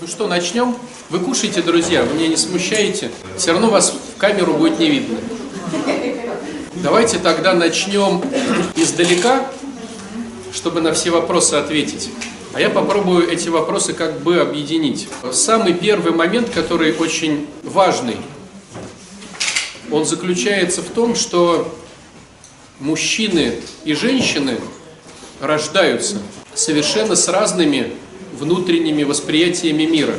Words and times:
Ну 0.00 0.06
что, 0.06 0.28
начнем? 0.28 0.76
Вы 1.10 1.18
кушаете, 1.18 1.60
друзья, 1.60 2.04
вы 2.04 2.14
меня 2.14 2.28
не 2.28 2.36
смущаете. 2.36 3.10
Все 3.36 3.50
равно 3.50 3.68
вас 3.68 3.92
в 4.14 4.16
камеру 4.16 4.54
будет 4.54 4.78
не 4.78 4.88
видно. 4.88 5.18
Давайте 6.76 7.18
тогда 7.18 7.52
начнем 7.52 8.22
издалека, 8.76 9.50
чтобы 10.52 10.80
на 10.82 10.92
все 10.92 11.10
вопросы 11.10 11.54
ответить. 11.54 12.10
А 12.54 12.60
я 12.60 12.70
попробую 12.70 13.28
эти 13.28 13.48
вопросы 13.48 13.92
как 13.92 14.20
бы 14.20 14.40
объединить. 14.40 15.08
Самый 15.32 15.74
первый 15.74 16.12
момент, 16.12 16.50
который 16.50 16.94
очень 16.94 17.48
важный, 17.64 18.18
он 19.90 20.04
заключается 20.04 20.80
в 20.80 20.90
том, 20.90 21.16
что 21.16 21.76
мужчины 22.78 23.56
и 23.84 23.94
женщины 23.94 24.60
рождаются 25.40 26.18
совершенно 26.54 27.16
с 27.16 27.26
разными 27.26 27.94
внутренними 28.38 29.02
восприятиями 29.02 29.84
мира. 29.84 30.14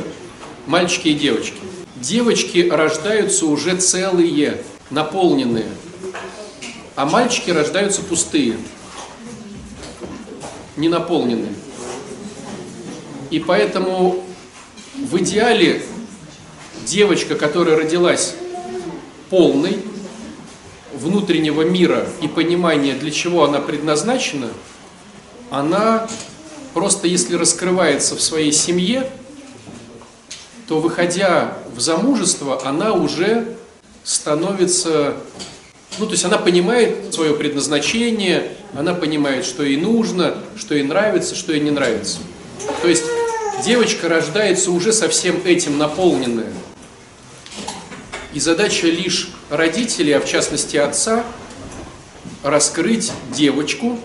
Мальчики 0.66 1.08
и 1.08 1.14
девочки. 1.14 1.58
Девочки 1.96 2.68
рождаются 2.70 3.46
уже 3.46 3.76
целые, 3.76 4.62
наполненные, 4.90 5.68
а 6.96 7.06
мальчики 7.06 7.50
рождаются 7.50 8.02
пустые, 8.02 8.56
ненаполненные. 10.76 11.52
И 13.30 13.38
поэтому 13.38 14.24
в 14.94 15.18
идеале 15.18 15.82
девочка, 16.84 17.36
которая 17.36 17.76
родилась 17.76 18.34
полной 19.28 19.78
внутреннего 20.94 21.62
мира 21.62 22.06
и 22.20 22.28
понимания, 22.28 22.94
для 22.94 23.10
чего 23.10 23.44
она 23.44 23.60
предназначена, 23.60 24.50
она 25.50 26.08
Просто 26.74 27.08
если 27.08 27.34
раскрывается 27.34 28.14
в 28.14 28.20
своей 28.20 28.52
семье, 28.52 29.10
то 30.68 30.78
выходя 30.78 31.58
в 31.74 31.80
замужество, 31.80 32.64
она 32.64 32.92
уже 32.92 33.56
становится, 34.04 35.14
ну 35.98 36.06
то 36.06 36.12
есть 36.12 36.24
она 36.24 36.38
понимает 36.38 37.12
свое 37.12 37.34
предназначение, 37.34 38.52
она 38.74 38.94
понимает, 38.94 39.44
что 39.44 39.64
ей 39.64 39.76
нужно, 39.76 40.36
что 40.56 40.74
ей 40.74 40.84
нравится, 40.84 41.34
что 41.34 41.52
ей 41.52 41.60
не 41.60 41.72
нравится. 41.72 42.18
То 42.82 42.88
есть 42.88 43.04
девочка 43.64 44.08
рождается 44.08 44.70
уже 44.70 44.92
со 44.92 45.08
всем 45.08 45.40
этим 45.44 45.76
наполненная. 45.76 46.52
И 48.32 48.38
задача 48.38 48.86
лишь 48.86 49.30
родителей, 49.48 50.12
а 50.12 50.20
в 50.20 50.26
частности 50.26 50.76
отца, 50.76 51.24
раскрыть 52.44 53.10
девочку, 53.32 53.98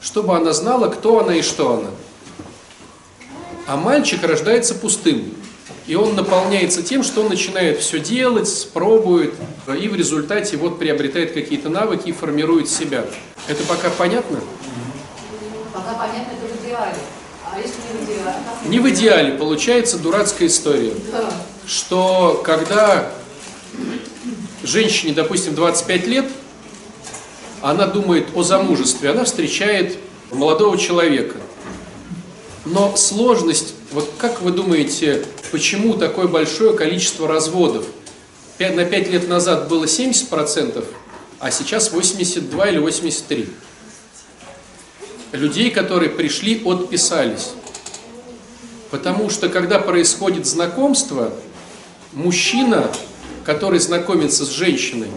чтобы 0.00 0.36
она 0.36 0.52
знала, 0.52 0.88
кто 0.88 1.18
она 1.18 1.34
и 1.34 1.42
что 1.42 1.74
она. 1.74 1.90
А 3.66 3.76
мальчик 3.76 4.24
рождается 4.24 4.74
пустым. 4.74 5.34
И 5.86 5.94
он 5.94 6.14
наполняется 6.14 6.82
тем, 6.82 7.02
что 7.02 7.22
он 7.22 7.28
начинает 7.28 7.78
все 7.80 7.98
делать, 7.98 8.68
пробует, 8.72 9.34
и 9.66 9.88
в 9.88 9.96
результате 9.96 10.56
вот 10.56 10.78
приобретает 10.78 11.32
какие-то 11.32 11.68
навыки 11.68 12.08
и 12.08 12.12
формирует 12.12 12.68
себя. 12.68 13.04
Это 13.48 13.64
пока 13.64 13.90
понятно? 13.90 14.40
Пока 15.72 15.94
понятно, 15.94 16.32
это 16.32 16.54
в 16.54 16.64
идеале. 16.64 16.96
А 17.44 17.58
если 17.58 17.74
не 17.92 17.98
в 17.98 18.04
идеале? 18.04 18.36
Не 18.66 18.78
в 18.78 18.90
идеале, 18.90 19.32
получается 19.32 19.98
дурацкая 19.98 20.48
история. 20.48 20.92
Да. 21.10 21.30
Что 21.66 22.40
когда 22.44 23.10
женщине, 24.62 25.14
допустим, 25.14 25.54
25 25.54 26.06
лет, 26.06 26.26
она 27.60 27.86
думает 27.86 28.28
о 28.34 28.42
замужестве, 28.42 29.10
она 29.10 29.24
встречает 29.24 29.98
молодого 30.30 30.78
человека– 30.78 31.36
но 32.64 32.96
сложность, 32.96 33.74
вот 33.90 34.10
как 34.18 34.40
вы 34.40 34.52
думаете, 34.52 35.24
почему 35.50 35.94
такое 35.94 36.28
большое 36.28 36.76
количество 36.76 37.26
разводов? 37.26 37.86
На 38.58 38.84
5 38.84 39.08
лет 39.08 39.28
назад 39.28 39.68
было 39.68 39.84
70%, 39.84 40.84
а 41.40 41.50
сейчас 41.50 41.90
82 41.90 42.68
или 42.68 42.78
83. 42.78 43.48
Людей, 45.32 45.70
которые 45.70 46.10
пришли, 46.10 46.62
отписались. 46.64 47.50
Потому 48.92 49.30
что 49.30 49.48
когда 49.48 49.80
происходит 49.80 50.46
знакомство, 50.46 51.32
мужчина, 52.12 52.88
который 53.44 53.80
знакомится 53.80 54.44
с 54.44 54.50
женщиной, 54.50 55.08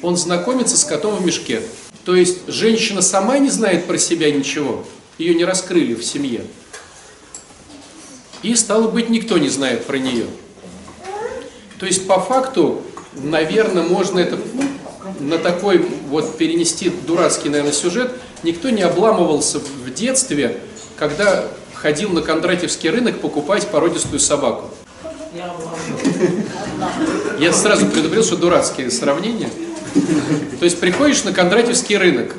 он 0.00 0.16
знакомится 0.16 0.78
с 0.78 0.84
котом 0.84 1.16
в 1.16 1.26
мешке. 1.26 1.60
То 2.04 2.14
есть 2.14 2.48
женщина 2.48 3.02
сама 3.02 3.38
не 3.38 3.50
знает 3.50 3.86
про 3.86 3.98
себя 3.98 4.30
ничего, 4.30 4.86
ее 5.18 5.34
не 5.34 5.44
раскрыли 5.44 5.94
в 5.94 6.04
семье. 6.04 6.42
И, 8.44 8.54
стало 8.56 8.88
быть, 8.88 9.08
никто 9.08 9.38
не 9.38 9.48
знает 9.48 9.86
про 9.86 9.96
нее. 9.96 10.26
То 11.80 11.86
есть, 11.86 12.06
по 12.06 12.20
факту, 12.20 12.82
наверное, 13.14 13.82
можно 13.84 14.18
это 14.18 14.38
на 15.18 15.38
такой 15.38 15.78
вот 16.10 16.36
перенести 16.36 16.90
дурацкий, 16.90 17.48
наверное, 17.48 17.72
сюжет. 17.72 18.12
Никто 18.42 18.68
не 18.68 18.82
обламывался 18.82 19.60
в 19.60 19.94
детстве, 19.94 20.60
когда 20.98 21.46
ходил 21.72 22.10
на 22.10 22.20
Кондратьевский 22.20 22.90
рынок 22.90 23.18
покупать 23.20 23.66
породистую 23.68 24.20
собаку. 24.20 24.68
Я 27.38 27.50
сразу 27.54 27.86
предупредил, 27.86 28.24
что 28.24 28.36
дурацкие 28.36 28.90
сравнения. 28.90 29.48
То 30.58 30.66
есть 30.66 30.78
приходишь 30.78 31.24
на 31.24 31.32
Кондратьевский 31.32 31.96
рынок, 31.96 32.34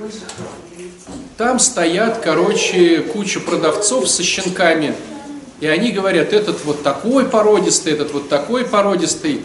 там 1.37 1.57
стоят, 1.57 2.19
короче, 2.23 2.99
куча 2.99 3.39
продавцов 3.39 4.07
со 4.07 4.22
щенками, 4.22 4.93
и 5.61 5.67
они 5.67 5.91
говорят, 5.91 6.33
этот 6.33 6.63
вот 6.66 6.83
такой 6.83 7.25
породистый, 7.25 7.93
этот 7.93 8.11
вот 8.11 8.29
такой 8.29 8.66
породистый. 8.66 9.41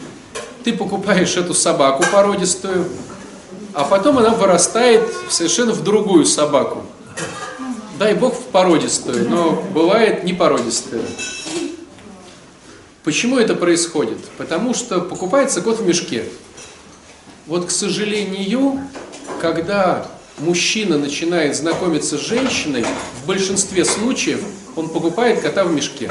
Ты 0.64 0.72
покупаешь 0.72 1.36
эту 1.36 1.54
собаку 1.54 2.04
породистую, 2.12 2.86
а 3.72 3.84
потом 3.84 4.18
она 4.18 4.30
вырастает 4.30 5.08
совершенно 5.28 5.72
в 5.72 5.82
другую 5.82 6.26
собаку. 6.26 6.82
Дай 7.98 8.14
бог 8.14 8.34
в 8.34 8.44
породистую, 8.44 9.28
но 9.28 9.62
бывает 9.72 10.24
не 10.24 10.32
породистая. 10.32 11.02
Почему 13.04 13.38
это 13.38 13.54
происходит? 13.54 14.18
Потому 14.36 14.74
что 14.74 15.00
покупается 15.00 15.62
кот 15.62 15.78
в 15.78 15.86
мешке. 15.86 16.24
Вот, 17.46 17.66
к 17.66 17.70
сожалению, 17.70 18.80
когда 19.40 20.06
мужчина 20.38 20.98
начинает 20.98 21.56
знакомиться 21.56 22.18
с 22.18 22.20
женщиной, 22.20 22.84
в 23.22 23.26
большинстве 23.26 23.84
случаев 23.84 24.42
он 24.76 24.88
покупает 24.88 25.40
кота 25.40 25.64
в 25.64 25.72
мешке. 25.72 26.10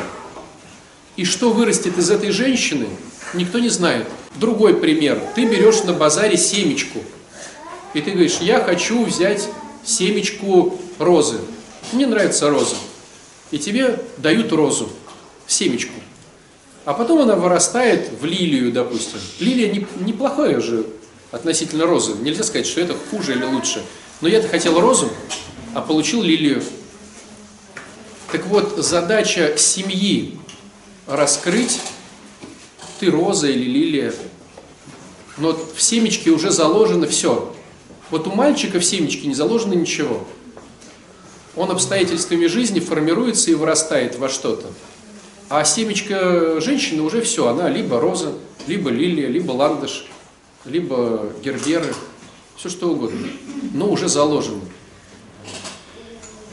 И 1.15 1.25
что 1.25 1.51
вырастет 1.51 1.97
из 1.97 2.09
этой 2.09 2.31
женщины, 2.31 2.87
никто 3.33 3.59
не 3.59 3.69
знает. 3.69 4.07
Другой 4.35 4.75
пример. 4.75 5.21
Ты 5.35 5.45
берешь 5.45 5.83
на 5.83 5.93
базаре 5.93 6.37
семечку. 6.37 6.99
И 7.93 8.01
ты 8.01 8.11
говоришь, 8.11 8.37
я 8.39 8.61
хочу 8.61 9.03
взять 9.03 9.47
семечку 9.83 10.79
розы. 10.97 11.39
Мне 11.91 12.05
нравится 12.05 12.49
роза. 12.49 12.75
И 13.51 13.57
тебе 13.57 13.99
дают 14.17 14.51
розу, 14.51 14.89
семечку. 15.47 15.93
А 16.85 16.93
потом 16.93 17.21
она 17.21 17.35
вырастает 17.35 18.09
в 18.19 18.25
лилию, 18.25 18.71
допустим. 18.71 19.19
Лилия 19.39 19.71
не, 19.71 19.87
неплохая 19.99 20.59
же 20.59 20.85
относительно 21.31 21.85
розы. 21.85 22.13
Нельзя 22.21 22.43
сказать, 22.43 22.67
что 22.67 22.81
это 22.81 22.95
хуже 23.09 23.33
или 23.33 23.43
лучше. 23.43 23.83
Но 24.21 24.27
я-то 24.27 24.47
хотел 24.47 24.79
розу, 24.79 25.09
а 25.73 25.81
получил 25.81 26.21
лилию. 26.21 26.63
Так 28.31 28.45
вот, 28.45 28.77
задача 28.77 29.57
семьи 29.57 30.37
раскрыть, 31.07 31.81
ты 32.99 33.09
роза 33.09 33.47
или 33.47 33.65
лилия, 33.65 34.13
но 35.37 35.53
в 35.53 35.81
семечке 35.81 36.29
уже 36.29 36.51
заложено 36.51 37.07
все. 37.07 37.55
Вот 38.11 38.27
у 38.27 38.31
мальчика 38.31 38.79
в 38.79 38.85
семечке 38.85 39.27
не 39.27 39.33
заложено 39.33 39.73
ничего. 39.73 40.27
Он 41.55 41.71
обстоятельствами 41.71 42.45
жизни 42.45 42.79
формируется 42.79 43.49
и 43.49 43.55
вырастает 43.55 44.15
во 44.17 44.29
что-то. 44.29 44.67
А 45.49 45.63
семечко 45.63 46.61
женщины 46.61 47.01
уже 47.01 47.21
все, 47.21 47.47
она 47.47 47.67
либо 47.67 47.99
роза, 47.99 48.33
либо 48.67 48.91
лилия, 48.91 49.27
либо 49.27 49.53
ландыш, 49.53 50.05
либо 50.65 51.33
герберы, 51.43 51.95
все 52.55 52.69
что 52.69 52.89
угодно, 52.89 53.27
но 53.73 53.89
уже 53.89 54.07
заложено. 54.07 54.61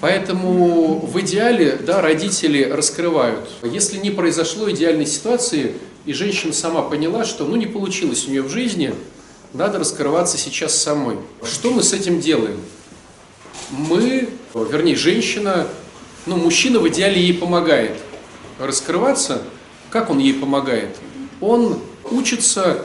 Поэтому 0.01 0.99
в 0.99 1.19
идеале 1.21 1.77
да, 1.77 2.03
родители 2.03 2.65
раскрывают. 2.65 3.49
Если 3.63 3.97
не 3.99 4.11
произошло 4.11 4.71
идеальной 4.71 5.07
ситуации, 5.07 5.75
и 6.05 6.13
женщина 6.13 6.53
сама 6.53 6.83
поняла, 6.83 7.25
что 7.25 7.45
ну, 7.45 7.57
не 7.57 7.67
получилось 7.67 8.27
у 8.27 8.31
нее 8.31 8.43
в 8.43 8.51
жизни, 8.51 8.95
надо 9.53 9.79
раскрываться 9.79 10.37
сейчас 10.37 10.77
самой. 10.77 11.17
Что 11.43 11.71
мы 11.71 11.83
с 11.83 11.93
этим 11.93 12.21
делаем? 12.21 12.61
Мы, 13.71 14.29
вернее, 14.55 14.97
женщина, 14.97 15.67
ну, 16.27 16.37
мужчина 16.37 16.79
в 16.79 16.89
идеале 16.89 17.21
ей 17.21 17.35
помогает 17.35 17.93
раскрываться. 18.59 19.43
Как 19.91 20.11
он 20.11 20.19
ей 20.19 20.35
помогает? 20.35 20.97
Он 21.41 21.81
учится 22.11 22.85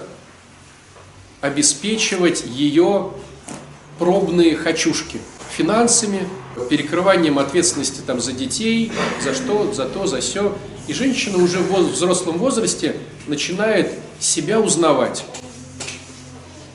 обеспечивать 1.42 2.46
ее 2.46 3.12
пробные 4.00 4.56
хочушки 4.56 5.20
финансами, 5.56 6.28
перекрыванием 6.70 7.40
ответственности 7.40 8.02
там, 8.06 8.20
за 8.20 8.32
детей, 8.32 8.92
за 9.24 9.34
что, 9.34 9.72
за 9.74 9.86
то, 9.86 10.08
за 10.08 10.22
все. 10.22 10.56
И 10.88 10.94
женщина 10.94 11.38
уже 11.38 11.60
в 11.60 11.92
взрослом 11.92 12.38
возрасте 12.38 12.96
начинает 13.28 13.92
себя 14.20 14.60
узнавать. 14.60 15.26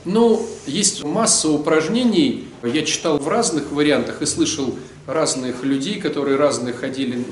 Ну, 0.04 0.46
есть 0.66 1.02
масса 1.02 1.48
упражнений, 1.48 2.48
я 2.62 2.82
читал 2.82 3.18
в 3.18 3.26
разных 3.28 3.72
вариантах 3.72 4.22
и 4.22 4.26
слышал 4.26 4.74
разных 5.06 5.64
людей, 5.64 6.00
которые 6.00 6.36
разные 6.36 6.72
ходили, 6.72 7.24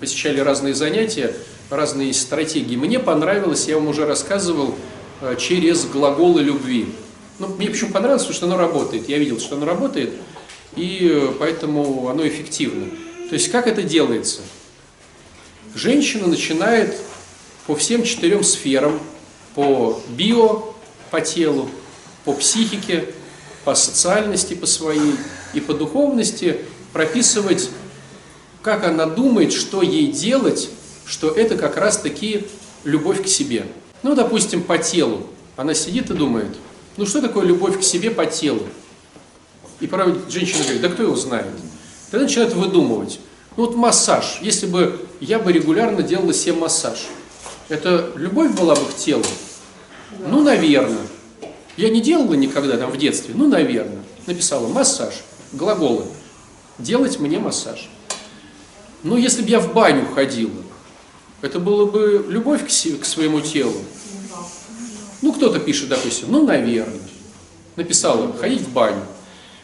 посещали 0.00 0.40
разные 0.40 0.74
занятия, 0.74 1.34
разные 1.70 2.12
стратегии. 2.12 2.76
Мне 2.76 2.98
понравилось, 2.98 3.66
я 3.68 3.76
вам 3.76 3.88
уже 3.88 4.06
рассказывал, 4.06 4.74
э, 5.20 5.36
через 5.38 5.84
глаголы 5.86 6.42
любви. 6.42 6.86
Ну, 7.38 7.48
мне 7.48 7.70
почему 7.70 7.92
понравилось, 7.92 8.22
потому 8.22 8.36
что 8.36 8.46
оно 8.46 8.56
работает. 8.58 9.08
Я 9.08 9.18
видел, 9.18 9.38
что 9.40 9.56
оно 9.56 9.66
работает, 9.66 10.12
и 10.76 11.08
э, 11.10 11.32
поэтому 11.38 12.08
оно 12.08 12.26
эффективно. 12.26 12.86
То 13.28 13.34
есть 13.34 13.50
как 13.50 13.66
это 13.66 13.82
делается? 13.82 14.40
Женщина 15.74 16.26
начинает 16.26 16.96
по 17.66 17.76
всем 17.76 18.02
четырем 18.02 18.42
сферам, 18.42 18.98
по 19.54 20.00
био, 20.08 20.62
по 21.10 21.20
телу, 21.20 21.68
по 22.24 22.32
психике, 22.32 23.06
по 23.64 23.74
социальности 23.74 24.54
по 24.54 24.66
своей 24.66 25.14
и 25.52 25.60
по 25.60 25.74
духовности 25.74 26.58
прописывать, 26.92 27.70
как 28.62 28.84
она 28.84 29.06
думает, 29.06 29.52
что 29.52 29.82
ей 29.82 30.10
делать, 30.10 30.70
что 31.04 31.30
это 31.30 31.56
как 31.56 31.76
раз-таки 31.76 32.46
любовь 32.84 33.22
к 33.22 33.28
себе. 33.28 33.66
Ну, 34.02 34.14
допустим, 34.14 34.62
по 34.62 34.78
телу. 34.78 35.26
Она 35.56 35.74
сидит 35.74 36.08
и 36.10 36.14
думает, 36.14 36.56
ну 36.96 37.04
что 37.04 37.20
такое 37.20 37.44
любовь 37.44 37.78
к 37.80 37.82
себе 37.82 38.10
по 38.10 38.26
телу? 38.26 38.62
И 39.80 39.86
порой 39.86 40.20
женщина 40.28 40.62
говорит, 40.62 40.82
да 40.82 40.88
кто 40.88 41.02
его 41.02 41.16
знает? 41.16 41.46
Тогда 42.10 42.26
начинает 42.26 42.54
выдумывать. 42.54 43.20
Ну 43.56 43.66
вот 43.66 43.76
массаж. 43.76 44.38
Если 44.42 44.66
бы 44.66 45.00
я 45.20 45.38
бы 45.38 45.52
регулярно 45.52 46.02
делала 46.02 46.32
себе 46.32 46.54
массаж, 46.54 47.06
это 47.68 48.12
любовь 48.16 48.52
была 48.52 48.74
бы 48.74 48.84
к 48.86 48.96
телу? 48.96 49.24
Ну, 50.26 50.42
наверное. 50.42 51.06
Я 51.76 51.90
не 51.90 52.00
делала 52.00 52.34
никогда 52.34 52.76
там 52.76 52.90
в 52.90 52.96
детстве, 52.96 53.34
ну, 53.36 53.46
наверное. 53.46 54.02
Написала 54.26 54.66
массаж, 54.68 55.14
глаголы. 55.52 56.04
Делать 56.78 57.20
мне 57.20 57.38
массаж. 57.38 57.88
Ну, 59.02 59.16
если 59.16 59.42
бы 59.42 59.48
я 59.48 59.60
в 59.60 59.72
баню 59.72 60.06
ходила, 60.12 60.62
это 61.40 61.60
было 61.60 61.84
бы 61.84 62.26
любовь 62.28 62.66
к, 62.66 62.70
себе, 62.70 62.98
к 62.98 63.04
своему 63.04 63.40
телу. 63.40 63.76
Ну, 65.22 65.32
кто-то 65.32 65.60
пишет, 65.60 65.88
допустим, 65.88 66.32
ну, 66.32 66.44
наверное. 66.44 66.98
Написала, 67.76 68.32
ходить 68.32 68.62
в 68.62 68.72
баню. 68.72 69.02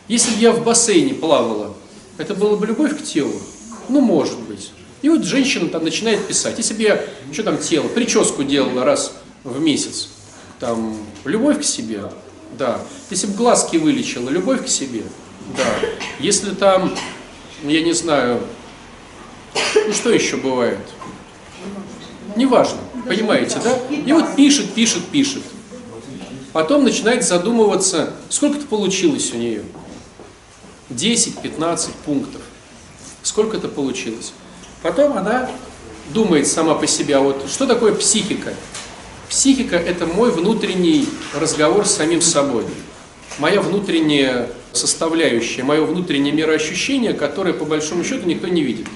Если 0.09 0.35
бы 0.35 0.41
я 0.41 0.53
в 0.53 0.63
бассейне 0.63 1.15
плавала, 1.15 1.75
это 2.19 2.35
было 2.35 2.57
бы 2.57 2.67
любовь 2.67 2.99
к 2.99 3.03
телу? 3.03 3.41
Ну, 3.89 4.01
может 4.01 4.39
быть. 4.41 4.71
И 5.03 5.09
вот 5.09 5.25
женщина 5.25 5.69
там 5.69 5.85
начинает 5.85 6.27
писать. 6.27 6.57
Если 6.59 6.75
бы 6.75 6.83
я, 6.83 7.05
что 7.33 7.43
там 7.43 7.59
тело, 7.59 7.89
прическу 7.89 8.43
делала 8.43 8.85
раз 8.85 9.13
в 9.45 9.61
месяц, 9.61 10.09
там, 10.61 10.97
любовь 11.25 11.61
к 11.61 11.65
себе, 11.65 12.11
да. 12.59 12.81
Если 13.11 13.27
бы 13.27 13.35
глазки 13.35 13.77
вылечила, 13.77 14.31
любовь 14.31 14.65
к 14.65 14.69
себе, 14.69 15.03
да. 15.57 15.67
Если 16.21 16.51
там, 16.51 16.95
я 17.63 17.83
не 17.83 17.93
знаю, 17.93 18.41
ну 19.87 19.93
что 19.93 20.11
еще 20.11 20.37
бывает? 20.37 20.79
Неважно, 22.37 22.79
понимаете, 23.07 23.59
да? 23.63 23.79
И 23.91 24.13
вот 24.13 24.37
пишет, 24.37 24.73
пишет, 24.73 25.05
пишет. 25.07 25.43
Потом 26.53 26.85
начинает 26.85 27.25
задумываться, 27.25 28.15
сколько-то 28.29 28.67
получилось 28.67 29.33
у 29.33 29.37
нее. 29.37 29.65
10-15 30.91 31.91
пунктов. 32.05 32.43
Сколько 33.23 33.57
это 33.57 33.69
получилось? 33.69 34.33
Потом 34.83 35.17
она 35.17 35.51
думает 36.13 36.47
сама 36.47 36.75
по 36.75 36.87
себе, 36.87 37.17
а 37.17 37.21
вот 37.21 37.47
что 37.51 37.67
такое 37.67 37.95
психика? 37.95 38.53
Психика– 39.29 39.77
это 39.77 40.07
мой 40.07 40.31
внутренний 40.31 41.09
разговор 41.35 41.87
с 41.87 41.93
самим 41.93 42.21
собой. 42.21 42.65
Моя 43.39 43.61
внутренняя 43.61 44.51
составляющая, 44.73 45.63
мое 45.63 45.85
внутреннее 45.85 46.33
мироощущение, 46.33 47.15
которое, 47.15 47.55
по 47.55 47.65
большому 47.65 48.05
счету, 48.05 48.27
никто 48.27 48.49
не 48.49 48.63
видит. 48.63 48.87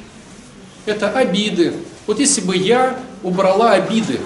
Это 0.87 1.11
обиды. 1.11 1.73
Вот 2.07 2.21
если 2.21 2.41
бы 2.41 2.57
я 2.57 3.01
убрала 3.23 3.73
обиды, 3.73 4.21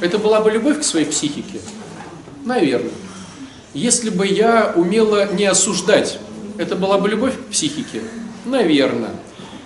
это 0.00 0.18
была 0.18 0.40
бы 0.40 0.50
любовь 0.50 0.80
к 0.80 0.84
своей 0.84 1.06
психике? 1.06 1.60
Наверное. 2.44 2.92
Если 3.74 4.08
бы 4.08 4.26
я 4.26 4.72
умела 4.74 5.32
не 5.32 5.44
осуждать, 5.44 6.18
это 6.58 6.76
была 6.76 6.98
бы 6.98 7.08
любовь 7.08 7.34
к 7.34 7.50
психике? 7.50 8.02
Наверное. 8.44 9.14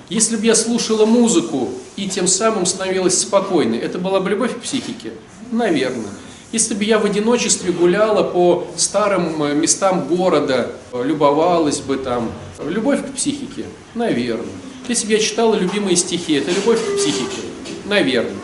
Если 0.08 0.37
бы 0.37 0.44
я 0.44 0.54
слушала 0.54 1.06
музыку 1.06 1.70
и 1.96 2.08
тем 2.08 2.26
самым 2.26 2.66
становилась 2.66 3.19
спокойной, 3.19 3.78
это 3.78 3.98
была 3.98 4.20
бы 4.20 4.31
любовь 4.31 4.56
к 4.56 4.60
психике? 4.60 5.12
Наверное. 5.52 6.10
Если 6.52 6.75
бы 6.75 6.82
я 6.82 6.98
в 6.98 7.04
одиночестве 7.04 7.72
гуляла 7.72 8.25
по 8.25 8.66
старым 8.76 9.40
э, 9.44 9.54
местам 9.54 10.08
города, 10.08 10.72
любовалась 10.92 11.78
бы 11.78 11.96
там, 11.96 12.32
любовь 12.64 13.06
к 13.06 13.14
психике? 13.14 13.66
Наверное. 13.94 14.46
Если 14.88 15.06
бы 15.06 15.12
я 15.12 15.20
читала 15.20 15.54
любимые 15.54 15.94
стихи, 15.94 16.32
это 16.32 16.50
любовь 16.50 16.81
к 16.81 16.96
психике? 16.96 17.43
Наверное. 17.84 18.34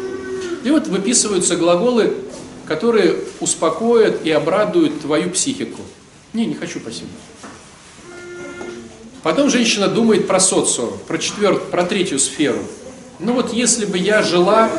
И 0.63 0.71
вот 0.71 0.87
выписываются 0.87 1.57
глаголы, 1.57 2.15
которые 2.65 3.17
успокоят 3.41 4.25
и 4.25 4.31
обрадуют 4.31 5.01
твою 5.01 5.31
психику. 5.31 5.81
Не, 6.33 6.47
не 6.47 6.55
хочу, 6.55 6.79
спасибо. 6.79 7.09
Потом 9.27 9.51
женщина 9.51 9.89
думает 9.89 10.29
про 10.29 10.39
социум, 10.39 10.93
про 11.09 11.19
четвертую, 11.19 11.69
про 11.69 11.83
третью 11.83 12.21
сферу. 12.21 12.61
Ну 13.19 13.33
вот 13.33 13.53
если 13.53 13.85
бы 13.85 13.99
я 13.99 14.23
жила 14.23 14.71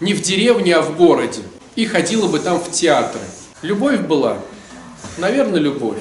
не 0.00 0.14
в 0.14 0.20
деревне, 0.20 0.74
а 0.74 0.82
в 0.82 0.96
городе, 0.96 1.42
и 1.76 1.86
ходила 1.86 2.26
бы 2.26 2.40
там 2.40 2.58
в 2.58 2.72
театры, 2.72 3.20
любовь 3.62 4.00
была? 4.00 4.38
Наверное, 5.16 5.60
любовь. 5.60 5.98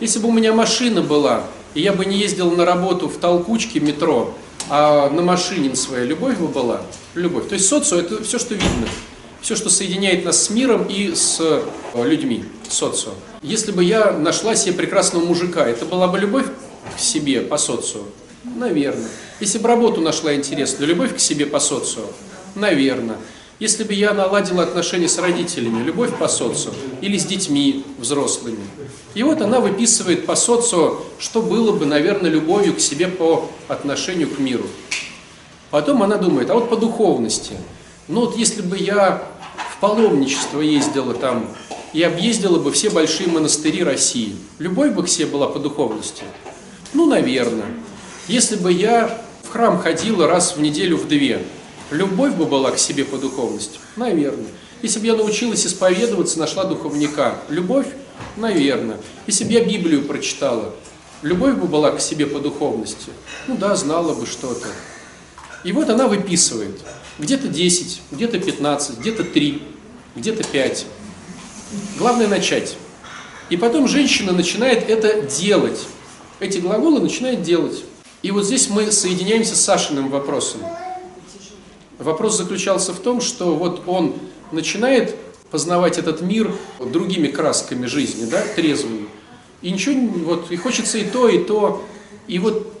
Если 0.00 0.18
бы 0.18 0.26
у 0.26 0.32
меня 0.32 0.52
машина 0.52 1.02
была, 1.02 1.44
и 1.74 1.82
я 1.82 1.92
бы 1.92 2.04
не 2.04 2.18
ездил 2.18 2.50
на 2.50 2.64
работу 2.64 3.08
в 3.08 3.18
толкучке 3.18 3.78
метро, 3.78 4.34
а 4.68 5.08
на 5.08 5.22
машине 5.22 5.76
своей, 5.76 6.08
любовь 6.08 6.36
бы 6.36 6.48
была? 6.48 6.80
Любовь. 7.14 7.46
То 7.46 7.54
есть 7.54 7.68
социум– 7.68 8.00
это 8.04 8.24
все, 8.24 8.40
что 8.40 8.54
видно. 8.54 8.88
Все, 9.42 9.56
что 9.56 9.70
соединяет 9.70 10.24
нас 10.24 10.44
с 10.44 10.50
миром 10.50 10.84
и 10.84 11.14
с 11.14 11.38
э, 11.40 11.62
людьми, 12.04 12.44
социум. 12.68 13.14
Если 13.42 13.72
бы 13.72 13.82
я 13.82 14.12
нашла 14.12 14.54
себе 14.54 14.74
прекрасного 14.74 15.24
мужика, 15.24 15.66
это 15.66 15.86
была 15.86 16.08
бы 16.08 16.18
любовь 16.18 16.46
к 16.94 17.00
себе 17.00 17.40
по 17.40 17.56
социуму? 17.56 18.08
Наверное. 18.44 19.08
Если 19.40 19.58
бы 19.58 19.68
работу 19.68 20.00
нашла 20.00 20.34
интересную, 20.34 20.88
любовь 20.88 21.16
к 21.16 21.18
себе 21.18 21.46
по 21.46 21.58
социуму? 21.58 22.08
Наверное. 22.54 23.16
Если 23.58 23.84
бы 23.84 23.92
я 23.92 24.14
наладила 24.14 24.62
отношения 24.62 25.08
с 25.08 25.18
родителями, 25.18 25.82
любовь 25.82 26.16
по 26.16 26.28
социуму, 26.28 26.76
или 27.02 27.18
с 27.18 27.26
детьми 27.26 27.84
взрослыми. 27.98 28.64
И 29.14 29.22
вот 29.22 29.42
она 29.42 29.60
выписывает 29.60 30.24
по 30.24 30.34
социуму, 30.34 31.00
что 31.18 31.42
было 31.42 31.72
бы, 31.72 31.84
наверное, 31.84 32.30
любовью 32.30 32.74
к 32.74 32.80
себе 32.80 33.08
по 33.08 33.50
отношению 33.68 34.30
к 34.30 34.38
миру. 34.38 34.66
Потом 35.70 36.02
она 36.02 36.16
думает, 36.16 36.50
а 36.50 36.54
вот 36.54 36.70
по 36.70 36.76
духовности. 36.76 37.52
Ну 38.10 38.22
вот 38.22 38.36
если 38.36 38.60
бы 38.60 38.76
я 38.76 39.22
в 39.72 39.80
паломничество 39.80 40.60
ездила 40.60 41.14
там 41.14 41.46
и 41.92 42.02
объездила 42.02 42.58
бы 42.58 42.72
все 42.72 42.90
большие 42.90 43.28
монастыри 43.28 43.84
России. 43.84 44.36
Любовь 44.58 44.92
бы 44.92 45.04
к 45.04 45.08
себе 45.08 45.26
была 45.26 45.46
по 45.46 45.60
духовности? 45.60 46.24
Ну, 46.92 47.06
наверное. 47.06 47.66
Если 48.26 48.56
бы 48.56 48.72
я 48.72 49.22
в 49.44 49.50
храм 49.50 49.78
ходила 49.78 50.26
раз 50.26 50.56
в 50.56 50.60
неделю 50.60 50.96
в 50.96 51.06
две, 51.06 51.44
любовь 51.92 52.34
бы 52.34 52.46
была 52.46 52.72
к 52.72 52.78
себе 52.78 53.04
по 53.04 53.16
духовности? 53.16 53.78
Наверное. 53.94 54.48
Если 54.82 54.98
бы 54.98 55.06
я 55.06 55.14
научилась 55.14 55.64
исповедоваться, 55.64 56.38
нашла 56.38 56.64
духовника, 56.64 57.36
любовь? 57.48 57.86
Наверное. 58.36 58.98
Если 59.28 59.44
бы 59.44 59.52
я 59.52 59.64
Библию 59.64 60.04
прочитала, 60.04 60.74
любовь 61.22 61.54
бы 61.54 61.68
была 61.68 61.92
к 61.92 62.00
себе 62.00 62.26
по 62.26 62.40
духовности? 62.40 63.10
Ну 63.46 63.56
да, 63.56 63.76
знала 63.76 64.14
бы 64.14 64.26
что-то. 64.26 64.66
И 65.64 65.72
вот 65.72 65.90
она 65.90 66.08
выписывает. 66.08 66.80
Где-то 67.18 67.48
10, 67.48 68.00
где-то 68.12 68.38
15, 68.38 68.98
где-то 68.98 69.24
3, 69.24 69.62
где-то 70.16 70.44
5. 70.44 70.86
Главное 71.98 72.28
начать. 72.28 72.76
И 73.50 73.56
потом 73.56 73.88
женщина 73.88 74.32
начинает 74.32 74.88
это 74.88 75.22
делать. 75.22 75.86
Эти 76.38 76.58
глаголы 76.58 77.00
начинает 77.00 77.42
делать. 77.42 77.84
И 78.22 78.30
вот 78.30 78.44
здесь 78.44 78.70
мы 78.70 78.90
соединяемся 78.90 79.56
с 79.56 79.60
Сашиным 79.60 80.08
вопросом. 80.08 80.60
Вопрос 81.98 82.38
заключался 82.38 82.92
в 82.92 83.00
том, 83.00 83.20
что 83.20 83.54
вот 83.54 83.82
он 83.86 84.14
начинает 84.52 85.16
познавать 85.50 85.98
этот 85.98 86.22
мир 86.22 86.54
другими 86.78 87.28
красками 87.28 87.86
жизни, 87.86 88.24
да, 88.24 88.42
трезвыми. 88.56 89.08
И 89.62 89.70
ничего, 89.70 90.00
вот, 90.24 90.50
и 90.50 90.56
хочется 90.56 90.98
и 90.98 91.04
то, 91.04 91.28
и 91.28 91.44
то. 91.44 91.84
И 92.26 92.38
вот 92.38 92.72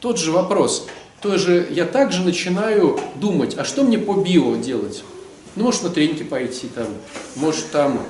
тот 0.00 0.18
же 0.18 0.30
вопрос. 0.30 0.86
Тоже 1.20 1.66
я 1.70 1.84
также 1.84 2.22
начинаю 2.22 2.98
думать, 3.16 3.56
а 3.58 3.64
что 3.64 3.82
мне 3.82 3.98
по 3.98 4.14
био 4.14 4.56
делать? 4.56 5.02
Ну, 5.56 5.64
может, 5.64 5.82
на 5.82 5.90
тренинги 5.90 6.22
пойти 6.22 6.68
там, 6.68 6.86
может, 7.34 7.70
там 7.72 8.00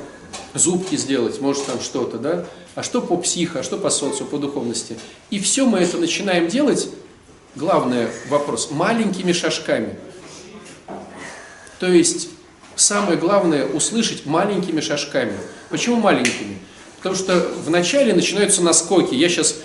зубки 0.52 0.96
сделать, 0.96 1.40
может, 1.40 1.64
там 1.64 1.80
что-то, 1.80 2.18
да? 2.18 2.44
А 2.74 2.82
что 2.82 3.00
по 3.00 3.16
психо, 3.16 3.60
а 3.60 3.62
что 3.62 3.78
по 3.78 3.88
социуму, 3.88 4.30
по 4.30 4.38
духовности? 4.38 4.98
И 5.30 5.40
все 5.40 5.64
мы 5.64 5.78
это 5.78 5.96
начинаем 5.96 6.48
делать, 6.48 6.90
главный 7.56 8.08
вопрос, 8.28 8.70
маленькими 8.70 9.32
шажками. 9.32 9.96
То 11.78 11.86
есть 11.86 12.28
самое 12.76 13.16
главное 13.16 13.66
услышать 13.66 14.26
маленькими 14.26 14.80
шажками. 14.80 15.32
Почему 15.70 15.96
маленькими? 15.96 16.58
Потому 16.98 17.14
что 17.14 17.48
вначале 17.64 18.12
начинаются 18.12 18.62
наскоки. 18.62 19.14
Я 19.14 19.28
сейчас 19.28 19.56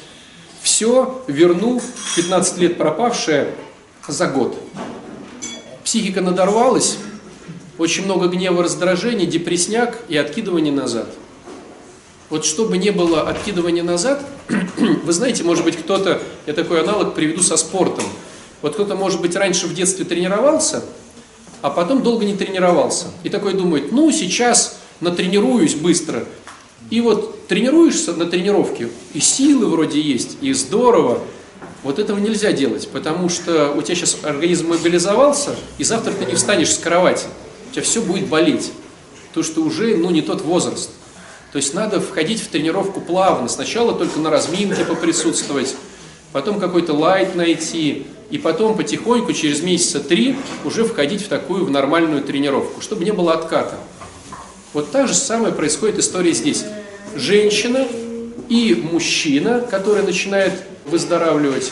все 0.64 1.24
верну 1.28 1.82
15 2.16 2.58
лет 2.58 2.78
пропавшее 2.78 3.54
за 4.08 4.28
год. 4.28 4.58
Психика 5.84 6.22
надорвалась, 6.22 6.98
очень 7.78 8.06
много 8.06 8.28
гнева, 8.30 8.64
раздражения, 8.64 9.26
депресняк 9.26 10.00
и 10.08 10.16
откидывание 10.18 10.74
назад. 10.74 11.08
Вот 12.30 12.46
чтобы 12.46 12.78
не 12.78 12.92
было 12.92 13.30
откидывания 13.30 13.84
назад, 13.84 14.26
вы 14.78 15.12
знаете, 15.12 15.44
может 15.44 15.66
быть, 15.66 15.78
кто-то, 15.78 16.22
я 16.48 16.54
такой 16.54 16.82
аналог 16.82 17.14
приведу 17.14 17.44
со 17.44 17.58
спортом. 17.58 18.06
Вот 18.62 18.76
кто-то, 18.76 18.96
может 18.96 19.22
быть, 19.22 19.36
раньше 19.36 19.68
в 19.68 19.74
детстве 19.74 20.06
тренировался, 20.06 20.84
а 21.62 21.70
потом 21.70 22.02
долго 22.02 22.24
не 22.24 22.36
тренировался. 22.36 23.08
И 23.24 23.30
такой 23.30 23.54
думает, 23.54 23.92
ну, 23.92 24.10
сейчас 24.12 24.80
натренируюсь 25.02 25.76
быстро. 25.76 26.24
И 26.90 27.02
вот 27.02 27.48
тренируешься 27.48 28.14
на 28.14 28.26
тренировке, 28.26 28.90
и 29.14 29.20
силы 29.20 29.68
вроде 29.68 30.00
есть, 30.00 30.38
и 30.42 30.54
здорово. 30.54 31.20
Вот 31.84 32.00
этого 32.00 32.20
нельзя 32.20 32.54
делать, 32.54 32.88
потому 32.90 33.30
что 33.30 33.74
у 33.76 33.82
тебя 33.82 33.96
сейчас 33.96 34.18
организм 34.24 34.70
мобилизовался, 34.70 35.56
и 35.78 35.84
завтра 35.84 36.14
ты 36.14 36.26
не 36.26 36.36
встанешь 36.36 36.74
с 36.74 36.78
кровати. 36.78 37.26
У 37.70 37.74
тебя 37.74 37.84
все 37.84 38.02
будет 38.02 38.28
болеть. 38.28 38.72
То, 39.34 39.44
что 39.44 39.62
уже, 39.62 39.98
ну, 39.98 40.12
не 40.12 40.22
тот 40.22 40.42
возраст. 40.42 40.92
То 41.52 41.58
есть 41.58 41.74
надо 41.74 42.00
входить 42.00 42.42
в 42.42 42.48
тренировку 42.48 43.02
плавно. 43.02 43.48
Сначала 43.48 43.94
только 43.94 44.20
на 44.20 44.30
разминке 44.30 44.86
поприсутствовать, 44.86 45.76
потом 46.32 46.60
какой-то 46.60 46.94
лайт 46.94 47.36
найти, 47.36 48.08
и 48.32 48.40
потом 48.40 48.76
потихоньку, 48.76 49.34
через 49.34 49.62
месяца 49.62 50.00
три, 50.00 50.36
уже 50.66 50.86
входить 50.86 51.22
в 51.22 51.28
такую, 51.28 51.66
в 51.66 51.70
нормальную 51.70 52.24
тренировку, 52.24 52.82
чтобы 52.82 53.06
не 53.06 53.12
было 53.12 53.34
отката. 53.34 53.78
Вот 54.74 54.92
так 54.92 55.08
же 55.08 55.14
самое 55.14 55.54
происходит 55.54 56.00
история 56.00 56.34
здесь. 56.34 56.66
Женщина 57.16 57.88
и 58.50 58.74
мужчина, 58.92 59.62
который 59.62 60.04
начинает 60.04 60.54
выздоравливать, 60.86 61.72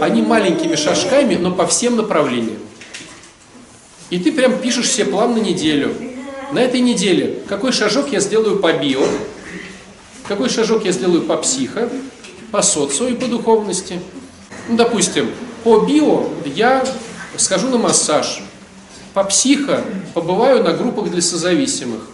они 0.00 0.22
маленькими 0.22 0.74
шажками, 0.74 1.36
но 1.36 1.52
по 1.52 1.66
всем 1.66 1.96
направлениям. 1.96 2.58
И 4.10 4.18
ты 4.18 4.32
прям 4.32 4.58
пишешь 4.58 4.90
себе 4.90 5.06
план 5.06 5.34
на 5.34 5.38
неделю. 5.38 5.94
На 6.52 6.58
этой 6.58 6.80
неделе 6.80 7.38
какой 7.48 7.70
шажок 7.70 8.10
я 8.12 8.18
сделаю 8.18 8.58
по 8.58 8.72
био, 8.72 9.06
какой 10.26 10.48
шажок 10.48 10.84
я 10.84 10.90
сделаю 10.90 11.22
по 11.22 11.36
психо, 11.36 11.88
по 12.50 12.62
социо 12.62 13.06
и 13.06 13.14
по 13.14 13.26
духовности. 13.26 14.00
Ну, 14.68 14.76
допустим, 14.76 15.30
по 15.62 15.78
био 15.80 16.28
я 16.44 16.84
схожу 17.36 17.68
на 17.68 17.78
массаж, 17.78 18.42
по 19.14 19.22
психо 19.22 19.84
побываю 20.14 20.64
на 20.64 20.72
группах 20.72 21.10
для 21.10 21.22
созависимых, 21.22 22.08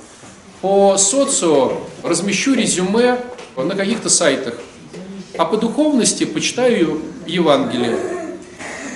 по 0.66 0.98
социо 0.98 1.74
размещу 2.02 2.52
резюме 2.52 3.20
на 3.56 3.76
каких-то 3.76 4.08
сайтах, 4.08 4.54
а 5.38 5.44
по 5.44 5.56
духовности 5.56 6.24
почитаю 6.24 7.02
Евангелие. 7.24 7.96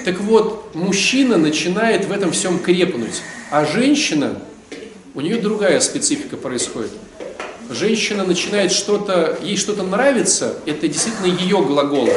Так 0.04 0.18
вот, 0.18 0.74
мужчина 0.74 1.36
начинает 1.36 2.06
в 2.06 2.10
этом 2.10 2.32
всем 2.32 2.58
крепнуть, 2.58 3.22
а 3.52 3.64
женщина– 3.64 4.42
у 5.14 5.20
нее 5.20 5.36
другая 5.36 5.78
специфика 5.78 6.36
происходит. 6.36 6.90
Женщина 7.70 8.24
начинает 8.24 8.72
что-то, 8.72 9.38
ей 9.40 9.56
что-то 9.56 9.84
нравится, 9.84 10.56
это 10.66 10.88
действительно 10.88 11.26
ее 11.26 11.62
глаголы, 11.62 12.14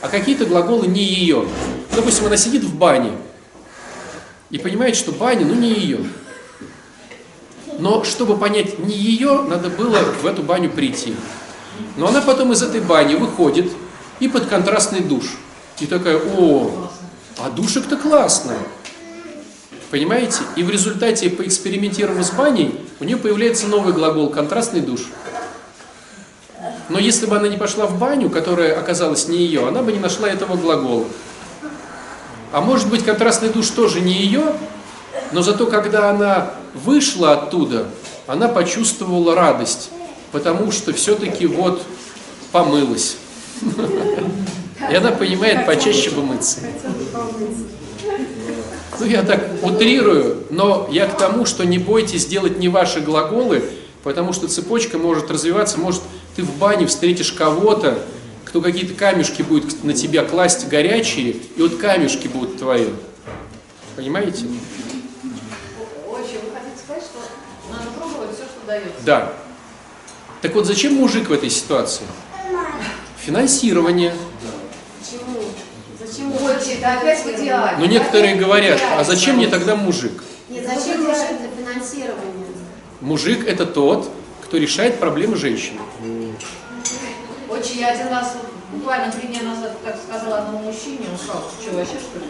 а 0.00 0.08
какие-то 0.08 0.46
глаголы 0.46 0.86
не 0.86 1.04
ее. 1.04 1.46
Допустим, 1.94 2.24
она 2.24 2.38
сидит 2.38 2.64
в 2.64 2.74
бане 2.74 3.10
и 4.48 4.56
понимает, 4.56 4.96
что 4.96 5.12
баня, 5.12 5.44
ну 5.44 5.54
не 5.54 5.74
ее. 5.74 5.98
Но 7.84 8.02
чтобы 8.02 8.38
понять 8.38 8.78
не 8.78 8.96
ее, 8.96 9.42
надо 9.42 9.68
было 9.68 9.98
в 9.98 10.24
эту 10.24 10.42
баню 10.42 10.70
прийти. 10.70 11.14
Но 11.98 12.08
она 12.08 12.22
потом 12.22 12.50
из 12.50 12.62
этой 12.62 12.80
бани 12.80 13.14
выходит 13.14 13.70
и 14.20 14.26
под 14.26 14.46
контрастный 14.46 15.00
душ. 15.00 15.24
И 15.80 15.84
такая, 15.84 16.18
о, 16.38 16.88
а 17.36 17.50
душек-то 17.50 17.98
классная. 17.98 18.56
Понимаете? 19.90 20.38
И 20.56 20.62
в 20.62 20.70
результате, 20.70 21.28
поэкспериментировав 21.28 22.24
с 22.24 22.30
баней, 22.30 22.80
у 23.00 23.04
нее 23.04 23.18
появляется 23.18 23.66
новый 23.66 23.92
глагол 23.92 24.30
«контрастный 24.30 24.80
душ». 24.80 25.00
Но 26.88 26.98
если 26.98 27.26
бы 27.26 27.36
она 27.36 27.48
не 27.48 27.58
пошла 27.58 27.86
в 27.86 27.98
баню, 27.98 28.30
которая 28.30 28.80
оказалась 28.80 29.28
не 29.28 29.36
ее, 29.36 29.68
она 29.68 29.82
бы 29.82 29.92
не 29.92 29.98
нашла 29.98 30.26
этого 30.30 30.56
глагола. 30.56 31.04
А 32.50 32.62
может 32.62 32.88
быть, 32.88 33.04
контрастный 33.04 33.50
душ 33.50 33.68
тоже 33.68 34.00
не 34.00 34.14
ее, 34.14 34.54
но 35.32 35.42
зато 35.42 35.66
когда 35.66 36.08
она 36.08 36.54
вышла 36.74 37.32
оттуда, 37.32 37.86
она 38.26 38.48
почувствовала 38.48 39.34
радость, 39.34 39.90
потому 40.32 40.72
что 40.72 40.92
все-таки 40.92 41.46
вот 41.46 41.82
помылась. 42.52 43.16
И 44.90 44.94
она 44.94 45.12
понимает, 45.12 45.66
почаще 45.66 46.10
бы 46.10 46.22
мыться. 46.22 46.60
Ну, 49.00 49.06
я 49.06 49.22
так 49.22 49.50
утрирую, 49.62 50.44
но 50.50 50.88
я 50.90 51.06
к 51.06 51.16
тому, 51.16 51.46
что 51.46 51.64
не 51.64 51.78
бойтесь 51.78 52.26
делать 52.26 52.58
не 52.58 52.68
ваши 52.68 53.00
глаголы, 53.00 53.64
потому 54.02 54.32
что 54.32 54.46
цепочка 54.46 54.98
может 54.98 55.30
развиваться, 55.30 55.78
может 55.78 56.02
ты 56.36 56.42
в 56.42 56.56
бане 56.58 56.86
встретишь 56.86 57.32
кого-то, 57.32 57.98
кто 58.44 58.60
какие-то 58.60 58.94
камешки 58.94 59.42
будет 59.42 59.82
на 59.82 59.94
тебя 59.94 60.24
класть 60.24 60.68
горячие, 60.68 61.32
и 61.32 61.62
вот 61.62 61.76
камешки 61.76 62.28
будут 62.28 62.58
твои. 62.58 62.86
Понимаете? 63.96 64.44
Очень, 66.08 66.40
вы 66.44 66.50
хотите 66.54 66.78
сказать, 66.84 67.02
что 67.02 67.18
надо 67.72 67.90
пробовать 68.74 68.94
все, 68.94 69.02
что 69.02 69.04
дается? 69.04 69.04
Да. 69.04 69.32
Так 70.42 70.54
вот, 70.54 70.66
зачем 70.66 70.94
мужик 70.94 71.28
в 71.28 71.32
этой 71.32 71.50
ситуации? 71.50 72.04
Финансирование. 73.18 74.14
Почему? 75.00 75.40
Зачем 75.98 76.32
Ой, 76.32 76.52
это 76.52 76.92
опять 76.92 77.24
в 77.24 77.28
идеале. 77.28 77.76
Но 77.78 77.86
некоторые 77.86 78.36
говорят, 78.36 78.80
а 78.98 79.04
зачем 79.04 79.36
мне 79.36 79.46
тогда 79.46 79.76
мужик? 79.76 80.22
Нет, 80.48 80.66
зачем 80.66 81.02
мужик 81.02 81.38
для 81.38 81.64
финансирования? 81.64 82.46
Мужик 83.00 83.46
это 83.46 83.64
тот, 83.66 84.10
кто 84.42 84.58
решает 84.58 84.98
проблемы 84.98 85.36
женщины. 85.36 85.80
Очень, 87.48 87.80
я 87.80 87.92
один 87.92 88.08
раз, 88.08 88.36
буквально 88.72 89.12
три 89.12 89.28
дня 89.28 89.42
назад, 89.42 89.76
так 89.84 89.96
сказала 89.96 90.38
одному 90.38 90.58
мужчине, 90.64 91.06
он 91.10 91.18
сказал, 91.18 91.44
что 91.60 91.76
вообще 91.76 91.94
что 91.94 92.18
ли? 92.18 92.26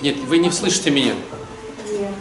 Нет, 0.00 0.16
вы 0.26 0.38
не 0.38 0.50
слышите 0.50 0.90
меня. 0.90 1.14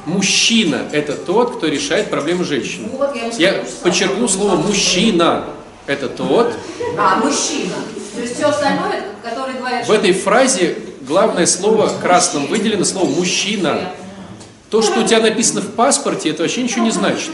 Мужчина 0.05 0.87
это 0.91 1.13
тот, 1.13 1.57
кто 1.57 1.67
решает 1.67 2.09
проблемы 2.09 2.43
женщины. 2.43 2.87
Вот, 2.91 3.15
я 3.15 3.51
Я 3.53 3.63
подчеркну 3.83 4.27
слово 4.27 4.55
мужчина. 4.55 5.45
Это 5.85 6.07
тот. 6.07 6.53
А, 6.97 7.17
мужчина. 7.17 7.75
То 8.15 8.21
есть 8.21 8.35
все 8.35 8.47
остальное, 8.47 9.03
которые 9.23 9.57
говорят, 9.57 9.87
В 9.87 9.91
этой 9.91 10.13
фразе 10.13 10.77
главное 11.01 11.45
слово 11.45 11.91
красным 12.01 12.47
выделено 12.47 12.85
слово 12.85 13.09
мужчина. 13.09 13.93
То, 14.69 14.83
что 14.83 15.01
у 15.01 15.03
тебя 15.03 15.19
написано 15.19 15.61
в 15.61 15.71
паспорте, 15.71 16.29
это 16.29 16.43
вообще 16.43 16.61
ничего 16.61 16.85
не 16.85 16.91
значит. 16.91 17.31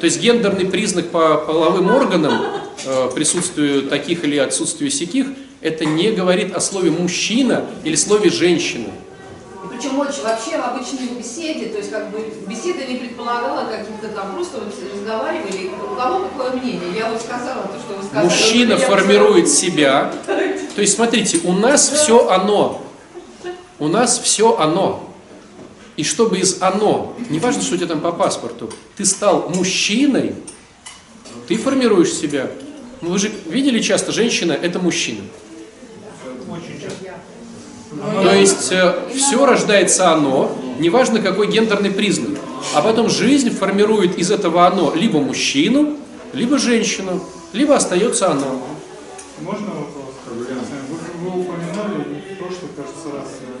То 0.00 0.06
есть 0.06 0.20
гендерный 0.20 0.66
признак 0.66 1.08
по 1.08 1.38
половым 1.38 1.90
органам, 1.90 2.40
э, 2.84 3.10
присутствию 3.14 3.88
таких 3.88 4.22
или 4.22 4.36
отсутствию 4.36 4.90
сяких, 4.90 5.26
это 5.60 5.84
не 5.84 6.12
говорит 6.12 6.54
о 6.54 6.60
слове 6.60 6.90
мужчина 6.90 7.64
или 7.82 7.96
слове 7.96 8.30
женщина. 8.30 8.88
Причем 9.70 9.98
очень 10.00 10.22
вообще 10.22 10.58
в 10.58 10.64
обычной 10.64 11.08
беседе, 11.16 11.66
то 11.66 11.78
есть 11.78 11.90
как 11.90 12.10
бы 12.10 12.18
беседа 12.48 12.84
не 12.84 12.96
предполагала 12.96 13.70
каких-то 13.70 14.08
там, 14.08 14.34
просто 14.34 14.58
вот 14.58 14.74
разговаривали, 14.92 15.70
у 15.90 15.94
кого 15.94 16.26
какое 16.26 16.60
мнение. 16.60 16.92
Я 16.96 17.10
вот 17.10 17.20
сказала 17.20 17.62
то, 17.62 17.78
что 17.78 17.96
вы 17.96 18.02
сказали. 18.02 18.24
Мужчина 18.24 18.72
Я 18.72 18.78
формирует 18.78 19.48
сказала, 19.48 19.72
себя. 19.72 20.14
То 20.74 20.80
есть, 20.80 20.94
смотрите, 20.94 21.38
у 21.44 21.52
нас 21.52 21.88
все 21.88 22.28
оно. 22.28 22.82
У 23.78 23.88
нас 23.88 24.18
все 24.18 24.56
оно. 24.56 25.08
И 25.96 26.04
чтобы 26.04 26.38
из 26.38 26.60
оно, 26.62 27.14
не 27.28 27.38
важно, 27.38 27.62
что 27.62 27.74
у 27.74 27.76
тебя 27.76 27.88
там 27.88 28.00
по 28.00 28.12
паспорту, 28.12 28.70
ты 28.96 29.04
стал 29.04 29.50
мужчиной, 29.50 30.34
ты 31.46 31.56
формируешь 31.56 32.12
себя. 32.12 32.50
Ну, 33.00 33.10
Вы 33.10 33.18
же 33.18 33.30
видели 33.46 33.80
часто, 33.80 34.10
женщина– 34.12 34.52
это 34.62 34.78
мужчина. 34.78 35.22
То 38.02 38.34
есть 38.34 38.72
все 39.14 39.46
рождается 39.46 40.12
оно, 40.12 40.56
неважно 40.78 41.20
какой 41.20 41.46
гендерный 41.48 41.90
признак. 41.90 42.38
А 42.74 42.82
потом 42.82 43.08
жизнь 43.08 43.50
формирует 43.50 44.18
из 44.18 44.30
этого 44.30 44.66
оно 44.66 44.92
либо 44.94 45.20
мужчину, 45.20 45.96
либо 46.32 46.58
женщину, 46.58 47.22
либо 47.52 47.76
остается 47.76 48.30
оно. 48.30 48.60
Можно 49.40 49.66
вопрос? 49.68 50.02
Вы, 50.26 51.30
вы 51.30 51.40
упоминали 51.40 52.22
то, 52.38 52.50
что, 52.50 52.66
кажется, 52.76 53.08
раз 53.16 53.28
э, 53.40 53.52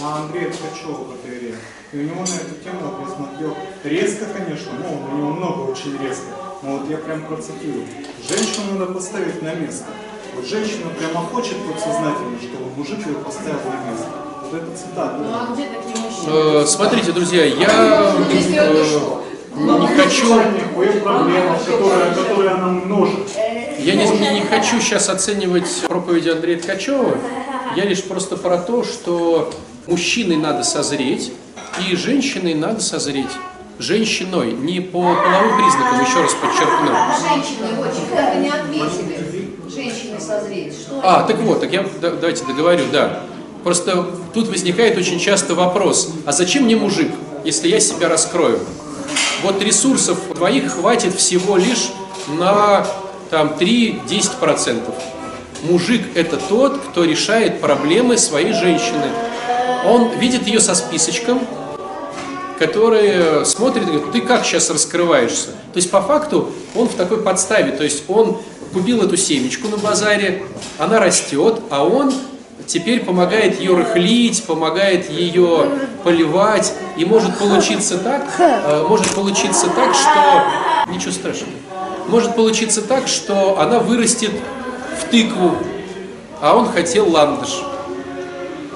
а 0.00 0.22
Андрея 0.22 0.52
Ткачева 0.52 1.04
батарея. 1.04 1.56
И 1.92 1.98
у 1.98 2.02
него 2.02 2.20
на 2.20 2.34
эту 2.34 2.62
тему 2.62 2.80
я 3.00 3.14
смотрел 3.14 3.56
резко, 3.84 4.26
конечно, 4.26 4.72
ну, 4.78 5.06
у 5.12 5.16
него 5.16 5.30
много 5.30 5.70
очень 5.70 5.98
резко. 5.98 6.26
Но 6.62 6.78
вот 6.78 6.90
я 6.90 6.98
прям 6.98 7.26
процитирую. 7.26 7.84
Женщину 8.28 8.78
надо 8.78 8.92
поставить 8.92 9.42
на 9.42 9.54
место. 9.54 9.86
Вот 10.38 10.46
женщина 10.46 10.90
прямо 10.96 11.26
хочет 11.26 11.56
подсознательно, 11.66 12.38
чтобы 12.40 12.70
мужик 12.76 13.04
ее 13.06 13.14
поставил 13.14 13.58
на 13.64 13.90
место. 13.90 14.06
Вот 14.44 14.54
это 14.62 14.76
цитата. 14.76 15.16
Ну 15.18 15.28
а 15.32 15.52
где 15.52 15.64
такие 15.64 15.96
мужчины? 15.96 16.62
Э, 16.62 16.64
Смотрите, 16.66 17.10
друзья, 17.12 17.44
я 17.44 18.14
Если 18.32 18.58
он 18.60 18.66
э, 18.66 18.78
не 18.78 18.84
что? 18.84 19.78
не 19.80 19.86
хочу, 19.88 20.34
Кое 20.76 21.00
проблема, 21.00 21.58
которая, 21.58 22.14
которая 22.14 22.54
она 22.54 22.66
множит. 22.68 23.28
я 23.80 23.94
не, 23.96 24.04
не- 24.08 24.40
не 24.40 24.46
хочу 24.46 24.80
сейчас 24.80 25.08
оценивать 25.08 25.68
проповеди 25.88 26.28
Андрея 26.28 26.60
Ткачева. 26.60 27.16
Я 27.74 27.84
лишь 27.84 28.04
просто 28.04 28.36
про 28.36 28.58
то, 28.58 28.84
что 28.84 29.50
мужчиной 29.88 30.36
надо 30.36 30.62
созреть 30.62 31.32
и 31.90 31.96
женщиной 31.96 32.54
надо 32.54 32.80
созреть. 32.80 33.26
Женщиной, 33.80 34.52
не 34.54 34.80
по 34.80 34.98
половым 35.02 35.56
признакам, 35.56 36.00
еще 36.04 36.20
раз 36.20 36.34
подчеркну. 36.34 36.90
Женщины 37.28 37.80
очень 37.80 38.08
так 38.12 38.34
и 38.34 38.38
не 38.38 38.48
ответили. 38.48 39.17
А, 41.02 41.22
так 41.22 41.38
вот, 41.38 41.60
так 41.60 41.72
я 41.72 41.84
да- 42.00 42.10
давайте 42.10 42.44
договорю, 42.44 42.84
да. 42.92 43.20
Просто 43.64 44.06
тут 44.34 44.48
возникает 44.48 44.96
очень 44.96 45.18
часто 45.18 45.54
вопрос, 45.54 46.10
а 46.24 46.32
зачем 46.32 46.64
мне 46.64 46.76
мужик, 46.76 47.10
если 47.44 47.68
я 47.68 47.80
себя 47.80 48.08
раскрою? 48.08 48.60
Вот 49.42 49.62
ресурсов 49.62 50.18
двоих 50.34 50.72
хватит 50.72 51.14
всего 51.14 51.56
лишь 51.56 51.90
на 52.28 52.86
там 53.30 53.54
3-10%. 53.58 54.94
Мужик 55.62 56.02
это 56.14 56.36
тот, 56.36 56.78
кто 56.78 57.04
решает 57.04 57.60
проблемы 57.60 58.16
своей 58.16 58.52
женщины. 58.52 59.06
Он 59.84 60.10
видит 60.18 60.46
ее 60.46 60.60
со 60.60 60.74
списочком, 60.74 61.40
который 62.58 63.44
смотрит 63.44 63.84
и 63.84 63.86
говорит, 63.86 64.12
ты 64.12 64.20
как 64.20 64.44
сейчас 64.44 64.70
раскрываешься? 64.70 65.48
То 65.72 65.76
есть 65.76 65.90
по 65.90 66.00
факту 66.00 66.50
он 66.74 66.88
в 66.88 66.94
такой 66.94 67.18
подставе, 67.22 67.72
то 67.72 67.84
есть 67.84 68.04
он 68.08 68.38
купил 68.72 69.02
эту 69.02 69.16
семечку 69.16 69.68
на 69.68 69.76
базаре, 69.76 70.42
она 70.78 70.98
растет, 70.98 71.60
а 71.70 71.84
он 71.84 72.12
теперь 72.66 73.04
помогает 73.04 73.60
ее 73.60 73.74
рыхлить, 73.74 74.44
помогает 74.44 75.10
ее 75.10 75.70
поливать, 76.04 76.72
и 76.96 77.04
может 77.04 77.38
получиться 77.38 77.98
так, 77.98 78.26
э, 78.38 78.84
может 78.88 79.08
получиться 79.14 79.68
так, 79.68 79.94
что 79.94 80.92
ничего 80.92 81.12
страшного, 81.12 81.52
может 82.08 82.36
получиться 82.36 82.82
так, 82.82 83.08
что 83.08 83.58
она 83.58 83.78
вырастет 83.78 84.32
в 85.00 85.10
тыкву, 85.10 85.56
а 86.40 86.56
он 86.56 86.70
хотел 86.70 87.08
ландыш. 87.08 87.62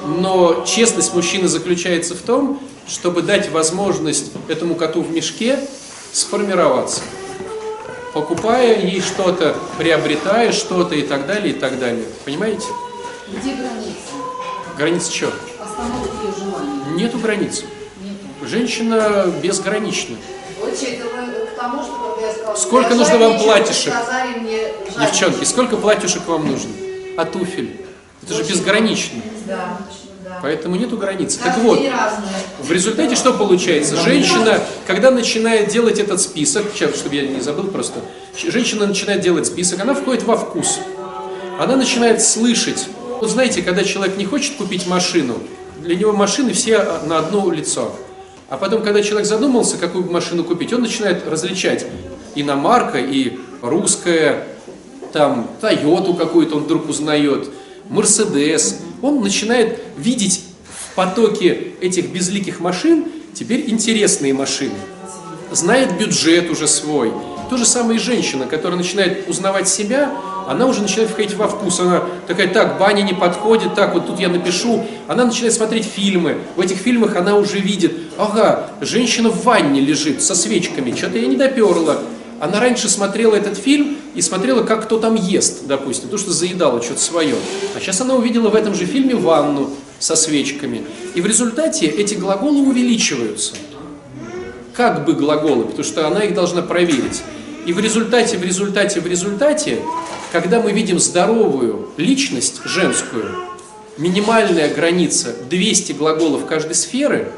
Но 0.05 0.65
честность 0.67 1.15
мужчины 1.15 1.47
заключается 1.47 2.15
в 2.15 2.19
том, 2.19 2.61
чтобы 2.89 3.23
дать 3.23 3.51
возможность 3.51 4.33
этому 4.49 4.75
коту 4.75 5.03
в 5.03 5.13
мешке 5.13 5.61
сформироваться. 6.13 7.03
Покупая 8.13 8.79
ей 8.79 9.01
что-то, 9.01 9.57
приобретая 9.79 10.53
что-то 10.53 10.95
и 10.95 11.03
так 11.03 11.27
далее, 11.27 11.55
и 11.55 11.59
так 11.59 11.79
далее. 11.79 12.05
Понимаете? 12.27 12.67
Где 13.29 13.55
граница? 13.55 13.97
Граница 14.77 15.13
чего? 15.13 15.31
Остановки 15.59 16.11
ее 16.23 16.33
желания. 16.39 16.85
Нету 16.95 17.19
границ. 17.19 17.65
Нету. 18.03 18.47
Женщина 18.47 19.33
безгранична. 19.43 20.17
Отче, 20.63 20.97
это 20.97 21.05
вы 21.07 21.47
к 21.47 21.57
тому, 21.59 21.83
что 21.83 22.15
когда 22.15 22.27
я 22.27 22.33
сказала, 22.35 22.57
Сколько 22.57 22.95
нужно 22.95 23.19
вам 23.19 23.39
платьишек? 23.39 23.95
Девчонки, 25.01 25.45
сколько 25.45 25.77
платьюшек 25.79 26.27
вам 26.27 26.47
нужно? 26.47 26.71
А 27.17 27.25
туфель? 27.25 27.81
Это 28.23 28.35
же 28.35 28.43
безгранично. 28.45 29.23
Да. 29.47 29.79
Поэтому 30.43 30.75
нету 30.75 30.97
границ. 30.97 31.37
Так 31.37 31.55
Каждый 31.55 31.65
вот. 31.65 31.81
В 32.61 32.73
результате 32.73 33.15
что 33.15 33.33
получается? 33.33 33.97
Женщина, 33.97 34.59
когда 34.89 35.13
начинает 35.13 35.69
делать 35.69 36.01
этот 36.01 36.21
список, 36.21 36.65
сейчас, 36.75 36.97
чтобы 36.97 37.15
я 37.15 37.23
не 37.23 37.41
забыл 37.41 37.69
просто, 37.69 38.01
женщина 38.37 38.87
начинает 38.87 39.21
делать 39.21 39.47
список, 39.47 39.81
она 39.81 39.95
входит 39.95 40.25
во 40.25 40.37
вкус. 40.37 40.81
Она 41.61 41.77
начинает 41.77 42.21
слышать. 42.21 42.89
Вот 43.21 43.31
знаете, 43.31 43.63
когда 43.63 43.85
человек 43.85 44.17
не 44.17 44.25
хочет 44.25 44.57
купить 44.57 44.89
машину, 44.89 45.39
для 45.81 45.95
него 45.95 46.13
машины 46.13 46.53
все 46.53 46.83
на 47.07 47.19
одно 47.19 47.51
лицо. 47.53 47.95
А 48.49 48.57
потом, 48.57 48.83
когда 48.83 49.01
человек 49.03 49.29
задумался, 49.29 49.79
какую 49.79 50.11
машину 50.11 50.43
купить, 50.43 50.73
он 50.73 50.83
начинает 50.83 51.27
различать 51.29 51.87
иномарка 52.35 52.99
и 52.99 53.39
русская, 53.63 54.47
там, 55.13 55.49
Тойоту 55.61 56.15
какую-то 56.15 56.57
он 56.57 56.65
вдруг 56.65 56.89
узнает, 56.89 57.49
Мерседес. 57.89 58.79
Он 59.03 59.21
начинает 59.21 59.81
видеть 59.99 60.45
в 60.65 60.95
потоке 60.95 61.73
этих 61.81 62.11
безликих 62.11 62.61
машин 62.61 63.07
теперь 63.35 63.69
интересные 63.69 64.33
машины. 64.33 64.75
Знает 65.51 65.99
бюджет 65.99 66.51
уже 66.51 66.69
свой. 66.69 67.13
То 67.51 67.57
же 67.59 67.67
самое 67.67 67.99
и 67.99 68.03
женщина, 68.03 68.47
которая 68.47 68.79
начинает 68.79 69.29
узнавать 69.29 69.69
себя, 69.69 70.11
она 70.49 70.67
уже 70.67 70.81
начинает 70.81 71.11
входить 71.11 71.35
во 71.35 71.49
вкус. 71.49 71.81
Она 71.81 72.05
такая, 72.27 72.49
так, 72.49 72.79
баня 72.79 73.03
не 73.03 73.13
подходит, 73.13 73.75
так, 73.75 73.93
вот 73.93 74.07
тут 74.07 74.21
я 74.21 74.29
напишу. 74.29 74.87
Она 75.09 75.25
начинает 75.25 75.53
смотреть 75.53 75.85
фильмы. 75.85 76.39
В 76.57 76.61
этих 76.61 76.79
фильмах 76.79 77.17
она 77.17 77.37
уже 77.37 77.59
видит, 77.59 77.93
ага, 78.17 78.71
женщина 78.81 79.29
в 79.29 79.45
ванне 79.45 79.81
лежит 79.81 80.23
со 80.23 80.35
свечками, 80.35 80.95
что-то 80.95 81.19
я 81.19 81.27
не 81.27 81.37
доперла. 81.37 81.99
Она 82.43 82.59
раньше 82.59 82.89
смотрела 82.89 83.37
этот 83.37 83.57
фильм 83.57 83.99
и 84.17 84.21
смотрела, 84.21 84.65
как 84.65 84.83
кто 84.83 84.99
там 84.99 85.15
ест, 85.15 85.65
допустим, 85.69 86.09
то, 86.09 86.19
что 86.19 86.33
заедала 86.33 86.83
что-то 86.83 87.01
свое. 87.01 87.37
А 87.77 87.79
сейчас 87.79 88.01
она 88.01 88.17
увидела 88.17 88.49
в 88.49 88.57
этом 88.57 88.75
же 88.75 88.85
фильме 88.85 89.15
ванну 89.15 89.71
со 90.01 90.17
свечками. 90.17 90.85
И 91.15 91.21
в 91.21 91.27
результате 91.27 91.87
эти 91.87 92.15
глаголы 92.15 92.67
увеличиваются. 92.69 93.55
Как 94.75 95.05
бы 95.05 95.13
глаголы, 95.13 95.67
потому 95.67 95.85
что 95.85 96.05
она 96.05 96.25
их 96.25 96.35
должна 96.35 96.63
проверить. 96.63 97.23
И 97.65 97.73
в 97.73 97.79
результате, 97.79 98.39
в 98.39 98.43
результате, 98.43 98.99
в 98.99 99.07
результате, 99.07 99.79
когда 100.33 100.61
мы 100.61 100.73
видим 100.73 100.99
здоровую 100.99 101.91
личность 101.97 102.63
женскую, 102.65 103.37
минимальная 103.99 104.75
граница 104.75 105.33
200 105.49 105.93
глаголов 105.93 106.47
каждой 106.47 106.75
сферы, 106.75 107.31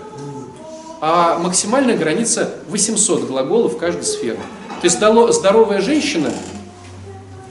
а 1.02 1.38
максимальная 1.38 1.98
граница 1.98 2.54
800 2.70 3.24
глаголов 3.24 3.76
каждой 3.76 4.04
сферы. 4.04 4.38
То 4.84 4.86
есть 4.86 4.98
здало- 4.98 5.32
здоровая 5.32 5.80
женщина, 5.80 6.30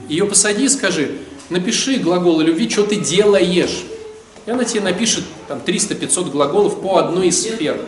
ее 0.08 0.24
посади 0.24 0.66
и 0.66 0.68
скажи, 0.68 1.16
напиши 1.50 1.96
глаголы 1.96 2.44
любви, 2.44 2.70
что 2.70 2.84
ты 2.84 2.94
делаешь. 2.94 3.82
И 4.46 4.52
она 4.52 4.62
тебе 4.62 4.82
напишет 4.82 5.24
там 5.48 5.58
300-500 5.58 6.30
глаголов 6.30 6.80
по 6.80 6.98
одной 6.98 7.26
из 7.26 7.42
сфер. 7.42 7.80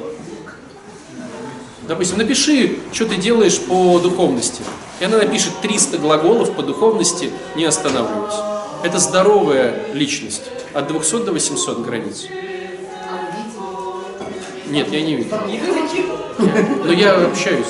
Допустим, 1.86 2.18
напиши, 2.18 2.80
что 2.92 3.06
ты 3.06 3.18
делаешь 3.18 3.60
по 3.60 4.00
духовности. 4.00 4.62
И 4.98 5.04
она 5.04 5.18
напишет 5.18 5.52
300 5.62 5.98
глаголов 5.98 6.50
по 6.56 6.64
духовности, 6.64 7.30
не 7.54 7.66
останавливаясь. 7.66 8.34
Это 8.82 8.98
здоровая 8.98 9.80
личность. 9.94 10.42
От 10.74 10.88
200 10.88 11.24
до 11.24 11.30
800 11.30 11.82
границ. 11.82 12.24
Нет, 14.68 14.90
я 14.90 15.00
не 15.02 15.14
вижу. 15.14 15.30
Но 16.84 16.90
я 16.90 17.14
общаюсь. 17.14 17.66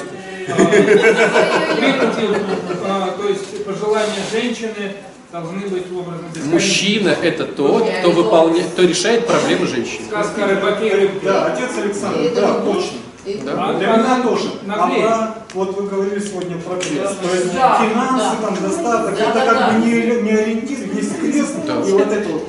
Видите, 0.46 2.40
а, 2.84 3.14
то 3.18 3.28
есть 3.28 3.64
пожелания 3.64 4.22
женщины 4.30 4.94
должны 5.32 5.66
быть 5.66 5.84
образом 5.92 6.24
бесконечными. 6.32 6.52
Мужчина– 6.54 7.08
это 7.22 7.44
тот, 7.46 7.84
кто, 8.00 8.10
выполняет, 8.10 8.68
кто 8.72 8.82
решает 8.82 9.26
проблемы 9.26 9.66
женщины. 9.66 10.06
Сказка 10.08 10.44
о 10.44 10.48
рыбаке 10.48 10.88
и 10.88 10.94
рыбке. 10.94 11.20
Да, 11.24 11.46
отец 11.46 11.70
Александр, 11.82 12.30
да, 12.34 12.60
точно. 12.60 12.98
Да? 13.44 13.52
А- 13.70 13.74
Для 13.74 13.88
меня 13.88 14.22
тоже. 14.22 14.50
А 14.68 14.86
про, 14.88 15.44
вот 15.54 15.76
вы 15.80 15.88
говорили 15.88 16.20
сегодня 16.20 16.58
про 16.58 16.76
крест. 16.76 17.20
То 17.20 17.34
есть 17.34 17.52
Да, 17.54 17.80
финансы, 17.84 18.36
да. 18.40 18.46
там, 18.46 18.62
достаток, 18.62 19.16
Да, 19.18 19.24
это 19.24 19.34
да, 19.34 19.46
как 19.46 19.58
да. 19.58 19.70
бы 19.72 19.84
не, 19.84 19.92
не 20.22 20.30
ориентир, 20.30 20.78
есть 20.94 21.18
крест, 21.18 21.56
Да. 21.66 21.72
и 21.84 21.90
вот 21.92 22.12
это 22.12 22.28
вот. 22.28 22.44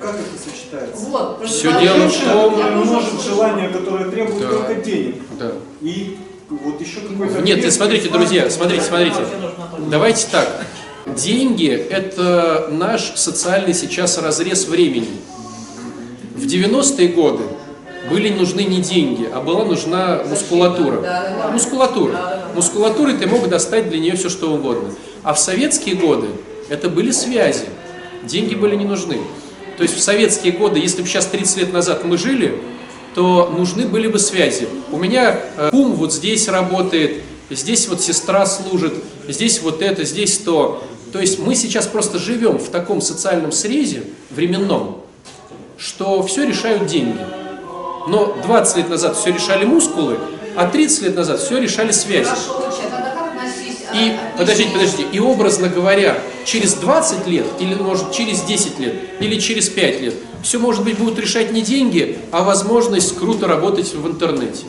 Как 0.00 0.14
это 0.16 0.24
сочетается? 0.44 1.06
Вот, 1.06 1.38
скажи, 1.48 1.80
дело 1.80 2.06
в 2.08 2.10
что 2.10 2.32
том- 2.32 2.54
Которое 2.56 2.70
множит 2.76 3.10
слышала. 3.10 3.34
желания, 3.34 3.68
которые 3.68 4.10
требуют 4.10 4.40
Да. 4.40 4.48
только 4.48 4.74
денег. 4.76 5.16
Да. 5.38 5.52
И 5.82 6.18
вот 6.48 6.80
еще 6.80 7.00
какой-то... 7.00 7.42
Нет, 7.42 7.72
смотрите, 7.72 8.08
друзья, 8.08 8.48
смотрите, 8.50 8.82
смотрите. 8.82 9.16
Давайте 9.90 10.26
так. 10.30 10.66
Деньги– 11.06 11.68
это 11.90 12.68
наш 12.70 13.12
социальный 13.16 13.74
сейчас 13.74 14.18
разрез 14.18 14.66
времени. 14.66 15.08
В 16.34 16.44
90-е 16.44 17.08
годы 17.08 17.44
были 18.10 18.30
нужны 18.30 18.62
не 18.62 18.80
деньги, 18.80 19.28
а 19.32 19.40
была 19.40 19.64
нужна 19.64 20.22
мускулатура. 20.28 21.50
Мускулатура. 21.52 22.44
Мускулатурой 22.54 23.14
ты 23.16 23.26
мог 23.26 23.48
достать 23.48 23.88
для 23.88 23.98
нее 23.98 24.16
все, 24.16 24.28
что 24.28 24.52
угодно. 24.52 24.90
А 25.22 25.34
в 25.34 25.38
советские 25.38 25.96
годы 25.96 26.28
это 26.68 26.88
были 26.88 27.10
связи. 27.10 27.66
Деньги 28.24 28.54
были 28.54 28.76
не 28.76 28.84
нужны. 28.84 29.18
То 29.76 29.82
есть 29.82 29.94
в 29.96 30.00
советские 30.00 30.52
годы, 30.52 30.80
если 30.80 31.02
бы 31.02 31.08
сейчас 31.08 31.26
30 31.26 31.56
лет 31.58 31.72
назад 31.72 32.04
мы 32.04 32.18
жили, 32.18 32.60
то 33.14 33.52
нужны 33.56 33.86
были 33.86 34.08
бы 34.08 34.18
связи. 34.18 34.68
У 34.90 34.98
меня 34.98 35.38
э, 35.56 35.70
кум 35.70 35.94
вот 35.94 36.12
здесь 36.12 36.48
работает, 36.48 37.22
здесь 37.50 37.88
вот 37.88 38.00
сестра 38.00 38.46
служит, 38.46 38.94
здесь 39.28 39.60
вот 39.60 39.82
это, 39.82 40.04
здесь 40.04 40.38
то. 40.38 40.84
То 41.12 41.20
есть 41.20 41.38
мы 41.38 41.54
сейчас 41.54 41.86
просто 41.86 42.18
живем 42.18 42.58
в 42.58 42.68
таком 42.68 43.00
социальном 43.00 43.52
срезе 43.52 44.02
временном, 44.30 45.02
что 45.78 46.22
все 46.22 46.46
решают 46.46 46.86
деньги. 46.86 47.18
Но 48.08 48.36
20 48.44 48.76
лет 48.76 48.88
назад 48.88 49.16
все 49.16 49.32
решали 49.32 49.64
мускулы, 49.64 50.18
а 50.56 50.66
30 50.66 51.02
лет 51.02 51.16
назад 51.16 51.40
все 51.40 51.58
решали 51.58 51.92
связи. 51.92 52.24
Хорошо, 52.24 52.56
Луча, 52.56 52.82
тогда 52.90 53.14
как 53.14 53.28
относись, 53.36 53.77
И, 53.94 54.16
подождите, 54.36 54.70
подождите, 54.70 55.04
и 55.12 55.18
образно 55.18 55.68
говоря, 55.68 56.18
через 56.44 56.74
20 56.74 57.26
лет, 57.26 57.46
или 57.58 57.74
может 57.74 58.12
через 58.12 58.42
10 58.42 58.78
лет, 58.78 58.94
или 59.20 59.38
через 59.40 59.68
5 59.68 60.00
лет, 60.02 60.14
все, 60.42 60.58
может 60.58 60.84
быть, 60.84 60.98
будут 60.98 61.18
решать 61.18 61.52
не 61.52 61.62
деньги, 61.62 62.18
а 62.30 62.42
возможность 62.42 63.18
круто 63.18 63.46
работать 63.46 63.94
в 63.94 64.06
интернете. 64.06 64.64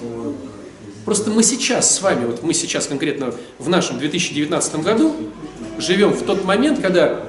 Просто 1.06 1.32
мы 1.32 1.44
сейчас 1.44 1.96
с 1.96 2.02
вами, 2.02 2.26
вот 2.26 2.44
мы 2.44 2.54
сейчас 2.54 2.88
конкретно 2.88 3.34
в 3.58 3.68
нашем 3.68 4.00
2019 4.00 4.76
году 4.78 5.16
живем 5.78 6.12
в 6.12 6.24
тот 6.24 6.46
момент, 6.46 6.82
когда 6.82 7.22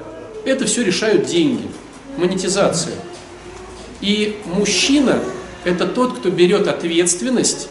это 0.45 0.65
все 0.65 0.83
решают 0.83 1.25
деньги, 1.25 1.67
монетизация. 2.17 2.93
И 4.01 4.37
мужчина– 4.45 5.19
это 5.63 5.87
тот, 5.87 6.17
кто 6.17 6.29
берет 6.29 6.67
ответственность, 6.67 7.69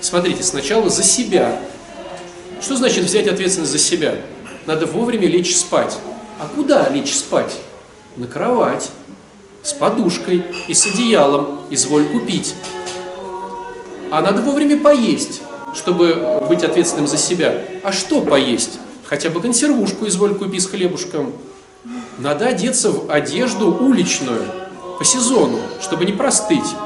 смотрите, 0.00 0.42
сначала 0.42 0.88
за 0.88 1.02
себя. 1.02 1.60
Что 2.60 2.76
значит 2.76 3.04
взять 3.04 3.26
ответственность 3.26 3.72
за 3.72 3.78
себя? 3.78 4.16
Надо 4.66 4.86
вовремя 4.86 5.26
лечь 5.26 5.56
спать. 5.56 5.98
А 6.38 6.46
куда 6.54 6.88
лечь 6.88 7.14
спать? 7.14 7.56
На 8.16 8.26
кровать, 8.26 8.90
с 9.62 9.72
подушкой 9.72 10.44
и 10.68 10.74
с 10.74 10.86
одеялом, 10.86 11.60
изволь 11.70 12.04
купить. 12.04 12.54
А 14.10 14.20
надо 14.20 14.42
вовремя 14.42 14.76
поесть, 14.78 15.40
чтобы 15.74 16.42
быть 16.48 16.62
ответственным 16.62 17.06
за 17.06 17.16
себя. 17.16 17.64
А 17.82 17.92
что 17.92 18.20
поесть? 18.20 18.78
Хотя 19.04 19.30
бы 19.30 19.40
консервушку 19.40 20.06
изволь 20.06 20.34
купи 20.34 20.60
с 20.60 20.66
хлебушком. 20.66 21.32
Надо 22.18 22.46
одеться 22.46 22.90
в 22.90 23.10
одежду 23.10 23.72
уличную, 23.72 24.42
по 24.98 25.04
сезону, 25.04 25.58
чтобы 25.80 26.04
не 26.04 26.12
простыть. 26.12 26.76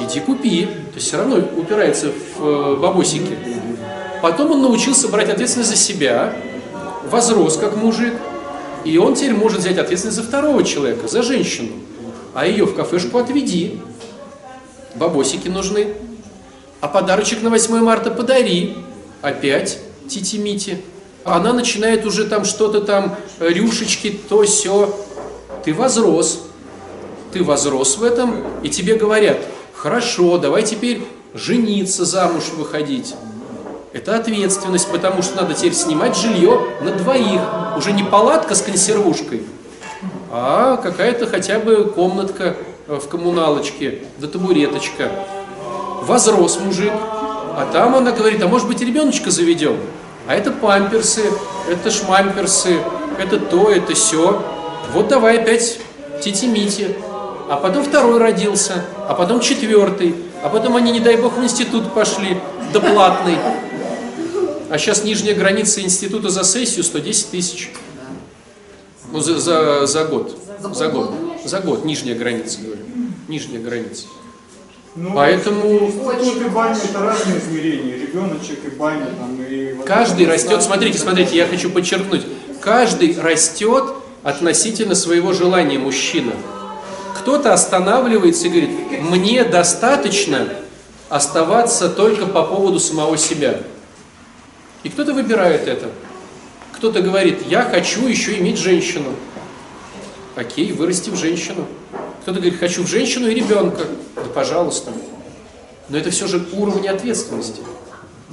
Иди 0.00 0.20
купи. 0.20 0.64
То 0.66 0.94
есть 0.94 1.08
все 1.08 1.18
равно 1.18 1.36
упирается 1.36 2.10
в 2.10 2.42
э, 2.42 2.76
бабосики. 2.76 3.36
Потом 4.22 4.50
он 4.52 4.62
научился 4.62 5.08
брать 5.08 5.28
ответственность 5.30 5.70
за 5.70 5.76
себя, 5.76 6.34
возрос 7.10 7.56
как 7.56 7.76
мужик, 7.76 8.14
и 8.84 8.98
он 8.98 9.14
теперь 9.14 9.34
может 9.34 9.60
взять 9.60 9.78
ответственность 9.78 10.16
за 10.16 10.22
второго 10.22 10.64
человека, 10.64 11.08
за 11.08 11.22
женщину. 11.22 11.70
А 12.34 12.46
ее 12.46 12.64
в 12.64 12.74
кафешку 12.74 13.18
отведи. 13.18 13.80
Бабосики 14.94 15.48
нужны. 15.48 15.94
А 16.80 16.88
подарочек 16.88 17.42
на 17.42 17.50
8 17.50 17.80
марта 17.80 18.10
подари. 18.10 18.76
Опять 19.22 19.78
тити-мити. 20.08 20.78
Она 21.24 21.52
начинает 21.52 22.06
уже 22.06 22.24
там 22.24 22.44
что-то 22.44 22.80
там, 22.80 23.16
э, 23.40 23.48
рюшечки, 23.48 24.18
то 24.28 24.42
все. 24.44 24.96
Ты 25.64 25.74
возрос. 25.74 26.42
Ты 27.32 27.44
возрос 27.44 27.98
в 27.98 28.04
этом, 28.04 28.42
и 28.62 28.70
тебе 28.70 28.94
говорят, 28.94 29.36
хорошо, 29.74 30.38
давай 30.38 30.62
теперь 30.62 31.02
жениться, 31.34 32.06
замуж 32.06 32.44
выходить. 32.56 33.14
Это 33.92 34.16
ответственность, 34.16 34.90
потому 34.90 35.22
что 35.22 35.36
надо 35.42 35.54
теперь 35.54 35.72
снимать 35.72 36.16
жилье 36.16 36.60
на 36.82 36.90
двоих. 36.90 37.40
Уже 37.76 37.92
не 37.92 38.02
палатка 38.02 38.54
с 38.54 38.60
консервушкой, 38.60 39.42
а 40.30 40.76
какая-то 40.76 41.26
хотя 41.26 41.58
бы 41.58 41.84
комнатка 41.84 42.56
э, 42.86 42.98
в 43.02 43.08
коммуналочке, 43.08 44.02
да 44.18 44.26
табуреточка. 44.26 45.10
Возрос 46.02 46.58
мужик, 46.60 46.92
а 46.92 47.68
там 47.72 47.94
она 47.96 48.12
говорит, 48.12 48.42
а 48.42 48.48
может 48.48 48.68
быть 48.68 48.80
ребеночка 48.80 49.30
заведем? 49.30 49.78
А 50.26 50.34
это 50.34 50.50
памперсы, 50.50 51.22
это 51.70 51.90
шмамперсы, 51.90 52.78
это 53.18 53.40
то, 53.40 53.70
это 53.70 53.94
все. 53.94 54.44
Вот 54.92 55.08
давай 55.08 55.38
опять 55.38 55.78
тити-мити. 56.22 56.96
А 57.50 57.56
потом 57.56 57.82
второй 57.82 58.18
родился, 58.18 58.84
а 59.08 59.14
потом 59.14 59.40
четвертый, 59.40 60.14
а 60.44 60.50
потом 60.50 60.76
они, 60.76 60.92
не 60.92 61.00
дай 61.00 61.16
бог, 61.16 61.38
в 61.38 61.42
институт 61.42 61.94
пошли, 61.94 62.38
да. 62.74 63.38
А 64.70 64.78
сейчас 64.78 65.04
нижняя 65.04 65.34
граница 65.34 65.80
института 65.80 66.28
за 66.28 66.44
сессию 66.44 66.84
110 66.84 67.30
тысяч. 67.30 67.70
Ну, 69.10 69.20
за, 69.20 69.38
за, 69.38 69.86
за 69.86 70.04
год. 70.04 70.36
За 70.74 70.88
год. 70.88 71.14
За 71.44 71.60
год, 71.60 71.84
нижняя 71.84 72.16
граница, 72.16 72.60
говорю. 72.60 72.82
Нижняя 73.28 73.62
граница. 73.62 74.06
Ну, 74.94 75.12
Поэтому- 75.14 75.86
Институт 75.86 76.42
и 76.46 76.48
баня 76.48 76.76
это 76.82 76.98
разные 76.98 77.38
измерения. 77.38 77.96
Ребеночек 77.96 78.58
и 78.66 78.70
баня 78.76 79.06
там 79.18 79.40
и 79.42 79.72
вот 79.74 79.86
Каждый 79.86 80.24
это 80.24 80.34
растет, 80.34 80.62
смотрите, 80.62 80.98
смотрите, 80.98 81.36
я 81.36 81.46
хочу 81.46 81.70
подчеркнуть, 81.70 82.26
каждый 82.60 83.18
растет 83.18 83.84
относительно 84.22 84.94
своего 84.94 85.32
желания 85.32 85.78
мужчина. 85.78 86.32
Кто-то 87.20 87.52
останавливается 87.52 88.46
и 88.46 88.50
говорит, 88.50 88.70
мне 89.02 89.44
достаточно 89.44 90.48
оставаться 91.08 91.88
только 91.88 92.26
по 92.26 92.42
поводу 92.42 92.80
самого 92.80 93.16
себя. 93.16 93.60
И 94.82 94.88
кто-то 94.88 95.12
выбирает 95.12 95.66
это. 95.66 95.90
Кто-то 96.72 97.02
говорит, 97.02 97.42
я 97.48 97.62
хочу 97.62 98.06
еще 98.06 98.38
иметь 98.38 98.58
женщину. 98.58 99.14
Окей, 100.36 100.72
вырасти 100.72 101.10
в 101.10 101.16
женщину. 101.16 101.66
Кто-то 102.22 102.40
говорит, 102.40 102.58
хочу 102.58 102.84
в 102.84 102.86
женщину 102.86 103.26
и 103.28 103.34
ребенка. 103.34 103.84
Да 104.14 104.22
пожалуйста. 104.34 104.92
Но 105.88 105.98
это 105.98 106.10
все 106.10 106.28
же 106.28 106.46
уровень 106.52 106.86
ответственности. 106.88 107.62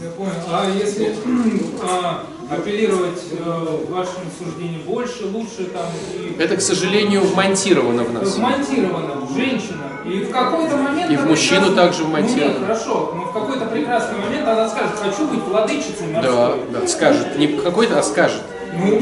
Я 0.01 0.09
понял. 0.11 0.33
А 0.49 0.69
если 0.69 1.15
а, 1.81 2.25
апеллировать 2.49 3.21
э, 3.31 3.43
в 3.87 3.91
вашем 3.91 4.21
суждении 4.37 4.79
больше, 4.79 5.25
лучше 5.25 5.65
там 5.73 5.85
и 6.13 6.35
Это, 6.41 6.57
к 6.57 6.61
сожалению, 6.61 7.21
вмонтировано 7.21 8.03
в 8.03 8.13
нас. 8.13 8.35
вмонтировано 8.35 9.15
в 9.25 9.33
женщину, 9.35 9.83
и 10.05 10.19
в 10.19 10.31
какой-то 10.31 10.77
момент... 10.77 11.11
И 11.11 11.15
в 11.17 11.25
мужчину 11.25 11.61
скажет, 11.61 11.75
также 11.75 12.03
Ну 12.03 12.09
вмонтировано. 12.09 12.53
нет, 12.53 12.61
хорошо, 12.61 13.13
но 13.15 13.21
в 13.25 13.33
какой-то 13.33 13.65
прекрасный 13.65 14.19
момент 14.19 14.47
она 14.47 14.69
скажет, 14.69 14.91
хочу 15.01 15.27
быть 15.27 15.39
владычицей 15.43 16.07
морской. 16.13 16.35
Да, 16.71 16.79
да, 16.81 16.87
скажет. 16.87 17.37
Не 17.37 17.47
какой-то, 17.47 17.99
а 17.99 18.03
скажет. 18.03 18.41
Ну, 18.77 19.01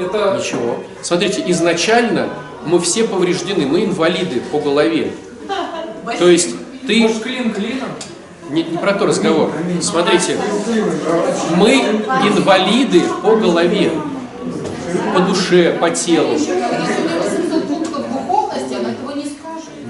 это... 0.00 0.38
Ничего. 0.38 0.76
Смотрите, 1.02 1.42
изначально 1.48 2.28
мы 2.66 2.80
все 2.80 3.04
повреждены, 3.04 3.66
мы 3.66 3.84
инвалиды 3.84 4.42
по 4.52 4.58
голове. 4.58 5.12
То 6.18 6.28
есть 6.28 6.54
ты... 6.86 7.00
Может, 7.00 7.22
клин 7.22 7.52
клином? 7.52 7.88
Не, 8.50 8.62
не 8.62 8.78
про 8.78 8.94
то 8.94 9.06
разговор. 9.06 9.50
Смотрите, 9.80 10.38
мы 11.56 11.74
инвалиды 11.74 13.02
по 13.22 13.36
голове, 13.36 13.92
по 15.14 15.20
душе, 15.20 15.76
по 15.80 15.90
телу. 15.90 16.32
Если 16.32 16.52
у 16.52 16.56
него 16.56 17.22
700 17.28 17.66
пунктов 17.66 18.02
духовности, 18.08 18.74
она 18.74 18.90
этого 18.90 19.12
не 19.12 19.24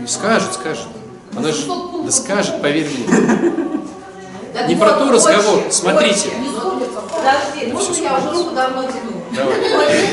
скажет. 0.06 0.54
Скажет. 0.54 0.86
Она 1.36 1.52
же, 1.52 1.66
да 2.04 2.10
скажет, 2.10 2.62
поверь 2.62 2.88
мне. 2.88 3.52
Не 4.68 4.74
ну, 4.74 4.80
про 4.80 4.92
то 4.92 5.12
разговор, 5.12 5.64
смотрите. 5.70 6.30
Подожди, 7.10 7.72
можно 7.72 7.94
я 8.02 8.16
уже 8.16 8.30
руку 8.30 8.54
давно 8.54 8.82
тяну? 8.84 9.22
Давай. 9.34 9.56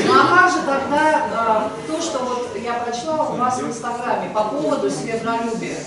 Ну 0.06 0.12
а 0.12 0.36
как 0.36 0.50
же 0.50 0.58
тогда 0.66 1.26
а, 1.34 1.70
то, 1.86 2.02
что 2.02 2.18
вот 2.18 2.50
я 2.62 2.74
прочла 2.74 3.26
у 3.28 3.36
вас 3.36 3.58
в 3.58 3.66
Инстаграме 3.66 4.28
по 4.34 4.44
поводу 4.44 4.90
сребролюбия? 4.90 5.78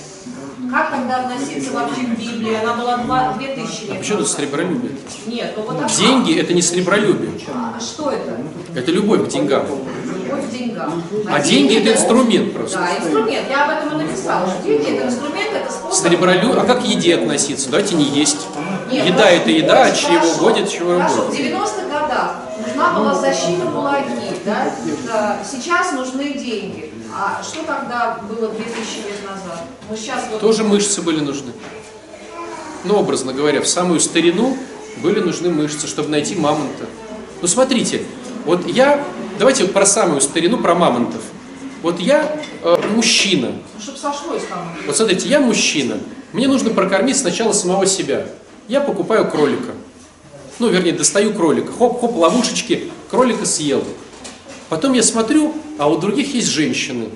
Как 0.71 0.91
тогда 0.91 1.17
относиться 1.25 1.71
вообще 1.71 2.01
к 2.01 2.09
Библии? 2.19 2.55
Она 2.61 2.73
была 2.73 2.97
два- 2.97 3.33
две 3.37 3.55
тысячи 3.55 3.85
лет 3.85 3.99
Почему 3.99 4.17
тут 4.19 4.27
назад. 4.27 4.37
сребролюбие? 4.39 4.91
Нет, 5.27 5.53
ну 5.55 5.63
вот. 5.63 5.87
Деньги– 5.97 6.39
это 6.39 6.53
не 6.53 6.61
сребролюбие. 6.61 7.31
А 7.53 7.79
что 7.79 8.11
это? 8.11 8.37
Это 8.75 8.91
любовь 8.91 9.25
к 9.25 9.27
деньгам. 9.29 9.65
Любовь 9.67 10.47
к 10.47 10.51
деньгам. 10.51 11.03
А 11.29 11.39
деньги– 11.39 11.75
это 11.77 11.93
инструмент 11.93 12.53
просто. 12.53 12.79
Да, 12.79 12.97
инструмент. 13.05 13.45
Я 13.49 13.65
об 13.65 13.71
этом 13.87 13.99
и 13.99 14.03
написала, 14.03 14.47
что 14.47 14.63
деньги 14.63 14.95
это 14.97 15.07
инструмент, 15.07 15.49
это 15.53 15.71
способ. 15.71 16.05
Сребролюбие. 16.07 16.61
А 16.61 16.65
как 16.65 16.81
к 16.81 16.85
еде 16.85 17.15
относиться? 17.15 17.69
Давайте 17.69 17.95
не 17.95 18.03
есть. 18.05 18.47
Нет, 18.91 19.05
Еда 19.05 19.17
хорошо, 19.17 19.35
это 19.35 19.49
еда, 19.51 19.91
чревоугодия, 19.91 20.63
от 20.63 20.69
хорошо. 20.69 20.77
чего 20.77 20.97
Хорошо, 20.97 21.15
в 21.15 21.19
угодно. 21.19 21.37
90-х 21.37 21.99
годах 22.01 22.35
нужна 22.65 22.93
была 22.93 23.13
защита 23.15 23.65
кулаки, 23.65 24.11
да? 24.45 24.71
Да, 25.05 25.39
Сейчас 25.49 25.91
нужны 25.93 26.33
деньги. 26.33 26.91
А 27.13 27.41
что 27.43 27.63
тогда 27.63 28.19
было 28.29 28.49
2000 28.49 29.07
лет 29.07 29.23
назад? 29.25 29.63
Мы 29.89 29.97
сейчас 29.97 30.25
вот... 30.31 30.41
Тоже 30.41 30.63
мышцы 30.63 31.01
были 31.01 31.19
нужны. 31.19 31.51
Ну, 32.83 32.95
образно 32.95 33.33
говоря, 33.33 33.61
в 33.61 33.67
самую 33.67 33.99
старину 33.99 34.57
были 34.97 35.19
нужны 35.19 35.49
мышцы, 35.49 35.87
чтобы 35.87 36.09
найти 36.09 36.35
мамонта. 36.35 36.85
Ну, 37.41 37.47
смотрите, 37.47 38.03
вот 38.45 38.67
я, 38.67 39.03
давайте 39.37 39.63
вот 39.63 39.73
про 39.73 39.85
самую 39.85 40.21
старину, 40.21 40.57
про 40.57 40.75
мамонтов. 40.75 41.21
Вот 41.81 41.99
я 41.99 42.39
э, 42.63 42.77
мужчина. 42.95 43.51
Ну, 43.75 43.81
чтобы 43.81 43.97
сошлось 43.97 44.43
там. 44.49 44.75
Вот 44.85 44.95
смотрите, 44.95 45.29
я 45.29 45.39
мужчина. 45.39 45.99
Мне 46.33 46.47
нужно 46.47 46.71
прокормить 46.71 47.17
сначала 47.17 47.53
самого 47.53 47.85
себя. 47.85 48.27
Я 48.67 48.81
покупаю 48.81 49.29
кролика. 49.29 49.71
Ну, 50.59 50.69
вернее, 50.69 50.93
достаю 50.93 51.33
кролика. 51.33 51.71
Хоп-хоп, 51.71 52.15
ловушечки, 52.15 52.91
кролика 53.09 53.45
съел. 53.45 53.83
Потом 54.69 54.93
я 54.93 55.03
смотрю, 55.03 55.55
а 55.77 55.87
у 55.87 55.97
других 55.97 56.33
есть 56.33 56.47
женщины. 56.47 57.09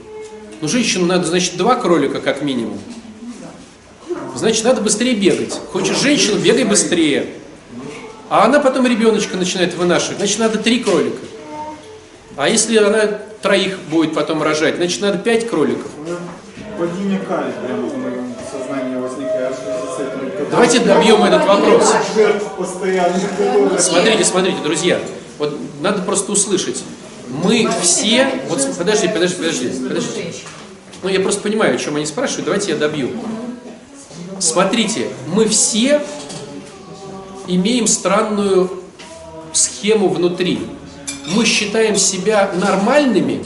Ну, 0.62 0.68
женщину 0.68 1.06
надо, 1.06 1.26
значит, 1.26 1.58
два 1.58 1.76
кролика 1.76 2.22
как 2.22 2.42
минимум. 2.42 2.80
Значит, 4.36 4.64
надо 4.64 4.82
быстрее 4.82 5.16
бегать. 5.16 5.54
Хочешь 5.72 6.00
женщину, 6.00 6.40
бегай 6.40 6.64
быстрее. 6.64 7.28
А 8.30 8.46
она 8.46 8.60
потом 8.62 8.88
ребеночка 8.88 9.36
начинает 9.36 9.74
вынашивать, 9.76 10.18
значит, 10.18 10.40
надо 10.40 10.58
три 10.58 10.80
кролика. 10.80 11.18
А 12.38 12.48
если 12.48 12.78
она 12.78 13.20
троих 13.42 13.78
будет 13.90 14.14
потом 14.14 14.42
рожать, 14.42 14.78
значит, 14.78 15.02
надо 15.02 15.18
пять 15.18 15.50
кроликов. 15.50 15.92
Поднимекали 16.78 17.52
прямо 17.66 17.88
в 17.88 17.98
моем 17.98 18.34
сознании 18.50 18.96
возникает, 18.96 19.54
что 19.54 19.96
с 19.96 20.00
этим 20.00 20.50
Давайте 20.50 20.80
добьем 20.80 21.22
этот 21.24 21.46
вопрос. 21.46 21.94
Смотрите, 23.80 24.24
смотрите, 24.24 24.58
друзья, 24.64 25.00
вот 25.38 25.58
надо 25.82 26.02
просто 26.04 26.32
услышать. 26.32 26.82
Мы 27.32 27.68
все, 27.82 28.28
вот 28.50 28.78
подожди, 28.78 29.08
подожди, 29.08 29.36
подожди, 29.38 29.70
подожди. 29.88 30.34
Ну 31.02 31.10
я 31.10 31.20
просто 31.20 31.42
понимаю, 31.42 31.76
о 31.76 31.78
чем 31.78 31.96
они 31.96 32.06
спрашивают, 32.06 32.46
давайте 32.46 32.72
я 32.72 32.78
добью. 32.78 33.10
Смотрите, 34.40 35.08
мы 35.28 35.48
все 35.48 36.02
имеем 37.48 37.88
странную 37.88 38.70
схему 39.54 40.10
внутри. 40.10 40.60
Мы 41.36 41.46
считаем 41.46 41.96
себя 41.96 42.52
нормальными 42.54 43.46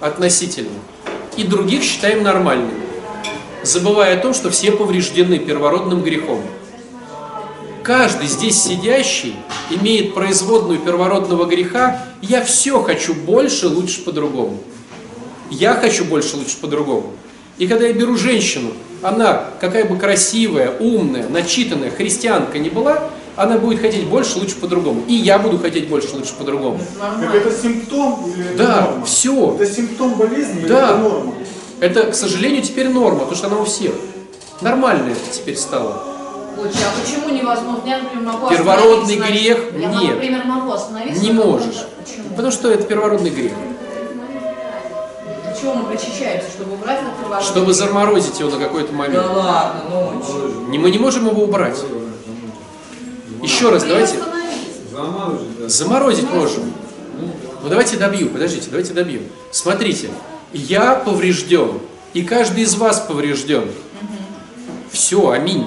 относительно, 0.00 0.70
и 1.36 1.44
других 1.44 1.82
считаем 1.82 2.22
нормальными, 2.22 2.82
забывая 3.62 4.18
о 4.18 4.20
том, 4.20 4.34
что 4.34 4.50
все 4.50 4.72
повреждены 4.72 5.38
первородным 5.38 6.02
грехом. 6.02 6.42
Каждый 7.82 8.28
здесь 8.28 8.62
сидящий 8.62 9.34
имеет 9.70 10.14
производную 10.14 10.78
первородного 10.78 11.46
греха 11.46 12.00
«я 12.20 12.44
все 12.44 12.80
хочу 12.82 13.14
больше, 13.14 13.68
лучше 13.68 14.02
по-другому». 14.02 14.58
Я 15.50 15.74
хочу 15.74 16.04
больше, 16.04 16.36
лучше 16.36 16.56
по-другому. 16.60 17.12
И 17.58 17.66
когда 17.66 17.86
я 17.86 17.92
беру 17.92 18.16
женщину, 18.16 18.70
она, 19.02 19.44
какая 19.60 19.84
бы 19.84 19.96
красивая, 19.98 20.72
умная, 20.78 21.28
начитанная 21.28 21.90
христианка 21.90 22.58
не 22.58 22.70
была, 22.70 23.10
она 23.36 23.58
будет 23.58 23.80
хотеть 23.80 24.04
больше, 24.06 24.38
лучше 24.38 24.56
по-другому. 24.56 25.02
И 25.08 25.14
я 25.14 25.38
буду 25.38 25.58
хотеть 25.58 25.88
больше, 25.88 26.14
лучше 26.14 26.32
по-другому. 26.38 26.80
Так 27.20 27.34
это 27.34 27.50
симптом 27.54 28.32
или 28.34 28.44
это 28.46 28.56
Да, 28.56 28.80
норма? 28.82 29.04
все. 29.04 29.56
Это 29.60 29.74
симптом 29.74 30.14
болезни 30.14 30.60
или 30.60 30.68
Да. 30.68 30.84
это 30.90 30.96
норма? 30.98 31.34
Это, 31.80 32.02
к 32.04 32.14
сожалению, 32.14 32.62
теперь 32.62 32.88
норма, 32.88 33.20
потому 33.20 33.36
что 33.36 33.46
она 33.48 33.58
у 33.58 33.64
всех. 33.64 33.92
Нормально 34.60 35.10
это 35.10 35.36
теперь 35.36 35.56
стало. 35.56 36.04
Лучше, 36.56 36.78
а 36.84 37.00
почему 37.00 37.28
невозможно? 37.34 37.82
Я, 37.86 37.98
например, 37.98 38.32
могу 38.32 38.48
Первородный 38.50 39.16
грех? 39.16 39.58
Я, 39.78 39.88
Нет. 39.88 40.14
например, 40.14 40.44
могу 40.44 40.72
остановиться. 40.72 41.22
Не 41.22 41.32
можешь. 41.32 41.86
Почему? 41.98 42.28
Потому 42.30 42.50
что 42.50 42.70
это 42.70 42.84
первородный 42.84 43.30
грех. 43.30 43.52
Для 45.44 45.54
чего 45.60 45.74
мы 45.74 45.84
причащаемся? 45.84 46.48
Чтобы 46.50 46.74
убрать 46.74 47.00
этот 47.00 47.16
первородный 47.18 47.44
Чтобы 47.46 47.66
грех? 47.66 47.76
заморозить 47.76 48.38
его 48.40 48.50
на 48.50 48.58
какой-то 48.58 48.92
Да 48.92 48.98
момент. 48.98 49.26
ладно, 49.34 49.80
ночью. 49.90 50.66
Не, 50.68 50.78
мы 50.78 50.90
не 50.90 50.98
можем 50.98 51.26
его 51.28 51.42
убрать. 51.44 51.78
Еще 53.42 53.70
раз, 53.70 53.84
давайте. 53.84 54.18
Заморозить 55.66 56.30
можем. 56.30 56.72
Ну 57.62 57.68
давайте 57.68 57.96
добью, 57.96 58.28
подождите, 58.28 58.68
давайте 58.70 58.92
добью. 58.92 59.22
Смотрите, 59.52 60.10
я 60.52 60.94
поврежден, 60.96 61.78
и 62.12 62.22
каждый 62.22 62.64
из 62.64 62.74
вас 62.74 63.00
поврежден. 63.00 63.70
Все, 64.90 65.30
аминь. 65.30 65.66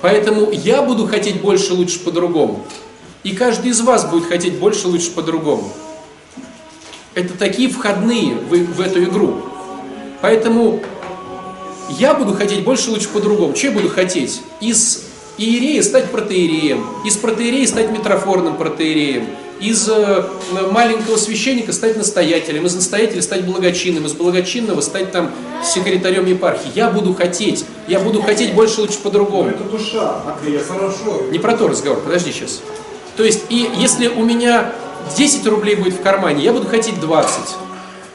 Поэтому 0.00 0.50
я 0.50 0.82
буду 0.82 1.06
хотеть 1.06 1.40
больше, 1.40 1.74
лучше 1.74 2.00
по-другому. 2.00 2.64
И 3.22 3.34
каждый 3.34 3.70
из 3.70 3.80
вас 3.80 4.06
будет 4.06 4.24
хотеть 4.24 4.58
больше, 4.58 4.88
лучше 4.88 5.10
по-другому. 5.10 5.70
Это 7.14 7.36
такие 7.36 7.68
входные 7.68 8.34
в, 8.34 8.50
в 8.50 8.80
эту 8.80 9.04
игру. 9.04 9.42
Поэтому 10.22 10.80
я 11.98 12.14
буду 12.14 12.34
хотеть 12.34 12.64
больше, 12.64 12.90
лучше 12.90 13.08
по-другому. 13.08 13.54
Что 13.54 13.68
я 13.68 13.72
буду 13.72 13.88
хотеть? 13.88 14.40
Из 14.60 15.04
иерея 15.36 15.82
стать 15.82 16.10
протеереем, 16.10 16.84
из 17.04 17.16
протеерея 17.16 17.66
стать 17.66 17.90
митрофорным 17.90 18.56
протеереем, 18.56 19.26
из 19.60 19.88
э, 19.88 20.24
маленького 20.70 21.16
священника 21.16 21.72
стать 21.72 21.96
настоятелем, 21.96 22.66
из 22.66 22.74
настоятеля 22.74 23.22
стать 23.22 23.44
благочинным, 23.44 24.06
из 24.06 24.12
благочинного 24.12 24.80
стать 24.80 25.12
там 25.12 25.30
секретарем 25.62 26.26
епархии. 26.26 26.70
Я 26.74 26.90
буду 26.90 27.14
хотеть, 27.14 27.64
я 27.86 28.00
буду 28.00 28.22
хотеть 28.22 28.54
больше, 28.54 28.80
лучше 28.80 28.98
по-другому. 28.98 29.50
Это 29.50 29.64
душа. 29.64 30.22
А 30.26 30.38
ты 30.42 30.58
хорошо. 30.58 31.22
Не 31.30 31.38
про 31.38 31.56
то 31.56 31.68
разговор, 31.68 32.00
подожди 32.00 32.32
сейчас. 32.32 32.60
То 33.16 33.24
есть, 33.24 33.44
и 33.50 33.70
если 33.76 34.08
у 34.08 34.24
меня 34.24 34.72
10 35.16 35.46
рублей 35.46 35.74
будет 35.74 35.94
в 35.94 36.02
кармане, 36.02 36.42
я 36.42 36.52
буду 36.52 36.66
хотеть 36.66 36.98
20. 37.00 37.30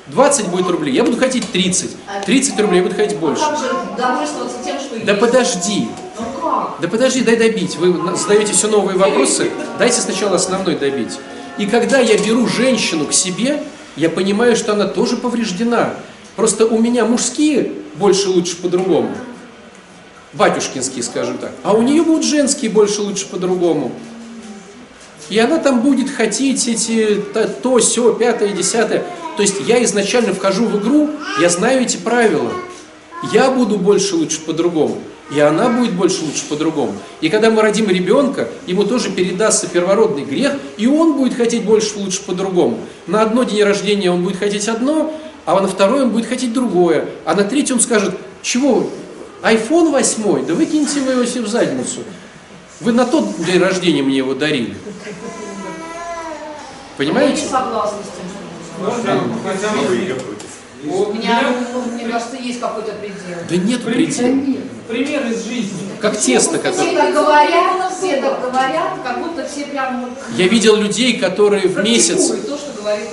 20 0.08 0.48
будет 0.50 0.70
рублей, 0.70 0.94
я 0.94 1.04
буду 1.04 1.18
хотеть 1.18 1.52
30. 1.52 1.92
30 2.26 2.60
рублей 2.60 2.78
я 2.78 2.84
буду 2.84 2.96
хотеть 2.96 3.18
больше. 3.18 3.44
А 3.44 3.50
как 3.52 3.60
же 3.60 3.70
довольствоваться 3.98 4.58
тем, 4.64 4.80
что 4.80 5.00
Да 5.04 5.12
есть? 5.14 5.20
подожди. 5.22 5.88
Ну 6.20 6.26
как? 6.42 6.76
Да 6.82 6.88
подожди, 6.88 7.22
дай 7.22 7.36
добить. 7.36 7.76
Вы 7.78 8.16
задаете 8.16 8.54
все 8.54 8.68
новые 8.68 8.98
вопросы. 8.98 9.50
Дайте 9.80 10.00
сначала 10.02 10.36
основной 10.36 10.76
добить. 10.76 11.14
И 11.58 11.66
когда 11.66 12.00
я 12.00 12.18
беру 12.18 12.48
женщину 12.48 13.06
к 13.06 13.14
себе, 13.14 13.64
я 13.96 14.10
понимаю, 14.10 14.56
что 14.56 14.74
она 14.74 14.88
тоже 14.88 15.18
повреждена. 15.18 15.94
Просто 16.36 16.66
у 16.66 16.80
меня 16.80 17.06
мужские 17.06 17.72
больше 17.96 18.30
лучше 18.30 18.58
по-другому. 18.58 19.10
Батюшкинские, 20.34 21.04
скажем 21.04 21.38
так. 21.38 21.52
А 21.64 21.74
у 21.74 21.82
нее 21.82 22.04
будут 22.04 22.26
женские 22.26 22.70
больше 22.72 23.02
лучше 23.02 23.26
по-другому. 23.28 23.94
И 25.30 25.40
она 25.40 25.58
там 25.58 25.82
будет 25.82 26.10
хотеть 26.10 26.68
эти 26.68 27.24
то, 27.34 27.48
то 27.48 27.78
все, 27.80 28.14
пятое, 28.14 28.50
десятое. 28.50 29.06
То 29.38 29.42
есть 29.42 29.56
я 29.66 29.84
изначально 29.86 30.34
вхожу 30.34 30.66
в 30.66 30.80
игру, 30.80 31.10
я 31.42 31.50
знаю 31.50 31.82
эти 31.82 31.98
правила. 31.98 32.52
Я 33.34 33.50
буду 33.50 33.78
больше 33.78 34.16
лучше 34.16 34.42
по-другому. 34.42 35.00
И 35.32 35.40
она 35.40 35.70
будет 35.70 35.94
больше 35.94 36.24
лучше 36.24 36.46
по-другому. 36.48 36.94
И 37.20 37.30
когда 37.30 37.50
мы 37.50 37.62
родим 37.64 37.90
ребенка, 37.90 38.48
ему 38.68 38.84
тоже 38.84 39.10
передастся 39.10 39.68
первородный 39.68 40.24
грех, 40.24 40.54
и 40.78 40.86
он 40.86 41.14
будет 41.14 41.36
хотеть 41.36 41.64
больше 41.64 41.98
лучше 41.98 42.22
по-другому. 42.24 42.80
На 43.08 43.24
одно 43.24 43.44
день 43.44 43.64
рождения 43.64 44.12
он 44.12 44.24
будет 44.24 44.38
хотеть 44.38 44.68
одно, 44.68 45.14
а 45.46 45.60
на 45.60 45.68
второе 45.68 46.04
он 46.04 46.12
будет 46.12 46.28
хотеть 46.28 46.54
другое. 46.54 47.06
А 47.26 47.34
на 47.34 47.44
третье 47.44 47.74
он 47.74 47.80
скажет, 47.80 48.16
чего, 48.44 48.88
iPhone 49.42 49.90
8, 49.90 50.46
да 50.46 50.54
выкиньте 50.54 51.00
вы 51.00 51.14
его 51.14 51.26
себе 51.26 51.42
в 51.42 51.48
задницу. 51.48 52.02
Вы 52.82 52.92
на 52.92 53.06
тот 53.06 53.44
день 53.44 53.60
рождения 53.60 54.04
мне 54.04 54.18
его 54.18 54.36
дарили. 54.36 54.76
Я 56.98 57.06
не 57.06 57.12
Понимаете? 57.12 57.46
согласна 57.48 57.98
с 58.04 58.08
тем, 58.16 58.30
что 58.30 58.80
вы 58.80 58.88
Можно 58.88 59.38
хотя 59.44 59.74
бы... 59.74 60.36
У 60.88 61.14
меня 61.14 61.42
ну, 61.74 61.82
мне 61.94 62.06
кажется, 62.06 62.36
есть 62.36 62.60
какой-то 62.60 62.92
предел. 62.94 63.16
Да 63.50 63.56
нет 63.58 63.84
предела. 63.84 64.62
Пример 64.88 65.26
из 65.28 65.46
жизни. 65.46 65.90
Как 66.00 66.18
тесто, 66.18 66.58
которое... 66.58 66.88
Все 66.88 66.98
так 66.98 67.14
говорят, 67.14 67.94
все 67.98 68.22
так 68.22 68.42
говорят, 68.42 68.90
как 69.04 69.24
будто 69.24 69.48
все 69.48 69.66
прям 69.66 70.16
Я 70.38 70.48
видел 70.48 70.76
людей, 70.76 71.18
которые 71.18 71.68
в 71.68 71.84
месяц 71.84 72.28
то, 72.28 72.58
что 72.58 72.82
говорит. 72.82 73.10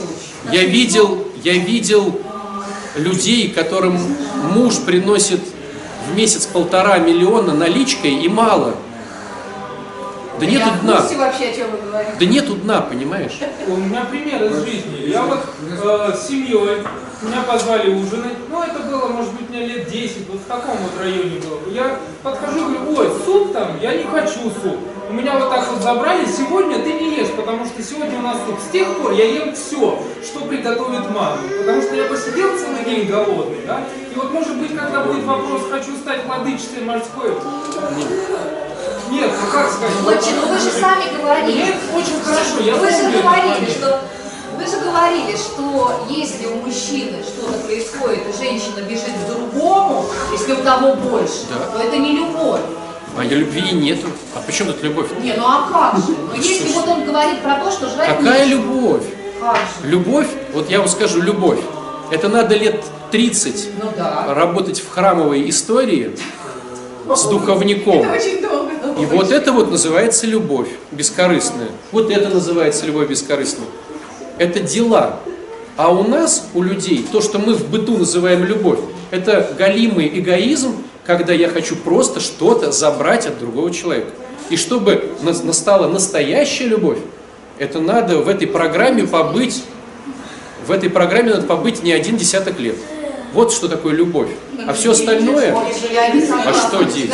Я 0.50 0.64
видел, 0.64 1.26
я 1.42 1.54
видел 1.54 2.20
людей, 2.96 3.50
которым 3.50 3.98
муж 4.52 4.80
приносит 4.80 5.40
в 6.08 6.16
месяц 6.16 6.46
полтора 6.46 6.98
миллиона 6.98 7.54
наличкой 7.54 8.14
и 8.14 8.28
мало. 8.28 8.74
Да 10.40 10.46
нету 10.46 10.70
дна. 10.82 10.94
вообще, 11.00 11.44
о 11.44 11.54
чем 11.54 11.70
вы 11.70 11.78
говорите. 11.88 12.16
Да 12.18 12.26
нету 12.26 12.54
дна, 12.56 12.80
понимаешь? 12.80 13.38
У 13.68 13.76
меня 13.76 14.04
пример 14.10 14.44
из 14.44 14.64
жизни. 14.64 15.08
Я 15.08 15.22
вот 15.22 15.40
э, 15.70 16.16
с 16.16 16.28
семьей, 16.28 16.82
меня 17.26 17.42
позвали 17.42 17.92
ужинать, 17.94 18.36
ну 18.48 18.62
это 18.62 18.80
было, 18.80 19.08
может 19.08 19.32
быть, 19.34 19.48
мне 19.50 19.66
лет 19.66 19.88
10, 19.88 20.28
вот 20.28 20.40
в 20.40 20.46
каком 20.46 20.76
вот 20.76 21.00
районе 21.00 21.40
было. 21.40 21.58
Я 21.72 21.98
подхожу 22.22 22.66
говорю, 22.66 22.98
ой, 22.98 23.12
суп 23.24 23.52
там, 23.52 23.78
я 23.80 23.94
не 23.94 24.04
хочу 24.04 24.40
суп. 24.62 24.78
У 25.08 25.12
меня 25.14 25.38
вот 25.38 25.50
так 25.50 25.68
вот 25.68 25.82
забрали, 25.82 26.24
сегодня 26.26 26.78
ты 26.82 26.92
не 26.94 27.16
ешь, 27.16 27.30
потому 27.36 27.66
что 27.66 27.82
сегодня 27.82 28.18
у 28.18 28.22
нас 28.22 28.38
суп. 28.46 28.58
С 28.58 28.72
тех 28.72 28.96
пор 28.96 29.12
я 29.12 29.24
ем 29.24 29.54
все, 29.54 30.02
что 30.22 30.40
приготовит 30.46 31.10
мама. 31.10 31.38
Потому 31.58 31.82
что 31.82 31.94
я 31.94 32.04
посидел 32.04 32.48
целый 32.58 32.84
день 32.84 33.06
голодный, 33.06 33.60
да? 33.66 33.80
И 34.10 34.14
вот 34.14 34.32
может 34.32 34.56
быть, 34.56 34.74
когда 34.76 35.00
будет 35.00 35.24
вопрос, 35.24 35.62
хочу 35.70 35.96
стать 35.96 36.24
владычицей 36.24 36.82
морской. 36.84 37.30
Нет, 39.10 39.30
ну 39.38 39.52
как 39.52 39.70
сказать? 39.70 40.18
Отчим, 40.18 40.36
ну 40.40 40.48
вы 40.48 40.58
же 40.58 40.70
сами 40.70 41.14
говорили. 41.16 41.58
Нет, 41.58 41.74
очень 41.94 42.20
хорошо, 42.22 42.60
я 42.60 42.74
Вы 42.76 42.90
же 42.90 43.20
говорили, 43.20 43.70
что 43.70 44.00
вы 44.62 44.70
же 44.70 44.80
говорили, 44.80 45.36
что 45.36 46.06
если 46.08 46.46
у 46.46 46.56
мужчины 46.56 47.18
что-то 47.22 47.58
происходит, 47.66 48.22
и 48.28 48.36
женщина 48.38 48.80
бежит 48.88 49.10
к 49.24 49.26
другому, 49.28 50.06
если 50.30 50.52
у 50.52 50.56
того 50.62 50.94
больше, 50.94 51.46
Да. 51.50 51.76
то 51.76 51.82
это 51.82 51.96
не 51.98 52.18
любовь. 52.18 52.60
А 53.16 53.24
я 53.24 53.36
любви 53.36 53.72
нету. 53.72 54.08
А 54.34 54.40
почему 54.40 54.72
тут 54.72 54.82
любовь? 54.82 55.08
Не, 55.22 55.34
ну 55.34 55.44
а 55.44 55.68
как 55.70 55.96
же? 56.02 56.14
Но 56.28 56.34
если 56.34 56.72
вот 56.72 56.88
он 56.88 57.04
говорит 57.04 57.40
про 57.42 57.56
то, 57.56 57.70
что 57.70 57.88
жрать 57.88 58.16
Какая 58.16 58.46
нечего, 58.46 58.60
любовь? 58.60 59.02
Как 59.40 59.56
же? 59.56 59.88
Любовь, 59.88 60.28
вот 60.54 60.70
я 60.70 60.78
вам 60.78 60.88
скажу, 60.88 61.20
любовь. 61.20 61.58
Это 62.10 62.28
надо 62.28 62.54
лет 62.56 62.82
30 63.10 63.68
Ну 63.82 63.90
да. 63.96 64.32
работать 64.34 64.80
в 64.80 64.88
храмовой 64.90 65.48
истории 65.50 66.16
с 67.14 67.24
духовником. 67.24 68.02
Это 68.02 68.12
очень 68.12 68.40
долго. 68.40 68.70
И 69.00 69.04
вот 69.06 69.30
это 69.30 69.52
вот 69.52 69.70
называется 69.70 70.26
любовь 70.26 70.68
бескорыстная. 70.92 71.68
Вот 71.90 72.10
это 72.10 72.28
называется 72.28 72.86
любовь 72.86 73.08
бескорыстная. 73.08 73.66
Это 74.42 74.58
дела. 74.58 75.20
А 75.76 75.92
у 75.92 76.02
нас, 76.02 76.48
у 76.52 76.62
людей, 76.62 77.06
то, 77.12 77.20
что 77.20 77.38
мы 77.38 77.54
в 77.54 77.70
быту 77.70 77.96
называем 77.96 78.44
любовь, 78.44 78.80
это 79.12 79.54
галимый 79.56 80.10
эгоизм, 80.18 80.74
когда 81.06 81.32
я 81.32 81.48
хочу 81.48 81.76
просто 81.76 82.18
что-то 82.18 82.72
забрать 82.72 83.24
от 83.24 83.38
другого 83.38 83.70
человека. 83.70 84.10
И 84.50 84.56
чтобы 84.56 85.12
нас- 85.22 85.44
настала 85.44 85.86
настоящая 85.86 86.66
любовь, 86.66 86.98
это 87.60 87.78
надо 87.78 88.18
в 88.18 88.28
этой 88.28 88.48
программе 88.48 89.04
побыть, 89.06 89.62
в 90.66 90.72
этой 90.72 90.90
программе 90.90 91.34
надо 91.34 91.46
побыть 91.46 91.84
не 91.84 91.92
один 91.92 92.16
десяток 92.16 92.58
лет. 92.58 92.74
Вот 93.32 93.52
что 93.52 93.68
такое 93.68 93.94
любовь. 93.94 94.28
А 94.66 94.72
все 94.72 94.92
остальное... 94.92 95.54
А 95.54 96.52
что 96.52 96.84
дети? 96.84 97.10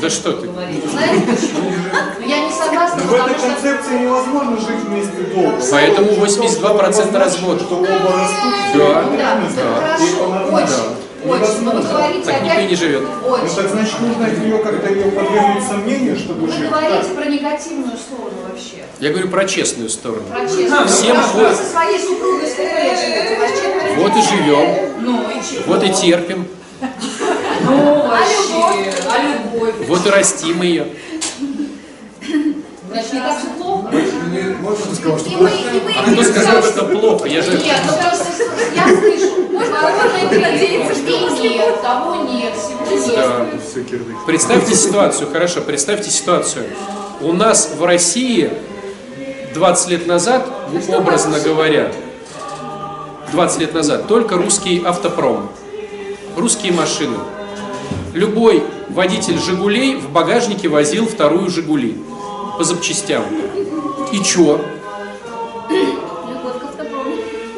Да 0.00 0.08
что 0.10 0.32
ты? 0.32 0.48
Ну, 0.48 0.60
Я 2.26 2.46
не 2.46 2.50
согласна, 2.50 3.02
В 3.02 3.10
потому 3.10 3.30
этой 3.30 3.34
концепции 3.34 3.98
невозможно 3.98 4.56
жить 4.56 4.84
вместе 4.86 5.22
долго. 5.34 5.60
Поэтому 5.70 6.08
Потому 6.08 6.26
что 6.26 6.42
82% 6.42 7.08
что 7.08 7.18
разводов. 7.18 7.66
Что 7.66 7.76
оба 7.76 7.88
растут. 7.88 8.54
Да. 8.74 9.04
Да, 9.56 9.98
очень, 11.24 11.64
вы 11.64 11.82
говорите 11.82 12.24
Так 12.24 12.42
никто 12.42 12.58
и 12.58 12.62
не 12.62 12.66
опять... 12.66 12.78
живет. 12.78 13.02
Ну 13.22 13.28
Очень. 13.28 13.54
так 13.56 13.68
значит 13.68 14.00
нужно 14.00 14.26
ее 14.44 14.58
как-то 14.58 14.88
ее 14.92 15.04
подвергнуть 15.10 15.64
сомнению, 15.64 16.16
чтобы 16.16 16.46
Вы 16.46 16.52
жить. 16.52 16.68
говорите 16.70 17.08
про 17.14 17.24
негативную 17.26 17.96
сторону 17.96 18.36
вообще. 18.48 18.84
Я 19.00 19.10
говорю 19.10 19.28
про 19.28 19.44
честную 19.46 19.88
сторону. 19.88 20.22
Про 20.30 20.40
честную. 20.48 20.88
Всем 20.88 21.16
что 21.22 21.38
вы 21.38 21.54
со 21.54 21.64
своей 21.64 21.98
супругой 21.98 22.46
четверо 22.46 23.94
Вот 23.96 24.12
и 24.16 24.22
живем, 24.22 24.92
Ну 25.00 25.22
и 25.30 25.34
чего? 25.42 25.62
вот 25.66 25.84
и 25.84 25.92
терпим, 25.92 26.46
Ну, 27.62 28.06
вообще, 28.08 28.90
а 29.10 29.22
любовь? 29.22 29.74
вот 29.86 30.06
и 30.06 30.10
растим 30.10 30.62
ее. 30.62 30.86
Значит, 32.90 33.12
не 33.12 33.20
так 33.20 33.38
все 33.38 33.48
плохо? 33.50 33.88
Можно 34.62 34.94
сказать, 34.96 35.26
И 35.28 35.36
мы, 35.36 35.48
и 35.48 35.80
мы... 35.84 35.92
А 35.96 36.10
кто 36.10 36.22
сказал, 36.24 36.62
что 36.62 36.84
плохо? 36.86 37.28
Я 37.28 37.40
же... 37.40 37.52
Нет, 37.56 37.80
ну 37.86 37.92
просто 38.02 38.26
я 38.74 38.88
слышу, 38.88 39.52
можно 39.52 39.80
можно 39.80 40.40
надеяться, 40.40 40.94
что 40.96 41.42
нет, 41.42 41.82
того 41.82 42.16
нет, 42.24 42.52
всего 42.56 43.94
нет. 43.94 44.16
Представьте 44.26 44.74
ситуацию, 44.74 45.30
хорошо, 45.30 45.60
представьте 45.60 46.10
ситуацию. 46.10 46.64
У 47.20 47.32
нас 47.32 47.74
в 47.76 47.84
России 47.84 48.50
20 49.54 49.88
лет 49.90 50.06
назад, 50.08 50.48
образно 50.88 51.38
говоря, 51.38 51.92
20 53.30 53.60
лет 53.60 53.72
назад, 53.72 54.08
только 54.08 54.34
русский 54.34 54.82
автопром, 54.84 55.48
русские 56.36 56.72
машины. 56.72 57.18
Любой 58.14 58.64
водитель 58.88 59.38
«Жигулей» 59.38 59.94
в 59.94 60.10
багажнике 60.10 60.66
возил 60.66 61.06
вторую 61.06 61.48
«Жигули» 61.50 61.96
по 62.60 62.64
запчастям. 62.64 63.24
И 64.12 64.22
чё? 64.22 64.60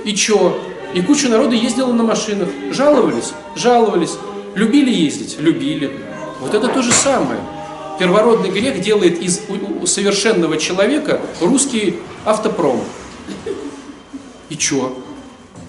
И 0.05 0.15
чё? 0.15 0.57
И 0.95 1.03
куча 1.03 1.29
народу 1.29 1.57
ездила 1.57 1.93
на 1.93 2.05
машинах. 2.05 2.49
Жаловались? 2.71 3.33
Жаловались. 3.57 4.13
Любили 4.55 4.93
ездить? 4.93 5.41
Любили. 5.41 5.91
Вот 6.39 6.55
это 6.55 6.69
то 6.69 6.83
же 6.83 6.93
самое. 6.93 7.41
Первородный 7.99 8.51
грех 8.51 8.81
делает 8.81 9.21
из 9.21 9.41
совершенного 9.87 10.57
человека 10.57 11.21
русский 11.41 11.97
автопром. 12.25 12.81
И 14.51 14.57
чё? 14.57 14.97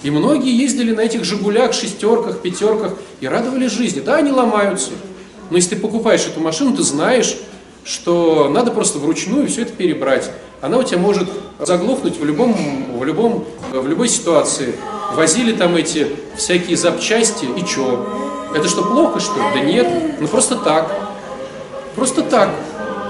И 0.04 0.12
многие 0.12 0.56
ездили 0.56 0.93
на 0.93 1.02
этих 1.02 1.24
«Жигулях», 1.24 1.74
«шестерках», 1.74 2.41
«пятерках» 2.41 2.93
и 3.19 3.28
радовались 3.28 3.72
жизни. 3.72 4.00
Да, 4.00 4.17
они 4.17 4.32
ломаются. 4.32 4.91
Но 5.50 5.56
если 5.58 5.74
ты 5.74 5.82
покупаешь 5.82 6.28
эту 6.28 6.39
машину, 6.39 6.78
ты 6.78 6.84
знаешь, 6.84 7.36
что 7.86 8.50
надо 8.50 8.72
просто 8.72 9.00
вручную 9.00 9.48
все 9.48 9.63
это 9.63 9.74
перебрать. 9.74 10.30
Она 10.62 10.78
у 10.78 10.84
тебя 10.84 11.00
может 11.00 11.30
заглохнуть 11.60 12.17
в, 12.17 12.24
любом, 12.24 12.56
в, 12.98 13.04
любом, 13.04 13.46
в 13.72 13.88
любой 13.88 14.08
ситуации. 14.08 14.76
Возили 15.13 15.54
там 15.54 15.76
эти 15.76 16.08
всякие 16.38 16.78
запчасти, 16.78 17.46
и 17.46 17.65
чё? 17.65 18.08
Это 18.56 18.67
что, 18.67 18.84
плохо, 18.84 19.19
что 19.19 19.36
ли? 19.36 19.46
Да 19.54 19.60
нет, 19.60 19.88
ну 20.19 20.28
просто 20.28 20.56
так. 20.56 20.91
Просто 21.96 22.22
так. 22.24 22.50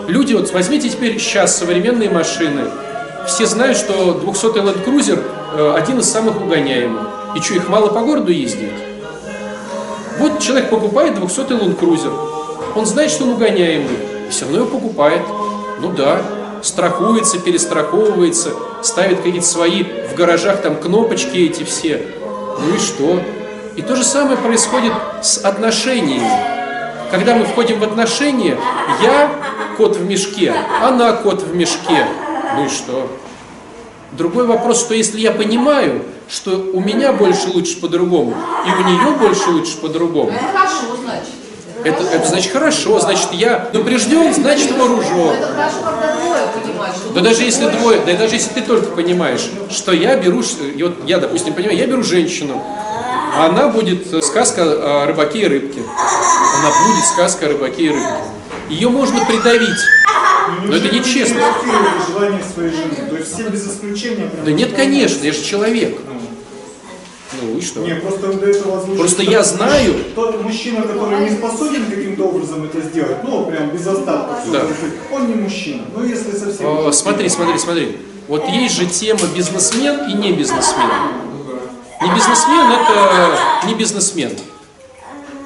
Люди, 0.08 0.34
вот 0.34 0.52
возьмите 0.52 0.90
теперь 0.90 1.20
сейчас 1.20 1.58
современные 1.58 2.10
машины. 2.10 2.66
Все 3.28 3.46
знают, 3.46 3.78
что 3.78 4.20
200-й 4.26 4.60
Land 4.60 4.86
Cruiser 4.86 5.24
э, 5.56 5.74
один 5.78 6.00
из 6.00 6.10
самых 6.10 6.42
угоняемых. 6.42 7.08
И 7.36 7.40
что, 7.40 7.54
их 7.54 7.70
мало 7.70 7.88
по 7.88 8.02
городу 8.02 8.32
ездит? 8.32 8.72
Вот 10.20 10.40
человек 10.40 10.70
покупает 10.70 11.18
200-й 11.18 11.56
Land 11.56 11.80
Cruiser. 11.80 12.14
Он 12.76 12.86
знает, 12.86 13.12
что 13.12 13.24
он 13.24 13.32
угоняемый. 13.32 14.13
Все 14.34 14.46
равно 14.46 14.62
его 14.62 14.68
покупает. 14.68 15.22
Ну 15.80 15.92
да, 15.92 16.24
страхуется, 16.64 17.38
перестраховывается, 17.38 18.50
ставит 18.82 19.18
какие-то 19.18 19.46
свои 19.46 19.84
в 19.84 20.16
гаражах 20.16 20.64
там 20.64 20.76
кнопочки 20.76 21.38
эти 21.38 21.64
все. 21.64 22.02
Ну 22.60 22.76
и 22.76 22.80
что? 22.80 23.22
И 23.76 23.84
то 23.84 23.96
же 23.96 24.04
самое 24.04 24.38
происходит 24.38 24.92
с 25.22 25.38
отношениями. 25.38 26.28
Когда 27.12 27.36
мы 27.36 27.46
входим 27.46 27.80
в 27.80 27.84
отношения, 27.84 28.58
я 29.04 29.30
кот 29.78 29.98
в 29.98 30.10
мешке, 30.10 30.52
она 30.82 31.14
кот 31.14 31.44
в 31.44 31.56
мешке. 31.56 32.08
Ну 32.56 32.66
и 32.66 32.70
что? 32.70 33.08
Другой 34.14 34.48
вопрос, 34.48 34.80
что 34.80 34.96
если 34.96 35.20
я 35.20 35.32
понимаю, 35.32 36.02
что 36.28 36.72
у 36.74 36.80
меня 36.80 37.14
больше 37.14 37.50
лучше 37.50 37.80
по-другому, 37.80 38.34
и 38.66 38.82
у 38.82 38.84
нее 38.84 39.12
больше 39.12 39.52
лучше 39.52 39.78
по-другому, 39.78 40.32
Это 40.32 40.58
хорошо, 40.58 40.98
значит. 41.04 41.43
Это, 41.84 42.04
это 42.04 42.28
значит 42.28 42.52
хорошо, 42.52 43.00
значит 43.00 43.30
я 43.34 43.60
предупрежден, 43.60 44.34
значит 44.34 44.72
вооружен. 44.72 45.30
Это 45.30 45.48
хорошо, 45.48 45.78
когда 45.84 46.16
двое 46.16 46.42
понимают, 46.54 46.96
что 46.96 47.14
Да 47.14 47.22
даже 47.22 47.44
если 47.44 47.70
двое, 47.70 48.02
да 48.06 48.14
даже 48.14 48.36
если 48.36 48.54
ты 48.54 48.62
только 48.62 48.88
понимаешь, 48.92 49.50
что 49.70 49.92
я 49.92 50.16
беру, 50.16 50.38
вот 50.42 50.96
я, 51.06 51.18
допустим, 51.18 51.54
понимаю, 51.54 51.78
я 51.78 51.88
беру 51.88 52.04
женщину, 52.04 52.62
а 53.36 53.48
она 53.48 53.68
будет 53.68 54.14
э, 54.14 54.22
сказка 54.22 54.64
о 54.64 55.06
рыбаке 55.08 55.40
и 55.40 55.48
рыбке. 55.48 55.82
Она 56.60 56.70
будет 56.88 57.06
сказка 57.06 57.48
о 57.48 57.50
рыбаке 57.50 57.84
и 57.84 57.90
рыбке. 57.90 58.08
Ее 58.70 58.90
можно 58.90 59.26
придавить, 59.26 59.80
но 60.66 60.76
это 60.76 60.90
нечестно. 60.90 61.42
Да 64.46 64.52
нет, 64.52 64.74
конечно, 64.76 65.24
я 65.24 65.34
же 65.34 65.44
человек. 65.44 66.00
Ну, 67.42 67.58
и 67.58 67.62
что? 67.62 67.80
Не, 67.82 67.96
просто 67.96 68.34
до 68.34 68.46
этого 68.46 68.80
звучит, 68.80 69.00
Просто 69.00 69.24
я 69.24 69.44
знаю. 69.44 69.96
Тот 70.16 70.42
мужчина, 70.42 70.84
который 70.84 71.30
не 71.30 71.36
способен 71.36 71.86
каким-то 71.86 72.24
образом 72.26 72.64
это 72.64 72.82
сделать, 72.82 73.24
ну, 73.24 73.46
прям 73.46 73.70
без 73.70 73.86
остатка, 73.88 74.38
Да. 74.52 74.62
он 75.12 75.28
не 75.28 75.36
мужчина. 75.36 75.84
Ну, 75.96 76.04
если 76.04 76.32
совсем... 76.32 76.68
О, 76.68 76.92
смотри, 76.92 77.30
смотри, 77.30 77.58
смотри. 77.58 77.98
Вот 78.28 78.48
есть 78.48 78.76
же 78.76 78.86
тема 78.86 79.22
бизнесмен 79.36 80.10
и 80.10 80.14
не 80.14 80.32
бизнесмен. 80.32 80.90
Не 82.02 82.10
бизнесмен 82.14 82.72
это 82.72 83.68
не 83.68 83.76
бизнесмен, 83.76 84.32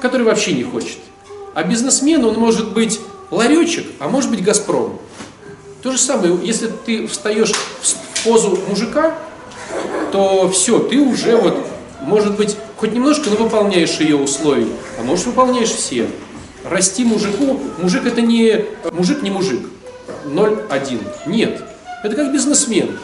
который 0.00 0.22
вообще 0.22 0.52
не 0.52 0.64
хочет. 0.64 0.98
А 1.54 1.62
бизнесмен, 1.64 2.24
он 2.24 2.34
может 2.34 2.72
быть 2.72 3.00
ларечек, 3.30 3.86
а 3.98 4.08
может 4.08 4.30
быть 4.30 4.42
Газпром. 4.42 4.98
То 5.82 5.92
же 5.92 5.98
самое, 5.98 6.38
если 6.42 6.68
ты 6.68 7.06
встаешь 7.06 7.52
в 7.52 8.24
позу 8.24 8.58
мужика, 8.68 9.14
то 10.12 10.48
все, 10.50 10.78
ты 10.80 10.98
уже 11.00 11.36
вот, 11.36 11.56
может 12.08 12.36
быть, 12.36 12.56
хоть 12.76 12.92
немножко, 12.92 13.28
но 13.30 13.36
выполняешь 13.36 14.00
ее 14.00 14.16
условия, 14.16 14.66
а 14.98 15.02
может 15.02 15.26
выполняешь 15.26 15.68
все. 15.70 16.08
Расти 16.64 17.04
мужику, 17.04 17.60
мужик 17.80 18.06
это 18.06 18.20
не, 18.20 18.64
мужик 18.92 19.22
не 19.22 19.30
мужик, 19.30 19.60
0-1, 20.26 20.98
нет. 21.26 21.62
Это 22.02 22.16
как 22.16 22.32
бизнесмен. 22.32 22.98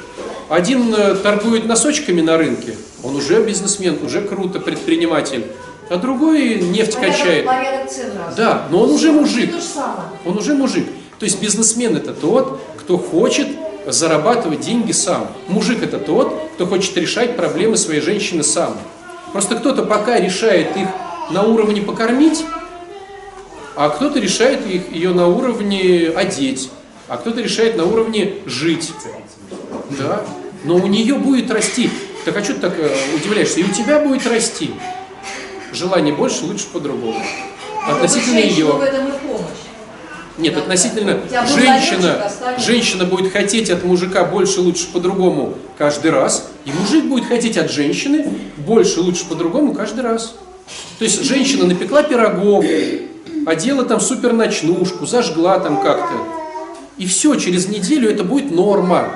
Один 0.48 0.94
э, 0.94 1.14
торгует 1.16 1.66
носочками 1.66 2.20
на 2.20 2.36
рынке, 2.36 2.74
он 3.02 3.16
уже 3.16 3.42
бизнесмен, 3.44 3.98
уже 4.04 4.20
круто, 4.22 4.58
предприниматель. 4.60 5.44
А 5.90 5.96
другой 5.96 6.54
нефть 6.60 6.94
Порядок- 6.94 7.18
качает. 7.18 7.46
порядок 7.46 7.90
цен. 7.90 8.10
Да, 8.36 8.66
но 8.70 8.82
он 8.84 8.90
уже 8.90 9.12
мужик. 9.12 9.50
Он 10.24 10.38
уже 10.38 10.54
мужик. 10.54 10.86
То 11.18 11.24
есть 11.26 11.40
бизнесмен 11.42 11.96
это 11.96 12.14
тот, 12.14 12.60
кто 12.78 12.96
хочет 12.98 13.48
зарабатывать 13.86 14.60
деньги 14.60 14.92
сам. 14.92 15.28
Мужик 15.48 15.82
это 15.82 15.98
тот, 15.98 16.50
кто 16.54 16.66
хочет 16.66 16.96
решать 16.96 17.36
проблемы 17.36 17.76
своей 17.76 18.00
женщины 18.00 18.42
сам. 18.42 18.76
Просто 19.32 19.56
кто-то 19.56 19.82
пока 19.82 20.18
решает 20.18 20.76
их 20.76 20.88
на 21.30 21.42
уровне 21.42 21.82
покормить, 21.82 22.44
а 23.76 23.88
кто-то 23.88 24.20
решает 24.20 24.66
их, 24.66 24.92
ее 24.92 25.10
на 25.10 25.26
уровне 25.26 26.12
одеть, 26.14 26.70
а 27.08 27.16
кто-то 27.16 27.40
решает 27.40 27.76
на 27.76 27.84
уровне 27.84 28.34
жить. 28.46 28.92
Да. 29.90 30.24
Но 30.64 30.76
у 30.76 30.86
нее 30.86 31.14
будет 31.16 31.50
расти. 31.50 31.90
Так 32.24 32.36
а 32.36 32.42
что 32.42 32.54
ты 32.54 32.60
так 32.60 32.78
э, 32.78 32.90
удивляешься? 33.14 33.60
И 33.60 33.64
у 33.64 33.68
тебя 33.68 34.00
будет 34.00 34.26
расти. 34.26 34.70
Желание 35.72 36.14
больше, 36.14 36.44
лучше 36.44 36.66
по-другому. 36.72 37.20
Относительно 37.86 38.40
Женщину 38.40 38.66
ее. 38.66 38.72
в 38.72 38.80
этом 38.80 39.08
и 39.08 39.10
помощь. 39.10 39.63
Нет, 40.36 40.56
относительно 40.56 41.20
женщина, 41.54 42.30
женщина 42.58 43.04
будет 43.04 43.32
хотеть 43.32 43.70
от 43.70 43.84
мужика 43.84 44.24
больше, 44.24 44.60
лучше 44.60 44.86
по-другому 44.92 45.54
каждый 45.78 46.10
раз, 46.10 46.48
и 46.64 46.72
мужик 46.72 47.04
будет 47.04 47.26
хотеть 47.26 47.56
от 47.56 47.70
женщины 47.70 48.26
больше, 48.56 49.00
лучше 49.00 49.26
по-другому 49.26 49.74
каждый 49.74 50.00
раз. 50.00 50.34
То 50.98 51.04
есть 51.04 51.22
женщина 51.22 51.66
напекла 51.66 52.02
пирогов, 52.02 52.64
одела 53.46 53.84
там 53.84 54.00
супер 54.00 54.32
ночнушку, 54.32 55.06
зажгла 55.06 55.60
там 55.60 55.80
как-то, 55.80 56.14
и 56.98 57.06
все, 57.06 57.36
через 57.36 57.68
неделю 57.68 58.10
это 58.10 58.24
будет 58.24 58.50
норма. 58.50 59.10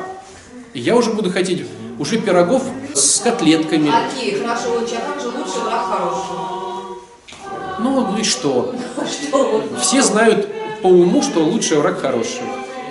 И 0.72 0.80
я 0.80 0.95
уже 0.95 1.11
буду 1.11 1.32
хотеть 1.32 1.66
уже 1.99 2.18
пирогов 2.18 2.62
с 2.95 3.18
котлетками. 3.18 3.90
Окей, 3.90 4.38
хорошо, 4.38 4.78
вот 4.78 4.93
а 4.93 5.12
как 5.12 5.20
же 5.20 5.28
лучше 5.36 5.59
враг 5.64 5.86
хорошего? 5.86 6.99
Ну, 7.80 8.07
ну 8.12 8.18
и 8.18 8.22
что? 8.22 8.74
Все 9.80 10.03
знают 10.03 10.49
по 10.83 10.87
уму, 10.89 11.22
что 11.22 11.41
лучший 11.41 11.79
враг 11.79 12.01
хороший. 12.01 12.43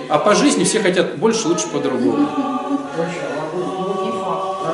А 0.09 0.19
по 0.19 0.35
жизни 0.35 0.63
все 0.63 0.79
хотят 0.79 1.17
больше, 1.17 1.47
лучше 1.47 1.67
по-другому. 1.67 2.17
Не 2.17 4.11
факт. 4.11 4.67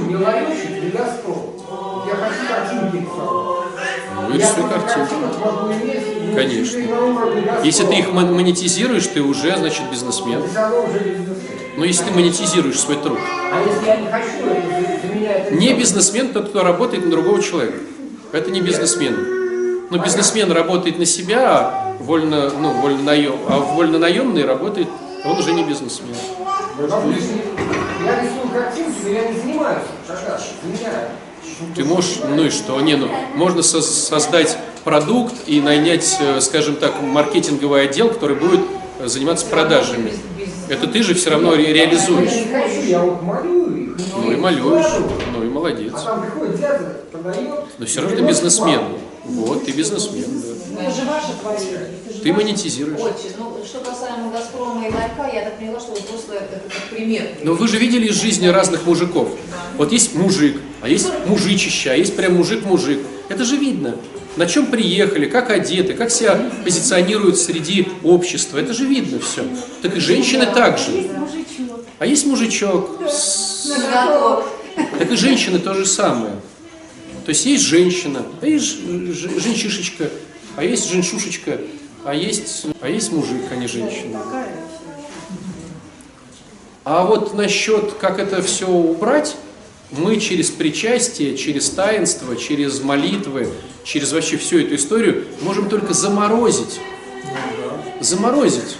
не. 0.00 0.14
Я 2.08 2.14
хочу 2.16 2.42
картинки 2.48 2.96
рисовать. 2.96 3.68
Ну 4.28 4.34
и 4.34 4.38
Я 4.38 4.46
против 4.48 4.70
картинки. 4.70 5.14
могу 5.44 5.72
иметь, 5.72 6.06
ну, 6.30 6.34
Конечно. 6.34 6.78
Если 7.64 7.84
ты 7.86 7.94
их 7.94 8.12
мон- 8.12 8.34
монетизируешь, 8.34 9.06
ты 9.06 9.22
уже, 9.22 9.56
значит, 9.56 9.82
бизнесмен. 9.90 10.42
Но 11.76 11.84
если 11.84 12.04
ты 12.04 12.12
монетизируешь 12.12 12.78
свой 12.80 12.96
труд. 12.96 13.18
А 13.52 13.62
если 13.62 13.86
я 13.86 13.96
не 13.96 14.08
хочу, 14.08 14.46
это 15.26 15.54
Не 15.54 15.74
бизнесмен 15.74 16.32
тот, 16.32 16.48
кто 16.50 16.62
работает 16.62 17.04
на 17.04 17.10
другого 17.10 17.42
человека. 17.42 17.78
Это 18.32 18.50
не 18.50 18.60
бизнесмен. 18.60 19.16
Но 19.90 19.98
бизнесмен 19.98 20.52
работает 20.52 20.98
на 20.98 21.06
себя, 21.06 21.48
а 21.48 21.96
вольно, 22.00 22.50
ну, 22.50 22.72
вольно 22.72 23.02
наем, 23.02 23.36
а 23.48 23.58
вольно 23.58 23.98
наемный 23.98 24.44
работает, 24.44 24.88
он 25.24 25.38
уже 25.38 25.52
не 25.52 25.64
бизнесмен. 25.64 26.14
Я 26.78 28.22
рисую 28.22 28.48
картинки, 28.52 28.92
но 29.04 29.08
я 29.10 29.28
не 29.30 29.40
занимаюсь. 29.40 29.82
Ты 31.74 31.84
можешь, 31.84 32.18
ну 32.28 32.44
и 32.44 32.50
что, 32.50 32.80
не, 32.80 32.96
ну, 32.96 33.08
можно 33.34 33.62
со- 33.62 33.82
создать 33.82 34.56
продукт 34.84 35.34
и 35.46 35.60
нанять, 35.60 36.16
э, 36.20 36.40
скажем 36.40 36.76
так, 36.76 37.02
маркетинговый 37.02 37.82
отдел, 37.82 38.10
который 38.10 38.36
будет 38.36 38.60
заниматься 39.04 39.46
продажами. 39.46 40.12
Это 40.68 40.86
ты 40.86 41.02
же 41.02 41.14
все 41.14 41.30
равно 41.30 41.54
ре- 41.56 41.68
Я 41.68 41.72
реализуешь. 41.72 42.30
не 42.32 42.44
хочу, 42.52 42.82
я 42.86 43.00
вот 43.00 43.22
малюю 43.22 43.84
их. 43.84 43.96
Ну 44.16 44.30
и 44.32 44.36
малюешь, 44.36 44.86
ну 45.34 45.42
и 45.42 45.47
молодец. 45.58 45.92
А 45.96 46.00
там 46.04 46.22
приходит 46.22 46.60
дядя, 46.60 46.84
продает. 47.12 47.60
Но 47.78 47.86
все 47.86 48.00
равно 48.00 48.16
ты 48.16 48.22
бизнесмен. 48.22 48.80
Вот, 49.24 49.64
ты 49.64 49.72
бизнесмен, 49.72 50.24
да. 50.24 50.82
Это 50.84 50.94
же 50.94 51.02
ваше 51.06 51.26
творение. 51.42 51.90
это 52.08 52.20
Ты 52.22 52.32
монетизируешь. 52.32 53.00
Отче, 53.00 53.34
ну 53.38 53.56
что 53.64 53.80
касаемо 53.80 54.30
Газпрома 54.32 54.86
и 54.86 54.90
Ларька, 54.92 55.28
я 55.34 55.44
так 55.44 55.58
поняла, 55.58 55.80
что 55.80 55.92
вы 55.92 56.00
просто 56.00 56.34
это 56.34 56.60
как 56.72 56.82
пример. 56.96 57.22
Но 57.42 57.52
вы 57.54 57.68
же 57.68 57.78
видели 57.78 58.06
из 58.06 58.14
жизни 58.14 58.46
разных 58.46 58.86
мужиков. 58.86 59.28
Вот 59.76 59.92
есть 59.92 60.14
мужик, 60.14 60.60
а 60.80 60.88
есть 60.88 61.08
мужичище, 61.26 61.90
а 61.90 61.94
есть 61.94 62.16
прям 62.16 62.36
мужик-мужик. 62.36 63.00
Это 63.28 63.44
же 63.44 63.56
видно. 63.56 63.96
На 64.36 64.46
чем 64.46 64.66
приехали, 64.66 65.26
как 65.26 65.50
одеты, 65.50 65.94
как 65.94 66.10
себя 66.12 66.40
позиционируют 66.64 67.38
среди 67.38 67.88
общества. 68.04 68.58
Это 68.58 68.72
же 68.72 68.86
видно 68.86 69.18
все. 69.18 69.42
Так 69.82 69.96
и 69.96 70.00
женщины 70.00 70.46
так 70.46 70.78
же. 70.78 71.10
А 71.98 72.06
есть 72.06 72.24
мужичок. 72.24 73.00
с- 73.10 73.68
Готов. 73.92 74.46
Так 74.98 75.12
и 75.12 75.16
женщины 75.16 75.58
то 75.58 75.74
же 75.74 75.86
самое. 75.86 76.32
То 77.24 77.30
есть 77.30 77.46
есть 77.46 77.64
женщина, 77.64 78.24
а 78.40 78.46
есть 78.46 78.80
женщишечка, 78.80 80.10
а 80.56 80.64
есть 80.64 80.90
женщушечка, 80.90 81.60
а 82.04 82.14
есть, 82.14 82.66
а 82.80 82.88
есть 82.88 83.12
мужик, 83.12 83.42
а 83.50 83.56
не 83.56 83.68
женщина. 83.68 84.20
А 86.84 87.04
вот 87.04 87.34
насчет, 87.34 87.92
как 88.00 88.18
это 88.18 88.42
все 88.42 88.66
убрать, 88.66 89.36
мы 89.90 90.18
через 90.18 90.50
причастие, 90.50 91.36
через 91.36 91.70
таинство, 91.70 92.34
через 92.34 92.80
молитвы, 92.80 93.48
через 93.84 94.12
вообще 94.12 94.36
всю 94.36 94.58
эту 94.60 94.74
историю 94.74 95.26
можем 95.42 95.68
только 95.68 95.94
заморозить. 95.94 96.80
Заморозить. 98.00 98.78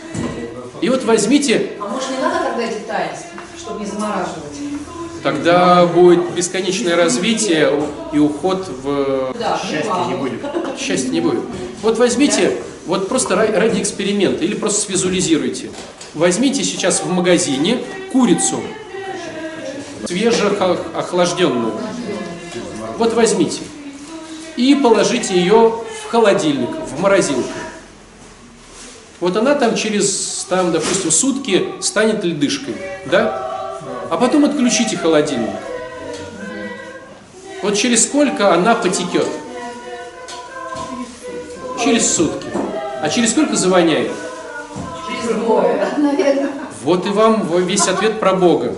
И 0.81 0.89
вот 0.89 1.05
возьмите, 1.05 1.73
А 1.81 1.89
может 1.89 2.11
не 2.11 2.19
надо 2.19 2.47
тогда 2.47 2.63
эти 2.65 2.81
таинства, 2.87 3.41
чтобы 3.59 3.81
не 3.81 3.87
замораживать? 3.87 4.48
Тогда 5.33 5.85
будет 5.87 6.31
бесконечное 6.35 6.97
развитие 6.97 7.71
и 8.13 8.19
уход 8.19 8.67
в 8.83 9.35
Да, 9.39 9.61
Счастья 9.63 10.05
не 10.09 10.15
будет. 10.15 10.41
счастья 10.79 11.09
не 11.11 11.21
будет. 11.21 11.41
Вот 11.83 11.99
возьмите, 11.99 12.57
вот 12.87 13.09
просто 13.09 13.35
ра- 13.35 13.55
ради 13.59 13.81
эксперимента 13.83 14.45
или 14.45 14.55
просто 14.55 14.81
свизуализируйте. 14.81 15.71
Возьмите 16.15 16.65
сейчас 16.65 17.03
в 17.03 17.11
магазине 17.13 17.79
курицу, 18.13 18.61
свежеохлажденную. 20.07 21.73
Вот 22.97 23.13
возьмите 23.15 23.61
и 24.57 24.75
положите 24.75 25.35
ее 25.35 25.75
в 26.05 26.11
холодильник, 26.11 26.71
в 26.71 27.01
морозилку. 27.01 27.49
Вот 29.21 29.37
она 29.37 29.55
там 29.55 29.77
через, 29.77 30.47
там, 30.49 30.73
допустим, 30.73 31.11
сутки 31.11 31.67
станет 31.81 32.25
ледышкой, 32.25 32.75
да? 33.07 33.58
А 34.11 34.17
потом 34.17 34.45
отключите 34.45 34.97
холодильник. 34.97 35.51
Вот 37.63 37.77
через 37.77 38.05
сколько 38.05 38.55
она 38.55 38.75
потекет? 38.75 39.27
Через 41.83 42.15
сутки. 42.15 42.47
А 43.03 43.09
через 43.11 43.33
сколько 43.33 43.57
завоняет? 43.57 44.11
Через 45.07 45.37
двое. 45.37 45.89
Вот 46.83 47.07
и 47.07 47.11
вам 47.11 47.47
весь 47.67 47.87
ответ 47.87 48.19
про 48.19 48.33
Бога. 48.33 48.75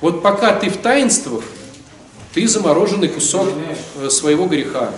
Вот 0.00 0.22
пока 0.22 0.54
ты 0.54 0.68
в 0.68 0.78
таинствах, 0.78 1.44
ты 2.34 2.46
замороженный 2.48 3.08
кусок 3.08 3.48
э, 3.98 4.10
своего 4.10 4.46
греха. 4.46 4.90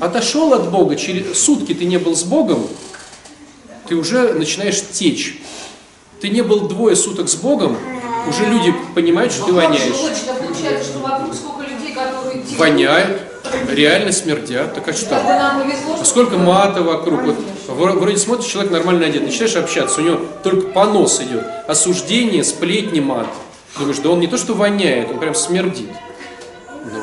Отошел 0.00 0.52
от 0.52 0.70
Бога, 0.70 0.96
через 0.96 1.40
сутки 1.40 1.72
ты 1.72 1.84
не 1.84 1.98
был 1.98 2.16
с 2.16 2.24
Богом, 2.24 2.66
ты 3.88 3.94
уже 3.94 4.34
начинаешь 4.34 4.82
течь. 4.92 5.40
Ты 6.20 6.28
не 6.28 6.42
был 6.42 6.68
двое 6.68 6.96
суток 6.96 7.28
с 7.28 7.34
Богом, 7.34 7.76
уже 8.28 8.44
люди 8.46 8.74
понимают, 8.94 9.32
что 9.32 9.46
ты 9.46 9.52
воняешь. 9.52 9.82
Точно 9.82 10.34
получается, 10.34 10.84
что 10.90 10.98
вокруг 11.00 11.34
сколько 11.34 11.62
людей, 11.62 11.94
которые... 11.94 12.42
тихо- 12.42 12.58
Воняют, 12.58 13.22
реально 13.70 14.12
смердят. 14.12 14.74
Так 14.74 14.88
а 14.88 14.92
что? 14.92 15.06
что... 15.06 16.04
Сколько 16.04 16.36
мата 16.38 16.82
вокруг. 16.82 17.22
Вот, 17.22 17.36
вро- 17.68 17.98
вроде 17.98 18.16
смотришь, 18.18 18.46
человек 18.50 18.70
нормально 18.72 19.06
одет, 19.06 19.22
начинаешь 19.22 19.56
общаться, 19.56 20.00
у 20.00 20.04
него 20.04 20.20
только 20.42 20.68
понос 20.68 21.20
идет. 21.20 21.44
Осуждение, 21.68 22.44
сплетни, 22.44 23.00
мат. 23.00 23.26
Думаешь, 23.78 23.98
да 23.98 24.10
он 24.10 24.20
не 24.20 24.26
то 24.26 24.36
что 24.36 24.54
воняет, 24.54 25.10
он 25.10 25.18
прям 25.18 25.34
смердит. 25.34 25.88
Ну. 26.92 27.00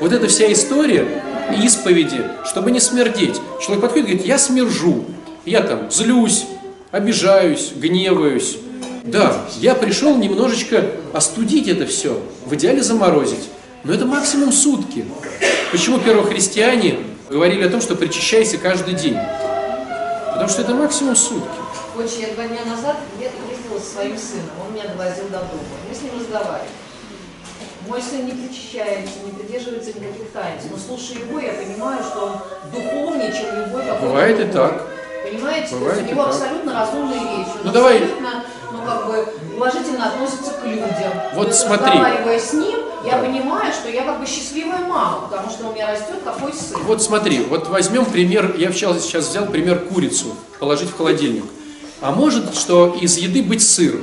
Вот 0.00 0.12
эта 0.12 0.26
вся 0.28 0.50
история 0.52 1.22
исповеди, 1.62 2.22
чтобы 2.44 2.70
не 2.70 2.80
смердеть. 2.80 3.40
Человек 3.62 3.80
подходит 3.82 4.08
и 4.08 4.10
говорит, 4.12 4.26
я 4.26 4.38
смержу, 4.38 5.04
я 5.46 5.62
там 5.62 5.90
злюсь, 5.90 6.44
обижаюсь, 6.90 7.72
гневаюсь. 7.74 8.58
Да, 9.06 9.44
я 9.58 9.76
пришел 9.76 10.16
немножечко 10.16 10.84
остудить 11.12 11.68
это 11.68 11.86
все, 11.86 12.20
в 12.44 12.54
идеале 12.54 12.82
заморозить. 12.82 13.48
Но 13.84 13.94
это 13.94 14.04
максимум 14.04 14.52
сутки. 14.52 15.04
Почему 15.70 15.98
первохристиане 15.98 16.98
говорили 17.30 17.64
о 17.64 17.70
том, 17.70 17.80
что 17.80 17.94
причащайся 17.94 18.58
каждый 18.58 18.94
день? 18.94 19.16
Потому 20.32 20.48
что 20.48 20.62
это 20.62 20.74
максимум 20.74 21.14
сутки. 21.14 21.46
Очень, 21.96 22.22
я 22.22 22.34
два 22.34 22.48
дня 22.48 22.64
назад 22.66 22.96
ездила 23.18 23.78
со 23.78 23.94
своим 23.94 24.18
сыном, 24.18 24.50
он 24.66 24.74
меня 24.74 24.88
довозил 24.88 25.24
до 25.26 25.38
дома. 25.38 25.76
Мы 25.88 25.94
с 25.94 26.02
ним 26.02 26.12
разговаривали. 26.20 26.68
Мой 27.88 28.02
сын 28.02 28.26
не 28.26 28.32
причащается, 28.32 29.14
не 29.24 29.30
придерживается 29.30 29.90
никаких 29.90 30.30
таинств. 30.32 30.68
Но 30.70 30.76
слушая 30.76 31.24
его, 31.24 31.38
я 31.38 31.52
понимаю, 31.52 32.02
что 32.02 32.26
он 32.26 32.32
духовнее, 32.72 33.32
чем 33.32 33.54
любой 33.54 33.82
какой-то 33.82 34.06
Бывает 34.06 34.40
и 34.40 34.44
так. 34.52 34.86
Понимаете? 35.30 35.74
Бывает 35.74 36.02
у 36.02 36.10
него 36.10 36.22
абсолютно 36.24 36.72
разумные. 36.74 37.20
Он 37.20 37.46
Ну, 37.64 37.72
давай. 37.72 38.02
Ну, 38.86 38.92
как 38.92 39.06
бы, 39.06 39.26
уважительно 39.56 40.06
относится 40.06 40.52
к 40.52 40.64
людям. 40.64 41.12
Вот 41.34 41.48
есть, 41.48 41.60
смотри. 41.60 41.86
Разговаривая 41.86 42.38
с 42.38 42.52
ним, 42.52 42.78
я 43.04 43.18
понимаю, 43.18 43.72
что 43.72 43.88
я 43.88 44.04
как 44.04 44.20
бы 44.20 44.26
счастливая 44.26 44.80
мама, 44.80 45.28
потому 45.28 45.50
что 45.50 45.68
у 45.68 45.74
меня 45.74 45.90
растет 45.90 46.24
такой 46.24 46.52
сын. 46.52 46.78
Вот 46.84 47.02
смотри, 47.02 47.40
вот 47.40 47.68
возьмем 47.68 48.04
пример, 48.04 48.54
я 48.56 48.72
сейчас, 48.72 49.02
сейчас 49.02 49.28
взял 49.28 49.46
пример 49.46 49.80
курицу, 49.80 50.34
положить 50.58 50.90
в 50.90 50.96
холодильник. 50.96 51.44
А 52.00 52.12
может, 52.12 52.54
что 52.54 52.96
из 53.00 53.16
еды 53.16 53.42
быть 53.42 53.62
сыр? 53.62 53.98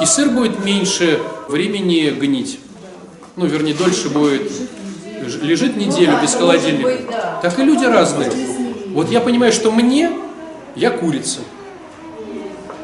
И 0.00 0.06
сыр 0.06 0.30
будет 0.30 0.64
меньше 0.64 1.20
времени 1.48 2.10
гнить. 2.10 2.60
Ну, 3.36 3.46
вернее, 3.46 3.74
дольше 3.74 4.08
будет. 4.08 4.50
Лежит 5.42 5.76
неделю 5.76 6.12
да, 6.12 6.22
без 6.22 6.34
холодильника. 6.34 6.88
быть, 6.88 7.10
да. 7.10 7.38
Так 7.42 7.58
и 7.58 7.62
люди 7.62 7.84
разные. 7.84 8.30
Вот 8.88 9.10
я 9.10 9.20
понимаю, 9.20 9.52
что 9.52 9.70
мне, 9.70 10.10
я 10.74 10.90
курица. 10.90 11.40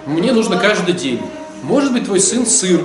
Мне 0.07 0.33
нужно 0.33 0.57
каждый 0.57 0.95
день. 0.95 1.21
Может 1.63 1.93
быть, 1.93 2.05
твой 2.05 2.21
сын 2.21 2.47
сыр. 2.47 2.81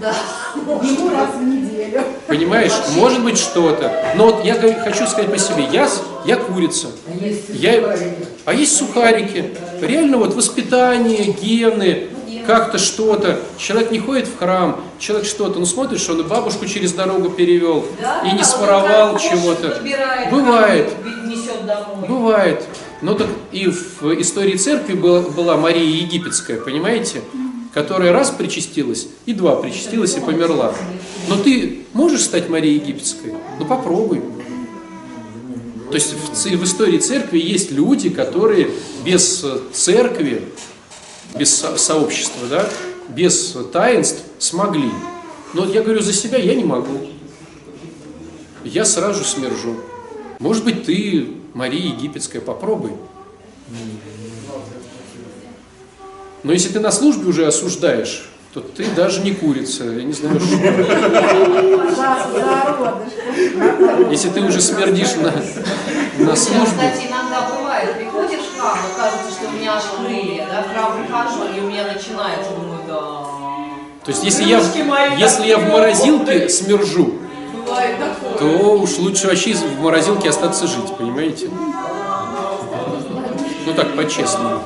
Да. 0.00 0.14
Ему 0.54 1.10
раз 1.10 1.30
в 1.36 1.42
неделю. 1.42 2.02
Понимаешь, 2.28 2.72
может 2.94 3.22
быть 3.22 3.36
что-то. 3.36 4.12
Но 4.14 4.26
вот 4.26 4.44
я 4.44 4.54
хочу 4.54 5.06
сказать 5.06 5.30
по 5.30 5.38
себе, 5.38 5.66
я, 5.72 5.88
я 6.24 6.36
курица. 6.36 6.88
Я, 7.48 7.96
а 8.44 8.54
есть 8.54 8.76
сухарики. 8.76 9.56
Реально 9.80 10.18
вот 10.18 10.34
воспитание, 10.34 11.32
гены, 11.32 12.08
как-то 12.46 12.78
что-то. 12.78 13.40
Человек 13.58 13.90
не 13.90 13.98
ходит 13.98 14.28
в 14.28 14.38
храм, 14.38 14.80
человек 14.98 15.26
что-то, 15.26 15.58
ну 15.58 15.66
смотришь, 15.66 16.08
он 16.08 16.22
бабушку 16.26 16.66
через 16.66 16.92
дорогу 16.92 17.30
перевел 17.30 17.84
Да, 18.00 18.22
и 18.28 18.32
не 18.32 18.44
своровал 18.44 19.18
чего-то. 19.18 19.80
Бывает. 20.30 20.92
Бывает. 22.06 22.64
Но 23.04 23.12
так 23.14 23.28
и 23.52 23.66
в 23.66 24.18
истории 24.18 24.56
церкви 24.56 24.94
была, 24.94 25.20
была 25.20 25.58
Мария 25.58 25.84
Египетская, 25.84 26.58
понимаете? 26.58 27.20
Которая 27.74 28.12
раз 28.12 28.30
причастилась, 28.30 29.08
и 29.26 29.34
два 29.34 29.56
причастилась 29.56 30.16
и 30.16 30.20
померла. 30.20 30.74
Но 31.28 31.36
ты 31.36 31.84
можешь 31.92 32.22
стать 32.22 32.48
Марией 32.48 32.76
Египетской? 32.76 33.34
Ну 33.58 33.66
попробуй. 33.66 34.22
То 35.90 35.94
есть 35.96 36.14
в, 36.14 36.34
в 36.34 36.64
истории 36.64 36.96
церкви 36.96 37.38
есть 37.38 37.70
люди, 37.70 38.08
которые 38.08 38.70
без 39.04 39.44
церкви, 39.74 40.42
без 41.38 41.54
со- 41.54 41.76
сообщества, 41.76 42.48
да, 42.48 42.70
без 43.10 43.54
таинств 43.70 44.22
смогли. 44.38 44.90
Но 45.52 45.66
я 45.66 45.82
говорю 45.82 46.00
за 46.00 46.14
себя, 46.14 46.38
я 46.38 46.54
не 46.54 46.64
могу. 46.64 47.00
Я 48.64 48.86
сразу 48.86 49.24
смержу. 49.24 49.76
Может 50.38 50.64
быть, 50.64 50.84
ты, 50.84 51.26
Мария 51.54 51.92
Египетская, 51.92 52.42
попробуй. 52.42 52.92
Но 56.42 56.52
если 56.52 56.68
ты 56.68 56.80
на 56.80 56.90
службе 56.90 57.28
уже 57.28 57.46
осуждаешь, 57.46 58.28
то 58.52 58.60
ты 58.60 58.86
даже 58.90 59.22
не 59.22 59.32
курица, 59.32 59.84
я 59.84 60.02
не 60.02 60.12
знаю, 60.12 60.38
что. 60.40 60.56
Если 64.10 64.28
ты 64.30 64.40
уже 64.42 64.60
смердишь 64.60 65.14
на, 65.16 65.32
на 66.24 66.36
службе, 66.36 66.66
кстати, 66.66 67.06
иногда 67.08 67.48
бывает, 67.56 67.96
приходишь 67.96 68.40
в 68.40 68.58
храм, 68.58 68.78
и 68.78 69.00
кажется, 69.00 69.30
что 69.30 69.48
у 69.48 69.52
меня 69.52 69.76
аж 69.76 69.84
крылья, 69.96 70.46
да, 70.46 70.62
в 70.62 70.72
храм 70.72 70.92
прихожу, 70.98 71.44
и 71.56 71.60
у 71.60 71.68
меня 71.68 71.84
начинается, 71.84 72.50
думаю, 72.50 72.80
да. 72.86 73.26
то 74.04 74.10
есть 74.10 74.22
если 74.24 74.44
я, 74.44 74.60
если 75.16 75.46
я 75.46 75.58
в 75.58 75.68
морозилке 75.70 76.48
смержу. 76.48 77.14
То 78.38 78.78
уж 78.80 78.98
лучше 78.98 79.26
вообще 79.26 79.54
в 79.54 79.80
морозилке 79.80 80.28
остаться 80.28 80.66
жить, 80.66 80.96
понимаете? 80.98 81.48
Ну 83.66 83.72
так, 83.74 83.94
по-честному. 83.96 84.62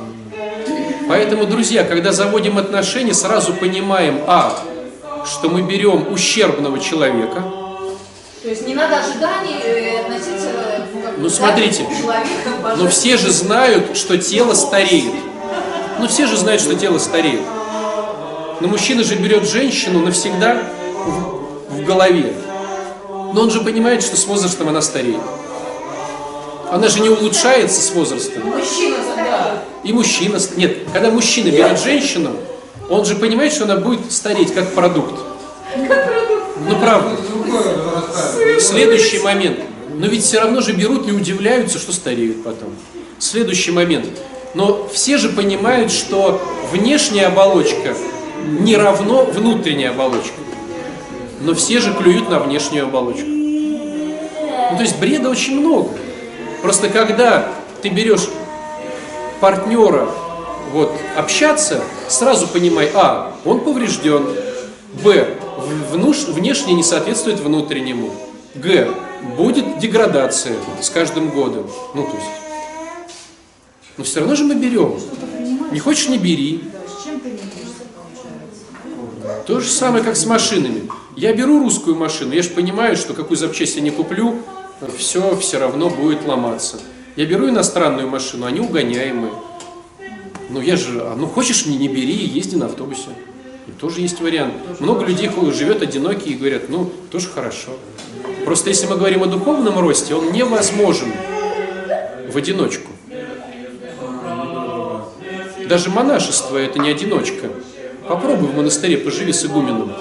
Поэтому, 1.09 1.47
друзья, 1.47 1.85
когда 1.85 2.12
заводим 2.12 2.59
отношения, 2.59 3.14
сразу 3.14 3.55
понимаем, 3.55 4.21
а, 4.27 4.59
что 5.25 5.49
мы 5.49 5.62
берем 5.62 6.12
ущербного 6.12 6.79
человека, 6.79 7.43
То 8.43 8.49
есть 8.51 8.66
не 8.66 8.75
надо 8.75 8.99
ожиданий 8.99 9.57
э, 9.64 10.01
относиться 10.01 10.49
ну, 10.95 11.01
бы, 11.11 11.16
Ну, 11.19 11.29
смотрите, 11.29 11.87
но 12.77 12.89
все 12.89 13.16
же 13.16 13.31
знают, 13.31 13.97
что 13.97 14.16
тело 14.19 14.55
стареет. 14.55 15.12
Ну 15.99 16.07
все 16.07 16.27
же 16.27 16.37
знают, 16.37 16.62
что 16.62 16.75
тело 16.75 16.99
стареет. 16.99 17.43
Но 18.61 18.69
мужчина 18.69 19.03
же 19.03 19.16
берет 19.16 19.49
женщину 19.49 20.01
навсегда 20.01 20.62
в, 21.05 21.75
в 21.75 21.85
голове. 21.85 22.33
Но 23.33 23.43
он 23.43 23.51
же 23.51 23.61
понимает, 23.61 24.03
что 24.03 24.16
с 24.16 24.26
возрастом 24.26 24.68
она 24.68 24.81
стареет. 24.81 25.20
Она 26.70 26.89
же 26.89 27.01
не 27.01 27.09
улучшается 27.09 27.81
с 27.81 27.91
возрастом. 27.93 28.43
Мужчина, 28.45 28.97
да. 29.16 29.62
И 29.85 29.93
мужчина... 29.93 30.39
Нет, 30.57 30.79
когда 30.93 31.11
мужчина 31.11 31.51
берет 31.51 31.79
женщину, 31.79 32.31
он 32.89 33.05
же 33.05 33.16
понимает, 33.16 33.53
что 33.53 33.64
она 33.64 33.76
будет 33.76 34.11
стареть 34.12 34.53
как 34.53 34.74
продукт. 34.74 35.14
Ну 35.76 36.79
правда. 36.81 37.16
Следующий 38.61 39.20
момент. 39.20 39.61
Но 39.95 40.07
ведь 40.07 40.24
все 40.24 40.41
равно 40.41 40.61
же 40.61 40.72
берут 40.72 41.09
и 41.09 41.12
удивляются, 41.12 41.79
что 41.79 41.93
стареют 41.93 42.45
потом. 42.45 42.70
Следующий 43.18 43.72
момент. 43.72 44.07
Но 44.55 44.89
все 44.93 45.18
же 45.18 45.29
понимают, 45.31 45.91
что 45.91 46.41
внешняя 46.70 47.26
оболочка 47.26 47.95
не 48.61 48.76
равно 48.76 49.24
внутренней 49.24 49.87
оболочке. 49.87 50.33
Но 51.41 51.55
все 51.55 51.78
же 51.80 51.95
клюют 51.95 52.28
на 52.28 52.41
внешнюю 52.41 52.84
оболочку. 52.84 53.26
Ну, 53.26 54.76
то 54.76 54.82
есть 54.82 54.99
бреда 54.99 55.30
очень 55.30 55.61
много. 55.61 55.91
Просто 56.62 56.89
когда 56.89 57.49
ты 57.80 57.89
берешь 57.89 58.28
партнера 59.41 60.09
вот, 60.72 60.93
общаться, 61.16 61.82
сразу 62.09 62.49
понимай, 62.49 62.91
а, 62.93 63.34
он 63.45 63.61
поврежден, 63.61 64.26
б, 65.03 65.36
внуш- 65.93 66.30
внешне 66.30 66.74
не 66.74 66.82
соответствует 66.82 67.39
внутреннему, 67.41 68.11
г, 68.55 68.89
будет 69.36 69.78
деградация 69.78 70.57
с 70.80 70.91
каждым 70.91 71.30
годом. 71.30 71.70
Ну, 71.95 72.05
то 72.05 72.16
есть, 72.16 72.26
но 73.97 74.05
все 74.05 74.20
равно 74.20 74.34
же 74.34 74.45
мы 74.45 74.55
берем. 74.55 74.99
Не 75.72 75.78
хочешь, 75.78 76.09
не 76.09 76.18
бери. 76.18 76.64
То 79.47 79.61
же 79.61 79.70
самое, 79.70 80.05
как 80.05 80.16
с 80.16 80.26
машинами. 80.26 80.89
Я 81.19 81.33
беру 81.33 81.59
русскую 81.59 81.97
машину, 81.97 82.33
я 82.33 82.43
же 82.43 82.51
понимаю, 82.51 82.97
что 82.97 83.12
какую 83.12 83.37
запчасть 83.37 83.75
я 83.75 83.83
не 83.83 83.91
куплю, 83.91 84.37
все 84.97 85.37
все 85.39 85.59
равно 85.59 85.91
будет 85.91 86.25
ломаться. 86.25 86.77
Я 87.16 87.27
беру 87.27 87.49
иностранную 87.49 88.09
машину, 88.09 88.47
они 88.47 88.61
угоняемые. 88.61 89.33
Ну 90.49 90.61
я 90.61 90.77
же, 90.77 91.01
а 91.03 91.16
ну 91.16 91.27
хочешь 91.27 91.66
не, 91.66 91.77
не 91.77 91.89
бери, 91.89 92.14
езди 92.14 92.55
на 92.55 92.66
автобусе. 92.66 93.09
Тоже 93.81 94.01
есть 94.01 94.21
вариант. 94.21 94.55
Много 94.79 95.05
людей 95.05 95.27
ходят, 95.27 95.57
живет 95.57 95.83
одинокие 95.83 96.35
и 96.35 96.39
говорят, 96.39 96.69
ну 96.69 96.89
тоже 97.11 97.27
хорошо. 97.27 97.73
Просто 98.45 98.69
если 98.69 98.87
мы 98.87 98.95
говорим 98.95 99.25
о 99.25 99.27
духовном 99.27 99.77
росте, 99.81 100.14
он 100.14 100.31
невозможен 100.31 101.12
в 102.33 102.37
одиночку. 102.37 102.93
Даже 105.69 105.91
монашество 105.91 106.57
это 106.57 106.79
не 106.79 106.91
одиночка. 106.91 107.51
Попробуй 108.07 108.51
в 108.51 108.57
монастыре 108.57 108.99
поживи 108.99 109.33
с 109.33 109.45
игуменом. 109.45 109.93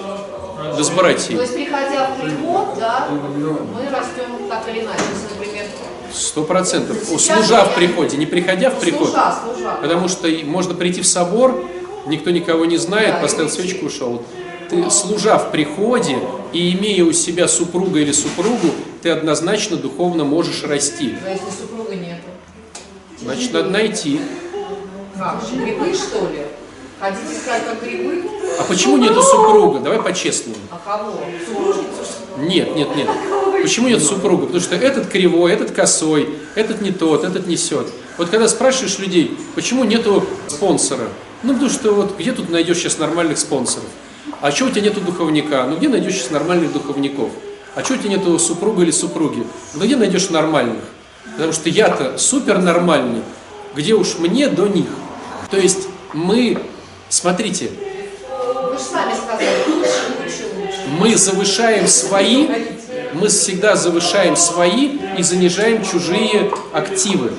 С 0.84 0.88
То 0.88 1.40
есть, 1.40 1.54
приходя 1.54 2.06
в 2.06 2.20
приход, 2.22 2.78
да, 2.78 3.08
мы 3.10 3.82
растем 3.90 4.48
так 4.48 4.68
или 4.68 4.80
иначе. 4.80 5.02
Например, 5.30 5.64
Сто 6.12 6.44
процентов. 6.44 6.96
Служа 7.04 7.64
в 7.64 7.74
приходе, 7.74 8.16
не 8.16 8.26
приходя 8.26 8.70
в 8.70 8.80
приход. 8.80 9.08
служа, 9.08 9.34
служа. 9.44 9.78
Потому 9.82 10.08
что 10.08 10.28
можно 10.44 10.74
прийти 10.74 11.02
в 11.02 11.06
собор, 11.06 11.64
никто 12.06 12.30
никого 12.30 12.64
не 12.64 12.76
знает, 12.78 13.16
Да, 13.16 13.20
поставил 13.20 13.48
и- 13.48 13.50
свечку, 13.52 13.86
ушел. 13.86 14.22
Ты, 14.70 14.90
служа 14.90 15.38
в 15.38 15.50
приходе 15.50 16.18
и 16.52 16.72
имея 16.74 17.04
у 17.04 17.12
себя 17.12 17.48
супруга 17.48 18.00
или 18.00 18.12
супругу, 18.12 18.68
ты 19.02 19.10
однозначно 19.10 19.76
духовно 19.76 20.24
можешь 20.24 20.62
расти. 20.62 21.14
А 21.26 21.30
если 21.30 21.46
супруга 21.50 21.94
нету? 21.94 22.22
Значит, 23.20 23.52
надо 23.52 23.70
найти. 23.70 24.20
Как 25.16 25.42
грибы, 25.52 25.92
что 25.94 26.20
ли? 26.28 26.46
Хотите 27.00 27.40
сказать, 27.40 27.64
как 27.64 27.82
грибы? 27.82 28.24
А 28.58 28.64
почему 28.64 28.96
нету 28.96 29.22
супруга? 29.22 29.78
Давай 29.78 30.00
по-честному. 30.02 30.56
А 30.70 30.80
кого? 30.84 31.20
Супружницу? 31.46 31.88
Нет, 32.38 32.74
нет, 32.74 32.96
нет. 32.96 33.08
Почему 33.62 33.88
нет 33.88 34.02
супруга? 34.02 34.46
Потому 34.46 34.60
что 34.60 34.74
этот 34.74 35.08
кривой, 35.08 35.52
этот 35.52 35.70
косой, 35.70 36.28
этот 36.56 36.80
не 36.80 36.90
тот, 36.90 37.24
этот 37.24 37.46
несет. 37.46 37.86
Вот 38.16 38.30
когда 38.30 38.48
спрашиваешь 38.48 38.98
людей, 38.98 39.36
почему 39.54 39.84
нету 39.84 40.24
спонсора? 40.48 41.08
Ну, 41.44 41.52
потому 41.52 41.70
что 41.70 41.94
вот 41.94 42.18
где 42.18 42.32
тут 42.32 42.50
найдешь 42.50 42.78
сейчас 42.78 42.98
нормальных 42.98 43.38
спонсоров? 43.38 43.88
А 44.40 44.50
что 44.50 44.66
у 44.66 44.70
тебя 44.70 44.82
нету 44.82 45.00
духовника? 45.00 45.64
Ну, 45.64 45.76
где 45.76 45.88
найдешь 45.88 46.14
сейчас 46.14 46.30
нормальных 46.30 46.72
духовников? 46.72 47.30
А 47.76 47.84
что 47.84 47.94
у 47.94 47.96
тебя 47.96 48.10
нету 48.10 48.36
супруга 48.40 48.82
или 48.82 48.90
супруги? 48.90 49.44
Ну, 49.74 49.84
где 49.84 49.94
найдешь 49.94 50.30
нормальных? 50.30 50.82
Потому 51.36 51.52
что 51.52 51.68
я-то 51.68 52.18
супер 52.18 52.58
нормальный. 52.58 53.22
Где 53.76 53.94
уж 53.94 54.18
мне 54.18 54.48
до 54.48 54.66
них? 54.66 54.86
То 55.50 55.56
есть 55.56 55.88
мы, 56.12 56.60
смотрите, 57.08 57.70
Вы 58.70 58.76
же 58.78 58.84
сами 58.84 59.14
сказали, 59.14 59.48
лучше, 59.66 59.90
лучше, 60.20 60.44
лучше. 60.56 60.78
мы 60.98 61.16
завышаем 61.16 61.86
свои, 61.86 62.48
мы 63.14 63.28
всегда 63.28 63.76
завышаем 63.76 64.36
свои 64.36 64.98
и 65.18 65.22
занижаем 65.22 65.84
чужие 65.84 66.50
активы. 66.72 67.32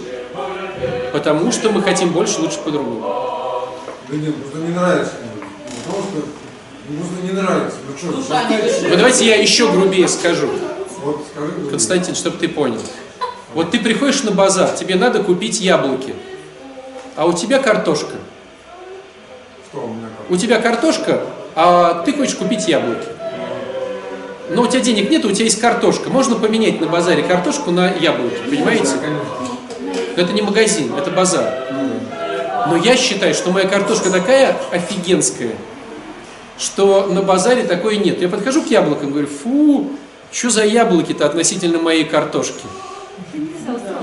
Потому 1.13 1.51
что 1.51 1.69
мы 1.71 1.81
хотим 1.81 2.09
больше, 2.11 2.39
лучше 2.41 2.59
по-другому. 2.59 3.01
Да 4.09 4.15
нет, 4.17 4.35
просто 4.35 4.57
не 4.59 4.73
нравится. 4.73 5.11
Потому 5.85 6.03
что 6.03 6.23
ну, 6.89 6.97
просто 6.97 7.25
не 7.25 7.31
нравится. 7.31 7.77
Ну 7.87 7.97
что, 7.97 8.07
Вот 8.33 8.63
выживет. 8.63 8.97
давайте 8.97 9.25
я 9.25 9.35
еще 9.35 9.71
грубее 9.71 10.07
скажу. 10.07 10.47
вот 11.03 11.25
скажи. 11.31 11.51
говорю. 11.51 11.69
Константин, 11.69 12.15
чтобы 12.15 12.37
ты 12.37 12.47
понял. 12.47 12.81
Вот 13.53 13.71
ты 13.71 13.79
приходишь 13.79 14.23
на 14.23 14.31
базар, 14.31 14.69
тебе 14.75 14.95
надо 14.95 15.23
купить 15.23 15.59
яблоки, 15.59 16.13
а 17.15 17.25
у 17.25 17.33
тебя 17.33 17.59
картошка. 17.59 18.15
У 20.29 20.37
тебя 20.37 20.59
картошка, 20.59 21.21
а 21.55 22.03
ты 22.05 22.13
хочешь 22.13 22.35
купить 22.35 22.67
яблоки. 22.67 23.07
Но 24.51 24.63
у 24.63 24.67
тебя 24.67 24.79
денег 24.79 25.09
нет, 25.09 25.25
у 25.25 25.31
тебя 25.31 25.45
есть 25.45 25.59
картошка. 25.59 26.09
Можно 26.09 26.35
поменять 26.35 26.79
на 26.79 26.87
базаре 26.87 27.23
картошку 27.23 27.71
на 27.71 27.91
яблоки, 27.93 28.37
понимаете? 28.49 28.95
Это 30.15 30.33
не 30.33 30.41
магазин, 30.41 30.91
это 30.97 31.11
базар. 31.11 31.51
Но 32.67 32.77
я 32.77 32.95
считаю, 32.95 33.33
что 33.33 33.51
моя 33.51 33.67
картошка 33.67 34.11
такая 34.11 34.55
офигенская, 34.71 35.55
что 36.57 37.07
на 37.07 37.21
базаре 37.21 37.63
такой 37.63 37.97
нет. 37.97 38.21
Я 38.21 38.29
подхожу 38.29 38.61
к 38.61 38.67
яблокам, 38.67 39.11
говорю, 39.11 39.27
фу, 39.27 39.91
что 40.31 40.49
за 40.49 40.65
яблоки-то 40.65 41.25
относительно 41.25 41.79
моей 41.79 42.03
картошки? 42.03 42.65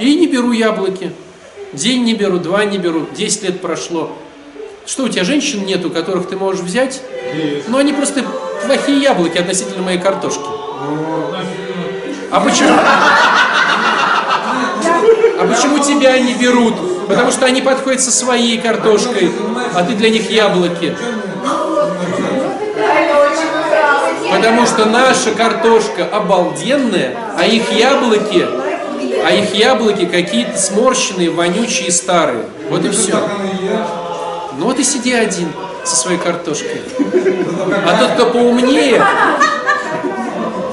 И 0.01 0.17
не 0.17 0.27
беру 0.27 0.53
яблоки. 0.53 1.13
День 1.73 2.05
не 2.05 2.15
беру, 2.15 2.39
два 2.39 2.65
не 2.65 2.79
беру, 2.79 3.07
10 3.15 3.43
лет 3.43 3.61
прошло. 3.61 4.13
Что, 4.87 5.05
у 5.05 5.09
тебя 5.09 5.25
женщин 5.25 5.67
нет, 5.67 5.85
у 5.85 5.91
которых 5.91 6.29
ты 6.29 6.37
можешь 6.37 6.63
взять? 6.63 7.03
Есть. 7.35 7.69
Ну, 7.69 7.79
они 7.79 7.93
просто 7.93 8.23
плохие 8.65 9.01
яблоки 9.01 9.37
относительно 9.37 9.83
моей 9.83 9.99
картошки. 9.99 10.45
Ну, 10.45 11.35
А 12.31 12.41
почему? 12.41 12.79
А 15.39 15.47
почему 15.47 15.81
тебя 15.81 16.19
не 16.19 16.35
берут? 16.35 17.09
Потому 17.09 17.33
что 17.33 17.47
они 17.47 17.63
подходят 17.63 18.01
со 18.01 18.13
своей 18.13 18.59
картошкой, 18.59 19.33
а 19.75 19.83
ты 19.83 19.95
для 19.95 20.09
них 20.09 20.31
яблоки. 20.31 20.97
Потому 24.31 24.67
что 24.67 24.85
наша 24.87 25.33
картошка 25.33 26.05
обалденная, 26.05 27.17
а 27.37 27.45
их 27.45 27.73
яблоки, 27.73 28.47
а 29.25 29.31
их 29.33 29.55
яблоки 29.55 30.07
какие-то 30.07 30.57
сморщенные, 30.59 31.31
вонючие, 31.31 31.91
старые. 31.91 32.45
Вот 32.71 32.85
и 32.85 32.91
все. 32.91 33.17
Ну 34.59 34.65
вот 34.67 34.79
и 34.79 34.85
сиди 34.85 35.13
один. 35.13 35.49
со 35.85 35.97
своей 35.97 36.19
картошкой. 36.19 36.83
А 37.87 37.97
тот, 38.01 38.13
кто 38.13 38.27
поумнее, 38.27 39.01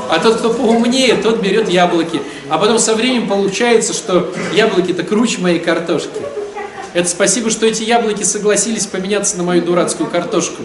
а 0.09 0.19
тот, 0.19 0.37
кто 0.37 0.49
поумнее, 0.49 1.15
тот 1.15 1.39
берет 1.39 1.69
яблоки. 1.69 2.21
А 2.49 2.57
потом 2.57 2.79
со 2.79 2.95
временем 2.95 3.27
получается, 3.27 3.93
что 3.93 4.31
яблоки-то 4.53 5.03
круче 5.03 5.39
моей 5.39 5.59
картошки. 5.59 6.09
Это 6.93 7.07
спасибо, 7.09 7.49
что 7.49 7.65
эти 7.65 7.83
яблоки 7.83 8.23
согласились 8.23 8.85
поменяться 8.85 9.37
на 9.37 9.43
мою 9.43 9.61
дурацкую 9.63 10.09
картошку. 10.09 10.63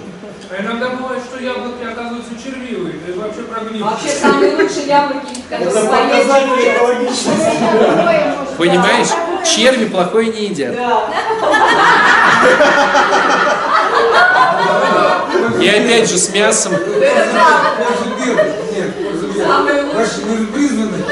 А 0.51 0.63
иногда 0.63 0.89
бывает, 0.91 1.23
что 1.31 1.43
яблоки 1.43 1.85
оказываются 1.85 2.33
червивые, 2.43 2.95
и 3.07 3.13
вообще 3.13 3.43
прогнившие. 3.43 3.85
Вообще 3.85 4.09
самые 4.09 4.57
лучшие 4.57 4.87
яблоки, 4.87 5.35
которые 5.49 5.71
свои. 5.71 5.99
Понимаешь? 8.57 9.09
Черви 9.47 9.85
плохое 9.87 10.29
не 10.29 10.47
едят. 10.47 10.75
И 15.61 15.69
опять 15.69 16.09
же 16.09 16.19
с 16.19 16.33
мясом. 16.33 16.73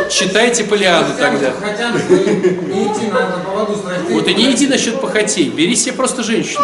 Читайте 0.08 0.64
Полиану 0.64 1.08
тогда. 1.18 1.52
Вот 4.10 4.28
и 4.28 4.34
не 4.34 4.52
иди 4.52 4.66
насчет 4.68 5.00
похотей, 5.00 5.48
бери 5.48 5.74
себе 5.74 5.94
просто 5.94 6.22
женщину. 6.22 6.62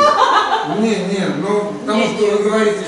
Не, 0.78 0.90
не, 0.90 1.26
ну, 1.40 1.72
потому 1.80 2.04
что 2.04 2.24
вы 2.24 2.42
говорите, 2.44 2.78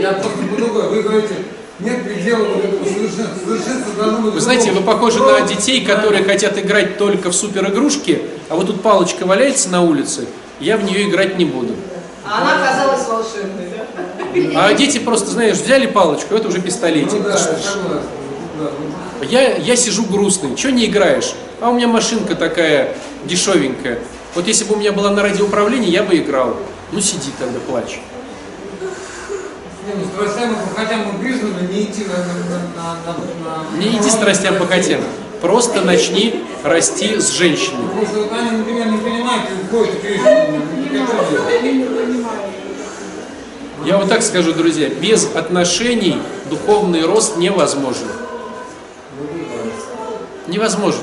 я 0.00 0.12
просто 0.12 0.38
по 0.38 0.56
другой, 0.56 0.88
вы 0.88 1.02
говорите, 1.02 1.34
нет 1.80 2.04
предела 2.04 2.44
вот 2.44 2.64
этому 2.64 2.84
совершенству, 2.84 4.30
Вы 4.30 4.40
знаете, 4.40 4.70
вы 4.70 4.82
похожи 4.82 5.18
на 5.18 5.40
детей, 5.40 5.84
которые 5.84 6.22
хотят 6.24 6.56
играть 6.58 6.96
только 6.96 7.30
в 7.30 7.34
супер 7.34 7.68
игрушки, 7.68 8.22
а 8.48 8.54
вот 8.54 8.68
тут 8.68 8.82
палочка 8.82 9.26
валяется 9.26 9.68
на 9.70 9.82
улице, 9.82 10.26
я 10.60 10.76
в 10.76 10.84
нее 10.84 11.08
играть 11.08 11.38
не 11.38 11.44
буду. 11.44 11.74
А 12.26 12.40
она 12.40 12.62
оказалась 12.62 13.06
волшебной, 13.06 13.68
да? 13.70 14.60
А 14.60 14.72
дети 14.74 14.98
просто, 14.98 15.30
знаешь, 15.30 15.56
взяли 15.58 15.86
палочку, 15.86 16.34
это 16.34 16.48
уже 16.48 16.60
пистолетик. 16.60 17.12
Ну 17.12 17.22
да, 17.22 17.38
я 19.28 19.42
Я, 19.48 19.56
я 19.56 19.76
сижу 19.76 20.04
грустный, 20.04 20.56
что 20.56 20.72
не 20.72 20.86
играешь? 20.86 21.34
А 21.60 21.70
у 21.70 21.74
меня 21.74 21.86
машинка 21.86 22.34
такая 22.34 22.94
дешевенькая. 23.24 23.98
Вот 24.34 24.46
если 24.46 24.64
бы 24.64 24.74
у 24.74 24.78
меня 24.78 24.92
была 24.92 25.10
на 25.10 25.22
радиоуправлении, 25.22 25.90
я 25.90 26.02
бы 26.02 26.16
играл. 26.16 26.56
Ну 26.92 27.00
сиди 27.00 27.30
тогда, 27.38 27.60
плачь. 27.60 28.00
Не, 29.86 29.92
ну, 30.02 30.06
страстям 30.06 30.52
и 30.52 30.56
похотям 30.56 31.00
мы 31.12 31.18
призваны 31.18 31.68
не 31.70 31.84
идти 31.84 32.04
на... 32.04 32.16
на, 32.16 32.94
на, 33.04 33.12
на, 33.12 33.74
на 33.74 33.78
Не 33.78 33.98
иди 33.98 34.08
страстям 34.10 34.56
по 34.56 34.66
хотям. 34.66 35.02
Просто 35.42 35.82
начни 35.82 36.42
расти 36.62 37.20
с 37.20 37.30
женщиной. 37.30 37.84
Просто 37.94 38.20
вот 38.20 38.32
они, 38.32 38.56
например, 38.58 38.86
не 38.86 38.96
хотят 39.74 40.02
делать. 40.02 41.24
Я 43.84 43.98
вот 43.98 44.08
так 44.08 44.22
скажу, 44.22 44.52
друзья, 44.52 44.88
без 44.88 45.28
отношений 45.34 46.18
духовный 46.48 47.04
рост 47.04 47.36
невозможен. 47.36 48.08
Невозможен. 50.46 51.00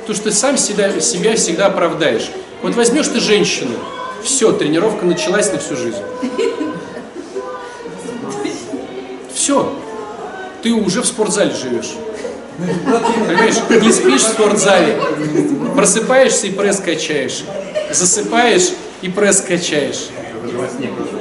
Потому 0.00 0.14
что 0.14 0.24
ты 0.24 0.32
сам 0.32 0.56
себя, 0.56 1.00
себя 1.00 1.36
всегда 1.36 1.66
оправдаешь. 1.66 2.30
Вот 2.62 2.74
возьмешь 2.74 3.08
ты 3.08 3.20
женщину, 3.20 3.72
все, 4.22 4.52
тренировка 4.52 5.04
началась 5.04 5.52
на 5.52 5.58
всю 5.58 5.76
жизнь. 5.76 6.02
Все. 9.34 9.72
Ты 10.62 10.72
уже 10.72 11.02
в 11.02 11.06
спортзале 11.06 11.52
живешь. 11.54 11.92
Понимаешь, 13.26 13.56
не 13.82 13.92
спишь 13.92 14.22
в 14.22 14.32
спортзале, 14.32 15.00
просыпаешься 15.74 16.46
и 16.46 16.50
пресс 16.50 16.78
качаешь, 16.78 17.44
засыпаешь 17.94 18.70
и 19.02 19.08
пресс 19.08 19.40
качаешь, 19.40 20.08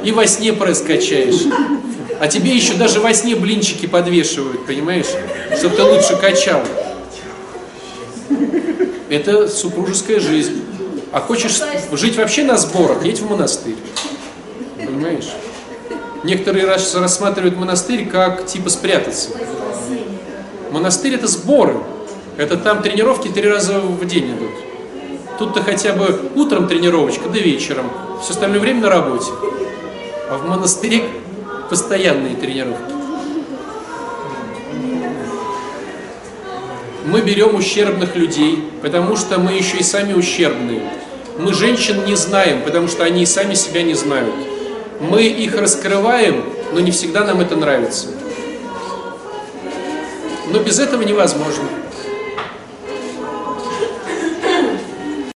и 0.03 0.11
во 0.11 0.25
сне 0.27 0.53
пресс 0.53 0.81
качаешь. 0.81 1.41
А 2.19 2.27
тебе 2.27 2.55
еще 2.55 2.73
даже 2.75 2.99
во 2.99 3.13
сне 3.13 3.35
блинчики 3.35 3.87
подвешивают, 3.87 4.65
понимаешь, 4.67 5.07
чтобы 5.57 5.75
ты 5.75 5.83
лучше 5.83 6.15
качал. 6.17 6.61
Это 9.09 9.47
супружеская 9.47 10.19
жизнь. 10.19 10.63
А 11.11 11.19
хочешь 11.19 11.59
жить 11.91 12.15
вообще 12.15 12.43
на 12.43 12.57
сборах, 12.57 13.03
едь 13.03 13.19
в 13.19 13.29
монастырь. 13.29 13.75
Понимаешь? 14.77 15.27
Некоторые 16.23 16.65
рас- 16.65 16.95
рассматривают 16.95 17.57
монастырь 17.57 18.07
как 18.07 18.45
типа 18.45 18.69
спрятаться. 18.69 19.29
Монастырь 20.71 21.15
это 21.15 21.27
сборы. 21.27 21.75
Это 22.37 22.55
там 22.55 22.81
тренировки 22.81 23.27
три 23.27 23.49
раза 23.49 23.79
в 23.79 24.05
день 24.05 24.35
идут. 24.35 24.51
Тут-то 25.41 25.63
хотя 25.63 25.93
бы 25.93 26.29
утром 26.35 26.67
тренировочка, 26.67 27.27
да 27.27 27.39
вечером. 27.39 27.89
Все 28.21 28.33
остальное 28.33 28.59
время 28.59 28.81
на 28.81 28.89
работе. 28.89 29.31
А 30.29 30.37
в 30.37 30.47
монастыре 30.47 31.03
постоянные 31.67 32.35
тренировки. 32.35 32.93
Мы 37.07 37.21
берем 37.21 37.55
ущербных 37.55 38.15
людей, 38.15 38.69
потому 38.83 39.15
что 39.15 39.39
мы 39.39 39.53
еще 39.53 39.77
и 39.77 39.83
сами 39.83 40.13
ущербные. 40.13 40.83
Мы 41.39 41.55
женщин 41.55 42.05
не 42.05 42.13
знаем, 42.13 42.61
потому 42.61 42.87
что 42.87 43.03
они 43.03 43.23
и 43.23 43.25
сами 43.25 43.55
себя 43.55 43.81
не 43.81 43.95
знают. 43.95 44.35
Мы 44.99 45.23
их 45.23 45.59
раскрываем, 45.59 46.45
но 46.71 46.81
не 46.81 46.91
всегда 46.91 47.23
нам 47.23 47.41
это 47.41 47.55
нравится. 47.55 48.09
Но 50.51 50.59
без 50.59 50.77
этого 50.77 51.01
невозможно. 51.01 51.65